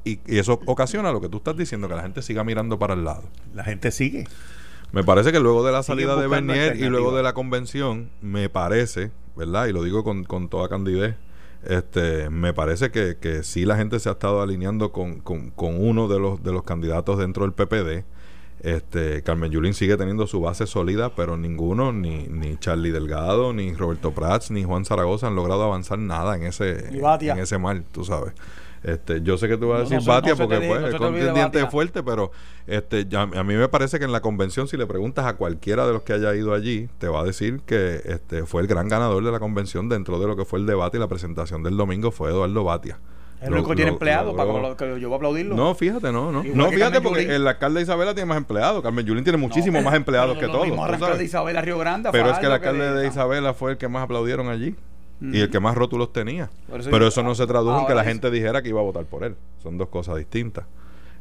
[0.05, 2.95] Y, y eso ocasiona lo que tú estás diciendo, que la gente siga mirando para
[2.95, 3.25] el lado.
[3.55, 4.27] La gente sigue.
[4.93, 8.49] Me parece que luego de la salida de Bernier y luego de la convención, me
[8.49, 9.67] parece, ¿verdad?
[9.67, 11.17] Y lo digo con, con toda candidez,
[11.65, 15.83] este, me parece que, que sí la gente se ha estado alineando con, con, con
[15.85, 18.05] uno de los, de los candidatos dentro del PPD.
[18.61, 23.75] Este, Carmen Yulín sigue teniendo su base sólida, pero ninguno, ni, ni Charlie Delgado, ni
[23.75, 28.05] Roberto Prats, ni Juan Zaragoza han logrado avanzar nada en ese, en ese mal, tú
[28.05, 28.33] sabes.
[28.85, 30.81] Este, yo sé que tú vas a No, decir no Batia no te porque pues,
[30.83, 32.31] no es contendiente fuerte, pero
[32.67, 35.87] este, ya- a mí me parece que en la convención, si le preguntas a cualquiera
[35.87, 38.89] de los que haya ido allí, te va a decir que este, fue el gran
[38.89, 41.77] ganador de la convención dentro de lo que fue el debate y la presentación del
[41.79, 42.99] domingo fue Eduardo Batia.
[43.41, 45.55] El único que tiene lo- empleado para que lo- que lo llevó a aplaudirlo.
[45.57, 46.43] No, fíjate, no, no.
[46.45, 47.37] Igual No, fíjate porque Yulín.
[47.37, 48.83] el alcalde de Isabela tiene más empleados.
[48.83, 50.67] Carmen Yulín tiene muchísimos más empleados que todos.
[50.67, 51.19] arrancar sabes.
[51.19, 52.09] de Isabela Río Grande.
[52.13, 54.77] Pero es que el alcalde de de- Isabela fue el que más aplaudieron allí.
[55.21, 56.51] Y el que más rótulos tenía.
[56.77, 58.85] Eso Pero eso no se tradujo en que la es- gente dijera que iba a
[58.85, 59.37] votar por él.
[59.63, 60.67] Son dos cosas distintas.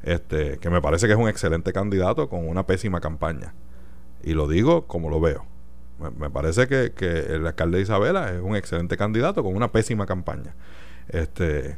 [0.02, 3.54] Este, que me parece que es un excelente candidato con una pésima campaña.
[4.24, 5.46] Y lo digo como lo veo.
[6.00, 7.06] Me, me parece que, que
[7.36, 10.54] el alcalde de Isabela es un excelente candidato con una pésima campaña.
[11.08, 11.78] Este,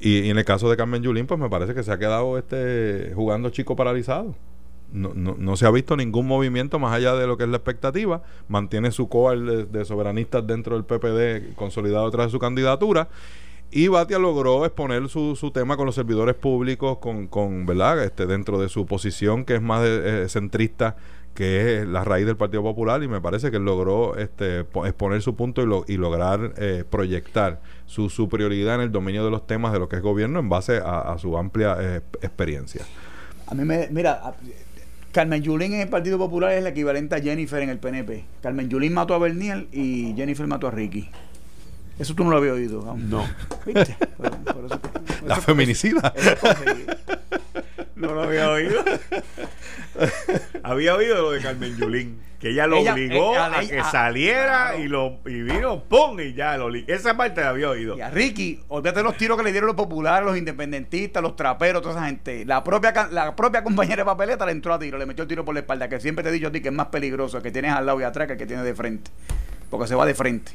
[0.00, 2.38] y, y en el caso de Carmen Yulín, pues me parece que se ha quedado
[2.38, 4.34] este, jugando chico paralizado.
[4.92, 7.56] No, no, no se ha visto ningún movimiento más allá de lo que es la
[7.56, 8.22] expectativa.
[8.48, 13.08] Mantiene su coal de, soberanistas dentro del PPD consolidado de su candidatura.
[13.70, 18.04] Y Batia logró exponer su, su tema con los servidores públicos, con, con ¿verdad?
[18.04, 20.96] Este, dentro de su posición que es más eh, centrista,
[21.32, 25.22] que es la raíz del Partido Popular, y me parece que logró este, po- exponer
[25.22, 29.46] su punto y, lo- y lograr eh, proyectar su superioridad en el dominio de los
[29.46, 32.84] temas de lo que es gobierno en base a, su amplia eh, experiencia.
[33.46, 33.88] A mí me.
[33.90, 34.34] Mira,
[35.12, 38.24] Carmen Yulín en el Partido Popular es el equivalente a Jennifer en el PNP.
[38.40, 41.10] Carmen Yulín mató a Bernier y Jennifer mató a Ricky.
[41.98, 42.80] Eso tú no lo habías oído.
[42.88, 43.08] aún.
[43.10, 43.26] No.
[43.66, 43.96] ¿Viste?
[44.16, 44.80] Por- por eso-
[45.26, 46.12] La eso- feminicida.
[46.16, 46.36] eso.
[47.96, 48.82] No lo había oído.
[50.62, 52.18] había oído lo de Carmen Yulín.
[52.40, 55.84] Que ella lo Ella- obligó ella- a ella- que ah, saliera y lo y vino,
[55.84, 56.18] ¡pum!
[56.18, 57.96] Y ya lo Esa parte la había oído.
[57.96, 61.82] Y a Ricky, olvídate los tiros que le dieron los populares, los independentistas, los traperos,
[61.82, 62.44] toda esa gente.
[62.44, 65.44] La propia, la propia compañera de papeleta le entró a tiro, le metió el tiro
[65.44, 67.44] por la espalda, que siempre te he dicho a ti que es más peligroso el
[67.44, 69.12] que tienes al lado y atrás que el que tienes de frente.
[69.70, 70.50] Porque se va de frente.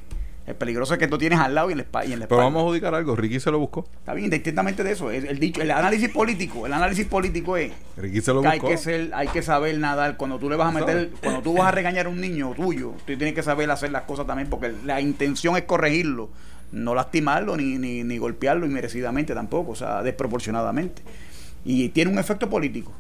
[0.48, 2.28] El peligroso es que tú tienes al lado y en la, espa- y en la
[2.28, 3.18] Pero vamos a adjudicar algo.
[3.18, 3.86] Ricky se lo buscó.
[3.99, 5.11] Está bien, indistintamente de eso.
[5.11, 8.60] es El, dicho, el análisis político, el análisis político es Ricky se lo que hay
[8.60, 8.72] buscó.
[8.72, 10.15] que ser, hay que saber nadar.
[10.15, 12.91] Cuando tú le vas a meter, cuando tú vas a regañar a un niño tuyo,
[13.06, 16.30] tú tienes que saber hacer las cosas también, porque la intención es corregirlo,
[16.72, 21.02] no lastimarlo ni, ni, ni golpearlo inmerecidamente tampoco, o sea, desproporcionadamente.
[21.65, 22.94] Y tiene un efecto político.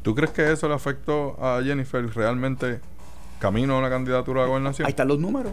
[0.00, 2.80] ¿Tú crees que eso le afectó a Jennifer realmente
[3.38, 4.86] camino a una candidatura a la gobernación?
[4.86, 5.52] Ahí están los números.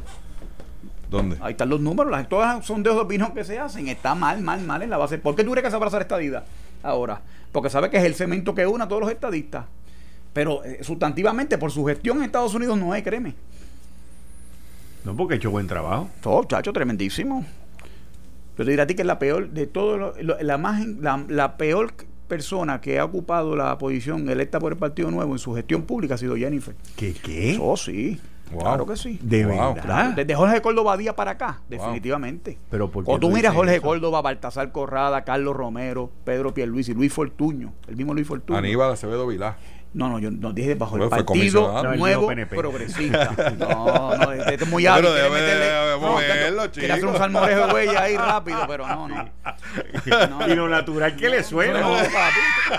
[1.10, 1.38] ¿Dónde?
[1.42, 3.88] Ahí están los números, las, todas son de opinión que se hacen.
[3.88, 5.18] Está mal, mal, mal en la base.
[5.18, 6.44] ¿Por qué tú crees que se abrazar estadidad
[6.84, 7.22] ahora?
[7.52, 9.66] Porque sabe que es el cemento que une a todos los estadistas.
[10.34, 13.34] Pero eh, sustantivamente, por su gestión en Estados Unidos no es, créeme.
[15.06, 16.10] No, porque ha hecho buen trabajo.
[16.22, 17.46] Todo, chacho, tremendísimo.
[18.58, 20.86] Yo te diré a ti que es la peor de todo, lo- lo- la, más,
[20.86, 21.94] la, la peor
[22.28, 26.16] persona que ha ocupado la posición electa por el Partido Nuevo en su gestión pública
[26.16, 26.76] ha sido Jennifer.
[26.98, 27.14] ¿Qué?
[27.14, 27.58] ¿Qué?
[27.62, 28.20] Oh, sí.
[28.52, 28.62] Wow.
[28.62, 29.20] Claro que sí.
[29.22, 29.74] De Wow.
[29.76, 30.14] verdad.
[30.16, 32.58] Desde Jorge Córdoba Díaz para acá, definitivamente.
[32.70, 33.82] Pero ¿por qué Cuando tú tú miras Jorge eso?
[33.86, 38.58] Córdoba, Baltasar Corrada, Carlos Romero, Pedro Pierluisi, Luis Fortuño, el mismo Luis Fortuño.
[38.58, 39.58] Aníbal Acevedo Vilá.
[39.94, 41.84] No, no, yo no dije bajo el Bueno, partido.
[41.84, 43.54] No, nuevo progresista.
[43.58, 45.06] No, no, este es muy hábil.
[45.14, 49.30] Pero meterle- déjame no, quiere hacer un salmorejo de huella ahí rápido, pero no, no.
[50.30, 51.80] No, y lo natural que le suena.
[51.82, 52.78] No, papi.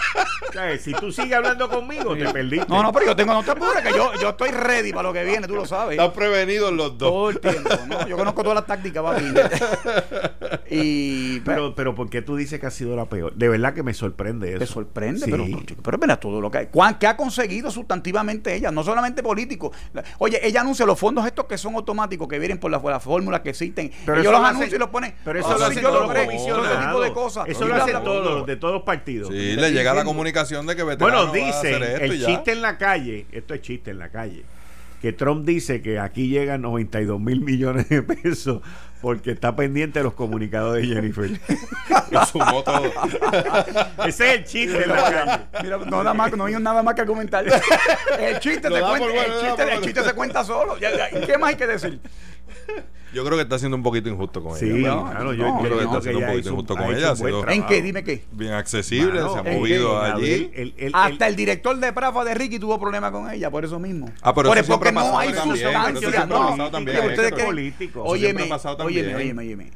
[0.49, 2.67] O sea, si tú sigues hablando conmigo, te perdiste.
[2.69, 5.13] No, no, pero yo tengo, no te apures, que yo, yo estoy ready para lo
[5.13, 5.99] que viene, tú lo sabes.
[5.99, 7.09] Están prevenidos los dos.
[7.11, 8.07] Todo el tiempo, ¿no?
[8.07, 9.25] Yo conozco todas las tácticas, papi.
[10.71, 13.35] Y, Pero, pero ¿por qué tú dices que ha sido la peor?
[13.35, 14.59] De verdad que me sorprende eso.
[14.59, 15.31] Te sorprende, Sí.
[15.31, 16.67] pero, chico, pero mira todo lo que hay.
[16.67, 18.71] ¿Cuán- ¿Qué ha conseguido sustantivamente ella?
[18.71, 19.73] No solamente político.
[19.93, 23.41] La- Oye, ella anuncia los fondos estos que son automáticos, que vienen por las fórmulas
[23.41, 23.91] que existen.
[24.05, 25.15] Pero Ellos los lo anuncian y los ponen.
[25.25, 26.65] Pero eso "Oh, lo hacen yo todos los logré", comisionados.
[26.67, 27.49] todo ese tipo de cosas.
[27.49, 29.29] Eso Y lo hacen todos, de todos los partidos.
[29.29, 32.27] Sí, le llega la comunicación de que Bueno, dicen, el ya.
[32.27, 34.45] chiste en la calle, esto es chiste en la calle,
[35.01, 38.63] que Trump dice que aquí llegan 92 mil millones de pesos
[39.01, 41.31] porque está pendiente de los comunicados de Jennifer.
[42.11, 42.91] Lo sumó todo.
[44.07, 45.45] Ese es el chiste en la calle.
[45.63, 47.45] Mira, no, nada más, no hay nada más que argumentar.
[48.19, 49.87] El chiste, se cuenta, por bueno, el, lo da chiste, por el bueno.
[49.87, 50.77] chiste se cuenta solo.
[51.27, 52.01] ¿Qué más hay que decir?
[53.13, 54.89] Yo creo que está siendo un poquito injusto con Sí, ella.
[54.95, 57.15] no, claro, yo, no, yo creo que está siendo un poquito injusto con ella,
[57.55, 57.83] ¿En qué?
[57.83, 58.25] Dime qué.
[58.33, 60.13] Bien accesible, Mano, se ha movido allí.
[60.13, 63.65] abril, el- el- Hasta el- director de Prafa de Ricky tuvo problemas con ella, por
[63.65, 64.11] eso mismo.
[64.23, 65.71] Ah, pero Por- eso porque no hay sustancia.
[66.27, 66.71] No,
[67.09, 67.47] ustedes creen-
[68.11, 68.43] Óyeme,
[69.15, 69.71] óyeme, óyeme.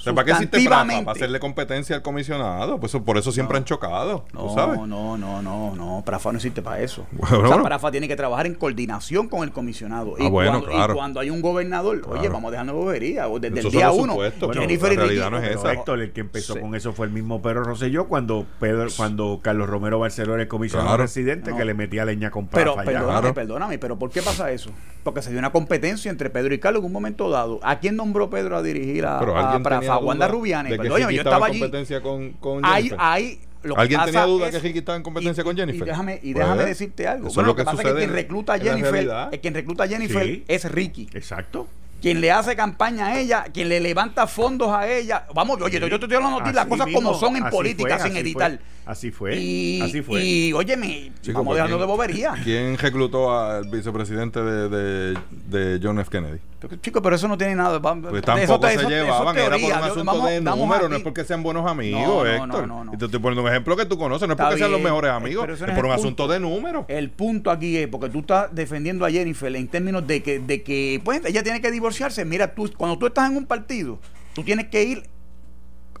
[0.00, 0.66] O sea, ¿Para qué existe.
[0.68, 2.80] Para hacerle competencia al comisionado.
[2.80, 4.24] Pues por eso siempre han chocado.
[4.32, 4.78] No, ¿Tú sabes?
[4.80, 6.02] no, no, no, no.
[6.06, 7.06] Prafa no existe para eso.
[7.12, 7.62] Bueno, o sea.
[7.62, 10.14] Prafa tiene que trabajar en coordinación con el comisionado.
[10.18, 10.92] Ah, bueno, cuando, claro.
[10.92, 12.32] y cuando hay un gobernador, oye, Claro.
[12.32, 13.28] vamos a dejar bobería.
[13.28, 14.12] o Desde Eso el día uno.
[14.14, 15.72] supuestos, Bueno, Jennifer y la realidad no es Pero esa.
[15.74, 16.60] Héctor, el que empezó Sí.
[16.60, 20.48] con eso fue el mismo Pedro Rosselló cuando Pedro, cuando Carlos Romero Barceló era el
[20.48, 21.02] comisionado Claro.
[21.02, 21.56] residente No.
[21.58, 23.00] que le metía leña con Pero Prafa allá.
[23.00, 24.70] perdóname, perdóname, pero ¿por qué pasa eso?
[25.02, 27.60] Porque se dio una competencia entre Pedro y Carlos en un momento dado.
[27.62, 29.32] ¿A quién nombró Pedro a dirigir a, Pero
[29.62, 29.89] Prafa?
[29.98, 30.70] Tenía A Wanda Rubiani.
[30.70, 31.58] de que Ricky yo estaba allí.
[31.60, 32.98] competencia con, con Hay, Jennifer.
[33.00, 35.82] hay, lo que ¿Alguien tenía duda es- que Ricky estaba en competencia y- con Jennifer?
[35.86, 37.26] Y déjame, y Pues, déjame decirte algo.
[37.28, 39.40] eso Bueno, es lo que pasa es que sucede quien en- recluta a Jennifer, eh,
[39.40, 40.44] quien recluta a Jennifer Sí.
[40.48, 41.08] es Ricky.
[41.14, 41.66] Exacto.
[42.02, 45.26] quien le hace campaña a ella, quien le levanta fondos a ella.
[45.34, 48.06] Vamos, oye, yo te estoy hablando ti las cosas mismo, como son en política, fue,
[48.08, 48.50] sin así editar.
[48.52, 48.58] fue,
[48.90, 50.24] así fue, Y, así fue.
[50.24, 52.34] y óyeme, Chico, vamos dejando de ¿quién- bobería.
[52.42, 55.18] ¿Quién reclutó al vicepresidente de, de,
[55.50, 56.08] de John F.
[56.10, 56.38] Kennedy?
[56.82, 57.80] Chicos, pero eso no tiene nada.
[57.80, 60.88] Pues tampoco eso- se eso- llevaban, eso es era por un asunto vamos- de número,
[60.88, 62.66] no es porque sean buenos amigos, No, no, Héctor.
[62.68, 62.94] no, no, no.
[62.94, 65.10] Y te estoy poniendo un ejemplo que tú conoces, no es porque sean los mejores
[65.10, 66.84] amigos, es por un asunto de número.
[66.88, 70.62] El punto aquí es porque tú estás defendiendo a Jennifer en términos de que, de
[70.62, 72.24] que pues ella tiene que divorciarse.
[72.24, 73.98] Mira, tú cuando tú estás en un partido,
[74.34, 75.02] tú tienes que ir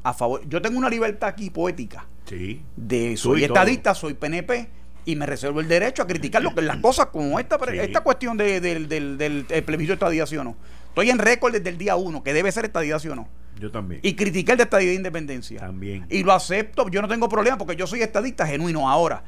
[0.02, 0.42] a favor.
[0.48, 2.62] Yo tengo una libertad aquí poética Sí.
[2.76, 3.54] de soy y todo.
[3.56, 4.68] estadista, soy PNP
[5.04, 7.78] y me reservo el derecho a criticar lo que las cosas como esta Sí.
[7.78, 10.56] esta cuestión de- del, del, del, del plebiscito de estadía sí o no.
[10.88, 13.28] Estoy en récord desde el día uno que debe ser estadía sí o no.
[13.58, 14.00] Yo también.
[14.02, 15.60] Y criticar de estadía de independencia.
[15.60, 16.06] También.
[16.08, 19.22] Y lo acepto, yo no tengo problema porque yo soy estadista genuino ahora.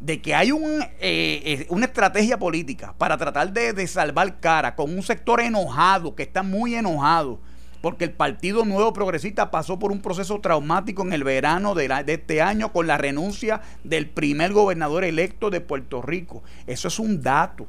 [0.00, 4.74] De que hay un, eh, eh, una estrategia política para tratar de, de salvar cara
[4.76, 7.40] con un sector enojado, que está muy enojado,
[7.86, 12.42] porque el Partido Nuevo Progresista pasó por un proceso traumático en el verano de, este
[12.42, 16.42] año con la renuncia del primer gobernador electo de Puerto Rico.
[16.66, 17.68] Eso es un dato.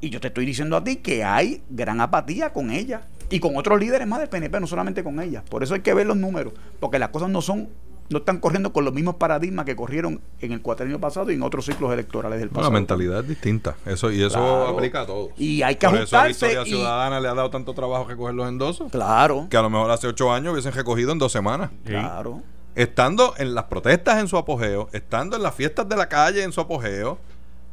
[0.00, 3.56] Y yo te estoy diciendo a ti que hay gran apatía con ella y con
[3.56, 5.44] otros líderes más del PNP, no solamente con ella.
[5.48, 7.68] Por eso hay que ver los números, porque las cosas no son
[8.08, 11.42] no están corriendo con los mismos paradigmas que corrieron en el cuatrenio pasado y en
[11.42, 12.70] otros ciclos electorales del pasado.
[12.72, 13.76] la mentalidad es distinta.
[13.84, 14.68] Eso, y eso Claro.
[14.68, 15.30] aplica a todos.
[15.38, 18.04] Y hay que Por eso a ajustarse Victoria y- Ciudadana le ha dado tanto trabajo
[18.04, 18.90] recoger los endosos.
[18.92, 21.70] Claro, Que a lo mejor hace ocho años hubiesen recogido en dos semanas.
[21.84, 22.42] claro.
[22.74, 26.52] Estando en las protestas en su apogeo, estando en las fiestas de la calle en
[26.52, 27.18] su apogeo,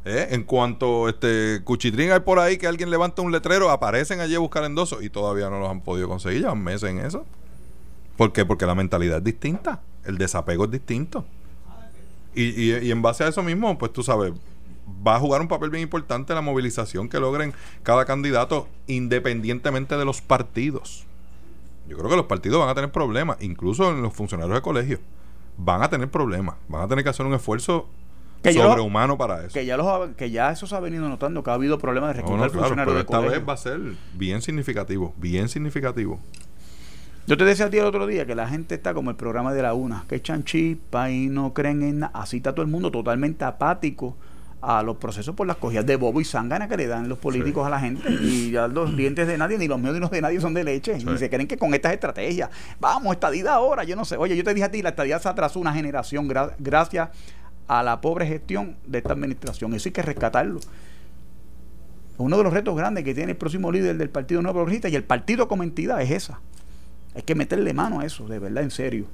[0.06, 0.28] ¿eh?
[0.30, 4.38] en cuanto este cuchitrín hay por ahí que alguien levanta un letrero, aparecen allí a
[4.38, 7.26] buscar endosos y todavía no los han podido conseguir, llevan meses en eso.
[8.16, 8.46] ¿Por qué?
[8.46, 11.24] Porque la mentalidad es distinta, el desapego es distinto.
[12.34, 14.32] Y, y- y en base a eso mismo, pues tú sabes,
[15.06, 17.52] va a jugar un papel bien importante la movilización que logren
[17.82, 21.04] cada candidato independientemente de los partidos.
[21.88, 24.98] Yo creo que los partidos van a tener problemas, incluso en los funcionarios de colegio.
[25.56, 27.88] Van a tener problemas, van a tener que hacer un esfuerzo
[28.42, 29.52] Que sobrehumano para eso.
[29.54, 32.16] Que ya, los, ha- que ya eso se ha venido notando, que ha habido problemas
[32.16, 33.38] de No, reclutar no, claro, funcionarios pero de esta colegio.
[33.40, 36.18] vez va a ser bien significativo, bien significativo.
[37.26, 39.54] Yo te decía a ti el otro día que la gente está como el programa
[39.54, 42.12] de la una, que echan chispa y no creen en nada.
[42.14, 44.14] Así está todo el mundo totalmente apático
[44.60, 47.66] a los procesos por las cogidas de bobo y zángana que le dan los políticos
[47.66, 48.10] a la gente.
[48.10, 50.64] Y ya los dientes de nadie, ni los míos ni los de nadie son de
[50.64, 51.00] leche.
[51.00, 51.06] Sí.
[51.14, 54.18] Y se creen que con estas estrategias, vamos, estadía ahora, yo no sé.
[54.18, 57.08] Oye, yo te dije a ti, la estadía se atrasó una generación gra- gracias
[57.68, 59.72] a la pobre gestión de esta administración.
[59.72, 60.60] Eso hay que rescatarlo.
[62.18, 64.94] Uno de los retos grandes que tiene el próximo líder del Partido Nuevo Progresista y
[64.94, 66.40] el partido como entidad es esa.
[67.14, 69.06] Hay que meterle mano a eso, de verdad, en serio.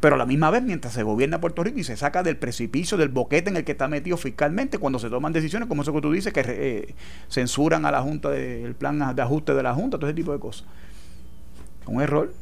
[0.00, 2.96] Pero a la misma vez, mientras se gobierna Puerto Rico y se saca del precipicio,
[2.96, 6.00] del boquete en el que está metido fiscalmente, cuando se toman decisiones como eso que
[6.00, 6.94] tú dices, que eh,
[7.28, 10.32] censuran a la Junta, de- el plan de ajuste de la Junta, todo ese tipo
[10.32, 10.66] de cosas.
[11.86, 12.32] Un error.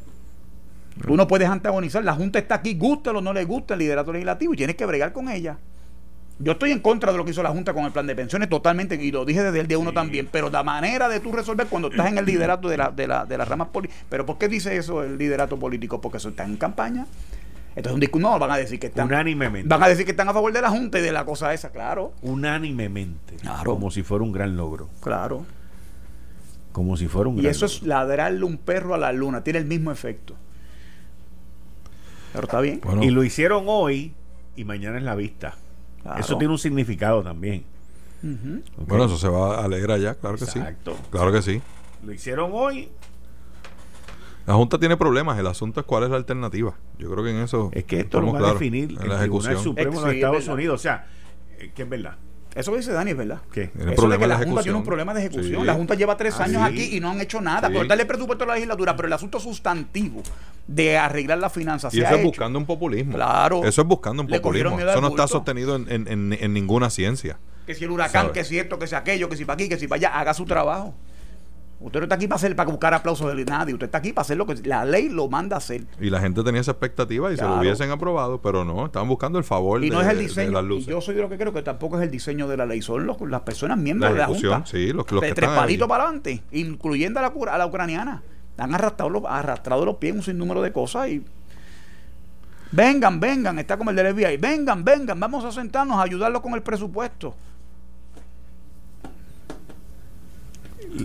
[1.04, 2.04] Tú no puedes antagonizar.
[2.04, 4.84] La Junta está aquí, gústalo o no le gusta el liderato legislativo y tienes que
[4.86, 5.58] bregar con ella.
[6.40, 8.48] Yo estoy en contra de lo que hizo la Junta con el plan de pensiones
[8.48, 11.66] totalmente, y lo dije desde el día uno también, pero la manera de tú resolver
[11.66, 14.04] cuando estás en el liderato de, la, de, la, de las ramas políticas.
[14.08, 16.00] ¿Pero por qué dice eso el liderato político?
[16.00, 17.06] Porque eso está en campaña.
[17.74, 19.68] Entonces, un discurso, no, van a decir que están, Unánimemente.
[19.68, 21.70] van a decir que están a favor de la Junta y de la cosa esa,
[21.70, 23.36] claro, Unánimemente.
[23.36, 23.72] Claro.
[23.74, 24.88] Como si fuera un gran logro.
[25.00, 25.44] claro.
[26.72, 27.88] Como si fuera un Y gran eso es logro.
[27.88, 30.34] ladrarle un perro a la luna, tiene el mismo efecto.
[32.32, 32.80] Pero está bien.
[32.84, 34.12] Bueno, Y lo hicieron hoy
[34.54, 35.54] y mañana es la vista.
[36.08, 36.20] Claro.
[36.24, 37.64] Eso tiene un significado también.
[38.22, 40.60] Bueno, eso se va a leer allá, claro que sí.
[41.10, 41.60] Claro que sí.
[42.04, 42.88] Lo hicieron hoy.
[44.46, 46.74] La Junta tiene problemas, el asunto es cuál es la alternativa.
[46.98, 49.00] Yo creo que en eso Es que esto lo va a definir en el la
[49.00, 49.62] Tribunal ejecución.
[49.62, 50.48] Supremo de los es Estados.
[50.48, 50.80] Unidos.
[50.80, 51.06] O sea,
[51.58, 52.16] eh, que es verdad.
[52.58, 53.40] Eso que dice Dani es verdad.
[53.52, 53.70] ¿Qué?
[53.92, 55.60] Eso de que la la Junta tiene un problema de ejecución.
[55.60, 55.66] Sí.
[55.66, 56.72] La Junta lleva tres Ah, años sí.
[56.72, 57.74] aquí y no han hecho nada Sí.
[57.74, 60.22] por darle presupuesto a la legislatura, pero el asunto sustantivo
[60.66, 62.28] de arreglar las finanzas Y se eso ha es hecho.
[62.28, 63.14] buscando un populismo.
[63.14, 63.64] Claro.
[63.64, 64.78] Eso es buscando un populismo.
[64.78, 67.38] Eso no está sostenido en, en- en- en ninguna ciencia.
[67.66, 69.76] Que si el huracán, que si esto, que si aquello, que si para aquí, que
[69.78, 70.94] si para allá, haga su trabajo.
[71.80, 73.72] Usted no está aquí para hacer, para buscar aplausos de nadie.
[73.72, 75.84] Usted está aquí para hacer lo que la ley lo manda a hacer.
[76.00, 79.38] Y la gente tenía esa expectativa y se lo hubiesen aprobado, pero no, estaban buscando
[79.38, 80.50] el favor Y no de, es el de diseño.
[80.50, 80.86] las y luces.
[80.88, 82.82] yo soy de lo que creo que tampoco es el diseño de la ley.
[82.82, 84.66] Son los- las personas miembros La de la Junta.
[84.66, 85.88] sí, los- los que de están trepadito ahí.
[85.88, 88.22] para adelante, incluyendo a la, cura- a la ucraniana.
[88.56, 91.24] Han arrastrado los, arrastrado los pies un sinnúmero de cosas y.
[92.70, 94.36] Vengan, vengan, está como el del FBI.
[94.36, 97.34] Vengan, vengan, vamos a sentarnos a ayudarlos con el presupuesto.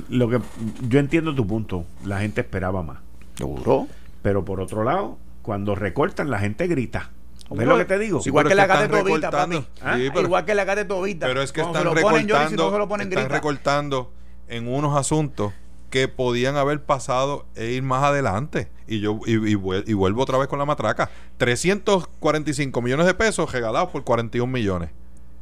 [0.09, 0.39] Lo que
[0.87, 1.85] yo entiendo tu punto.
[2.05, 2.99] La gente esperaba más.
[3.35, 3.87] Seguro.
[4.21, 7.11] Pero por otro lado, cuando recortan, la gente grita.
[7.49, 8.21] ¿Ves lo que te digo?
[8.21, 9.51] Sí, Igual que la gata Tobita, papi.
[9.53, 9.65] recortando.
[9.81, 9.95] ¿Ah?
[9.97, 11.27] Sí, pero- Igual que la gata de Tobita.
[11.27, 14.11] Pero es que están Johnny, si recortando, no se lo ponen, están recortando
[14.47, 15.53] en unos asuntos
[15.91, 18.69] que podían haber pasado e ir más adelante.
[18.87, 21.09] Y yo y, y vuel- y vuelvo otra vez con la matraca.
[21.37, 24.89] 345 millones de pesos regalados por 41 millones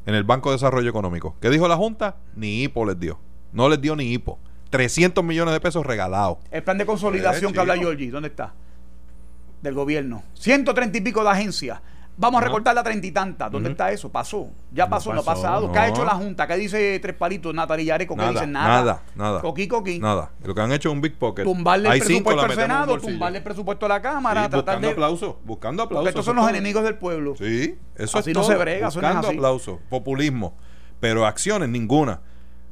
[0.06, 1.36] en el Banco de Desarrollo Económico.
[1.40, 2.18] ¿Qué dijo la Junta?
[2.36, 3.20] Ni hipo les dio.
[3.54, 4.40] No les dio ni hipo.
[4.70, 6.38] 300 millones de pesos regalados.
[6.50, 7.76] El plan de consolidación Eh, que habla.
[7.78, 8.54] Georgie, ¿dónde está?
[9.62, 10.24] Del gobierno.
[10.36, 11.80] 130 y pico de agencias.
[12.18, 13.52] Vamos a recortar la treinta y tantas.
[13.52, 14.10] ¿Dónde está eso?
[14.10, 14.50] Pasó.
[14.72, 15.72] Ya No pasó, no ha pasó, pasado.
[15.72, 15.94] ¿Qué ha no.
[15.94, 16.46] hecho la Junta?
[16.46, 18.16] ¿Qué dice Tres Palitos, Natalia Yareco?
[18.16, 18.52] ¿Qué dicen?
[18.52, 18.68] Nada.
[18.68, 19.42] nada, nada.
[19.42, 19.98] Coqui, coqui.
[20.00, 20.30] Nada.
[20.44, 21.44] Lo que han hecho es un Big Pocket.
[21.44, 24.50] Tumbarle el Hay cinco, presupuesto al el Senado, tumbarle el presupuesto a la Cámara, Sí,
[24.50, 24.94] tratar buscando de...
[24.94, 26.04] aplausos, buscando aplausos.
[26.04, 26.50] Porque estos eso son los todo.
[26.56, 27.36] enemigos del pueblo.
[27.38, 28.52] Sí, eso Así es no todo.
[28.52, 29.38] se brega, eso no es buscando así.
[29.38, 30.54] aplausos, populismo,
[31.00, 32.20] pero acciones ninguna.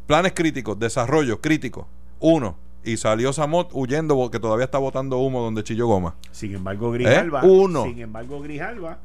[0.10, 1.88] Planes críticos, desarrollo crítico,
[2.20, 2.56] uno.
[2.84, 6.16] Y salió Samot huyendo porque todavía está botando humo donde chilló goma.
[6.32, 7.48] Sin embargo, Grijalva, ¿Eh?
[7.48, 7.84] Uno.
[7.84, 8.98] sin embargo, Grijalva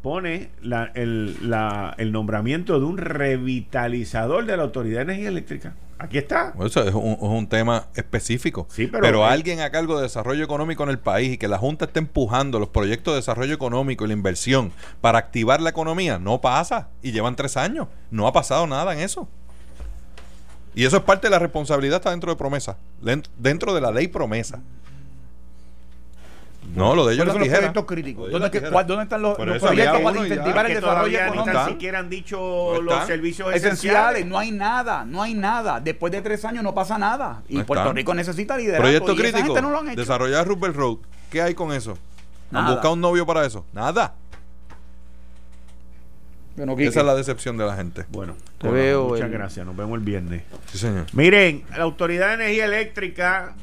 [0.00, 5.74] pone la- el, la- el nombramiento de un revitalizador de la Autoridad de Energía Eléctrica.
[5.98, 6.54] Aquí está.
[6.64, 8.68] Eso es un, es un tema específico.
[8.70, 11.58] Sí, pero- pero, alguien a cargo de desarrollo económico en el país y que la
[11.58, 14.70] Junta esté empujando los proyectos de desarrollo económico y la inversión
[15.00, 16.90] para activar la economía, no pasa.
[17.02, 17.88] Y llevan tres años.
[18.12, 19.28] No ha pasado nada en eso.
[20.78, 22.76] Y eso es parte de la responsabilidad, está dentro de promesa.
[23.36, 24.60] Dentro de la ley promesa.
[26.72, 28.30] No, lo de ellos ¿Cuáles son les los proyectos críticos?
[28.30, 31.52] ¿Dónde, que- dónde están los, proyectos para incentivar que el desarrollo todavía ni económico?
[31.58, 32.38] tan siquiera han dicho
[32.74, 34.26] No los servicios Esenciales, esenciales.
[34.26, 35.80] no hay nada, no hay nada.
[35.80, 37.42] Después de tres años no pasa nada.
[37.48, 37.96] Y No Puerto están.
[37.96, 38.82] Rico necesita liderazgo.
[38.84, 39.46] Proyecto y esa crítico.
[39.46, 40.00] gente no lo han hecho.
[40.00, 40.98] Desarrollar Rupert Road.
[41.28, 41.92] ¿Qué hay con eso?
[41.92, 42.70] ¿Han Nada.
[42.70, 43.64] buscado un novio para eso?
[43.72, 44.14] Nada.
[46.58, 48.04] Bueno, Esa es la decepción de la gente.
[48.10, 49.64] Bueno, Te bueno, veo muchas el- gracias.
[49.64, 50.42] Nos vemos el viernes.
[50.70, 51.06] Sí, señor.
[51.12, 53.54] Miren, la Autoridad de Energía Eléctrica,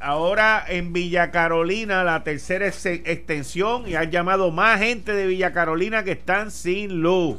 [0.00, 5.52] ahora en Villa Carolina, la tercera ex- extensión, y han llamado más gente de Villa
[5.52, 7.38] Carolina que están sin luz.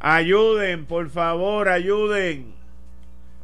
[0.00, 2.52] Ayuden, por favor, ayuden.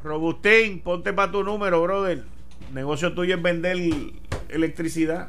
[0.05, 2.25] Robustín, ponte para tu número, brother.
[2.73, 3.77] Negocio tuyo es vender
[4.49, 5.29] electricidad.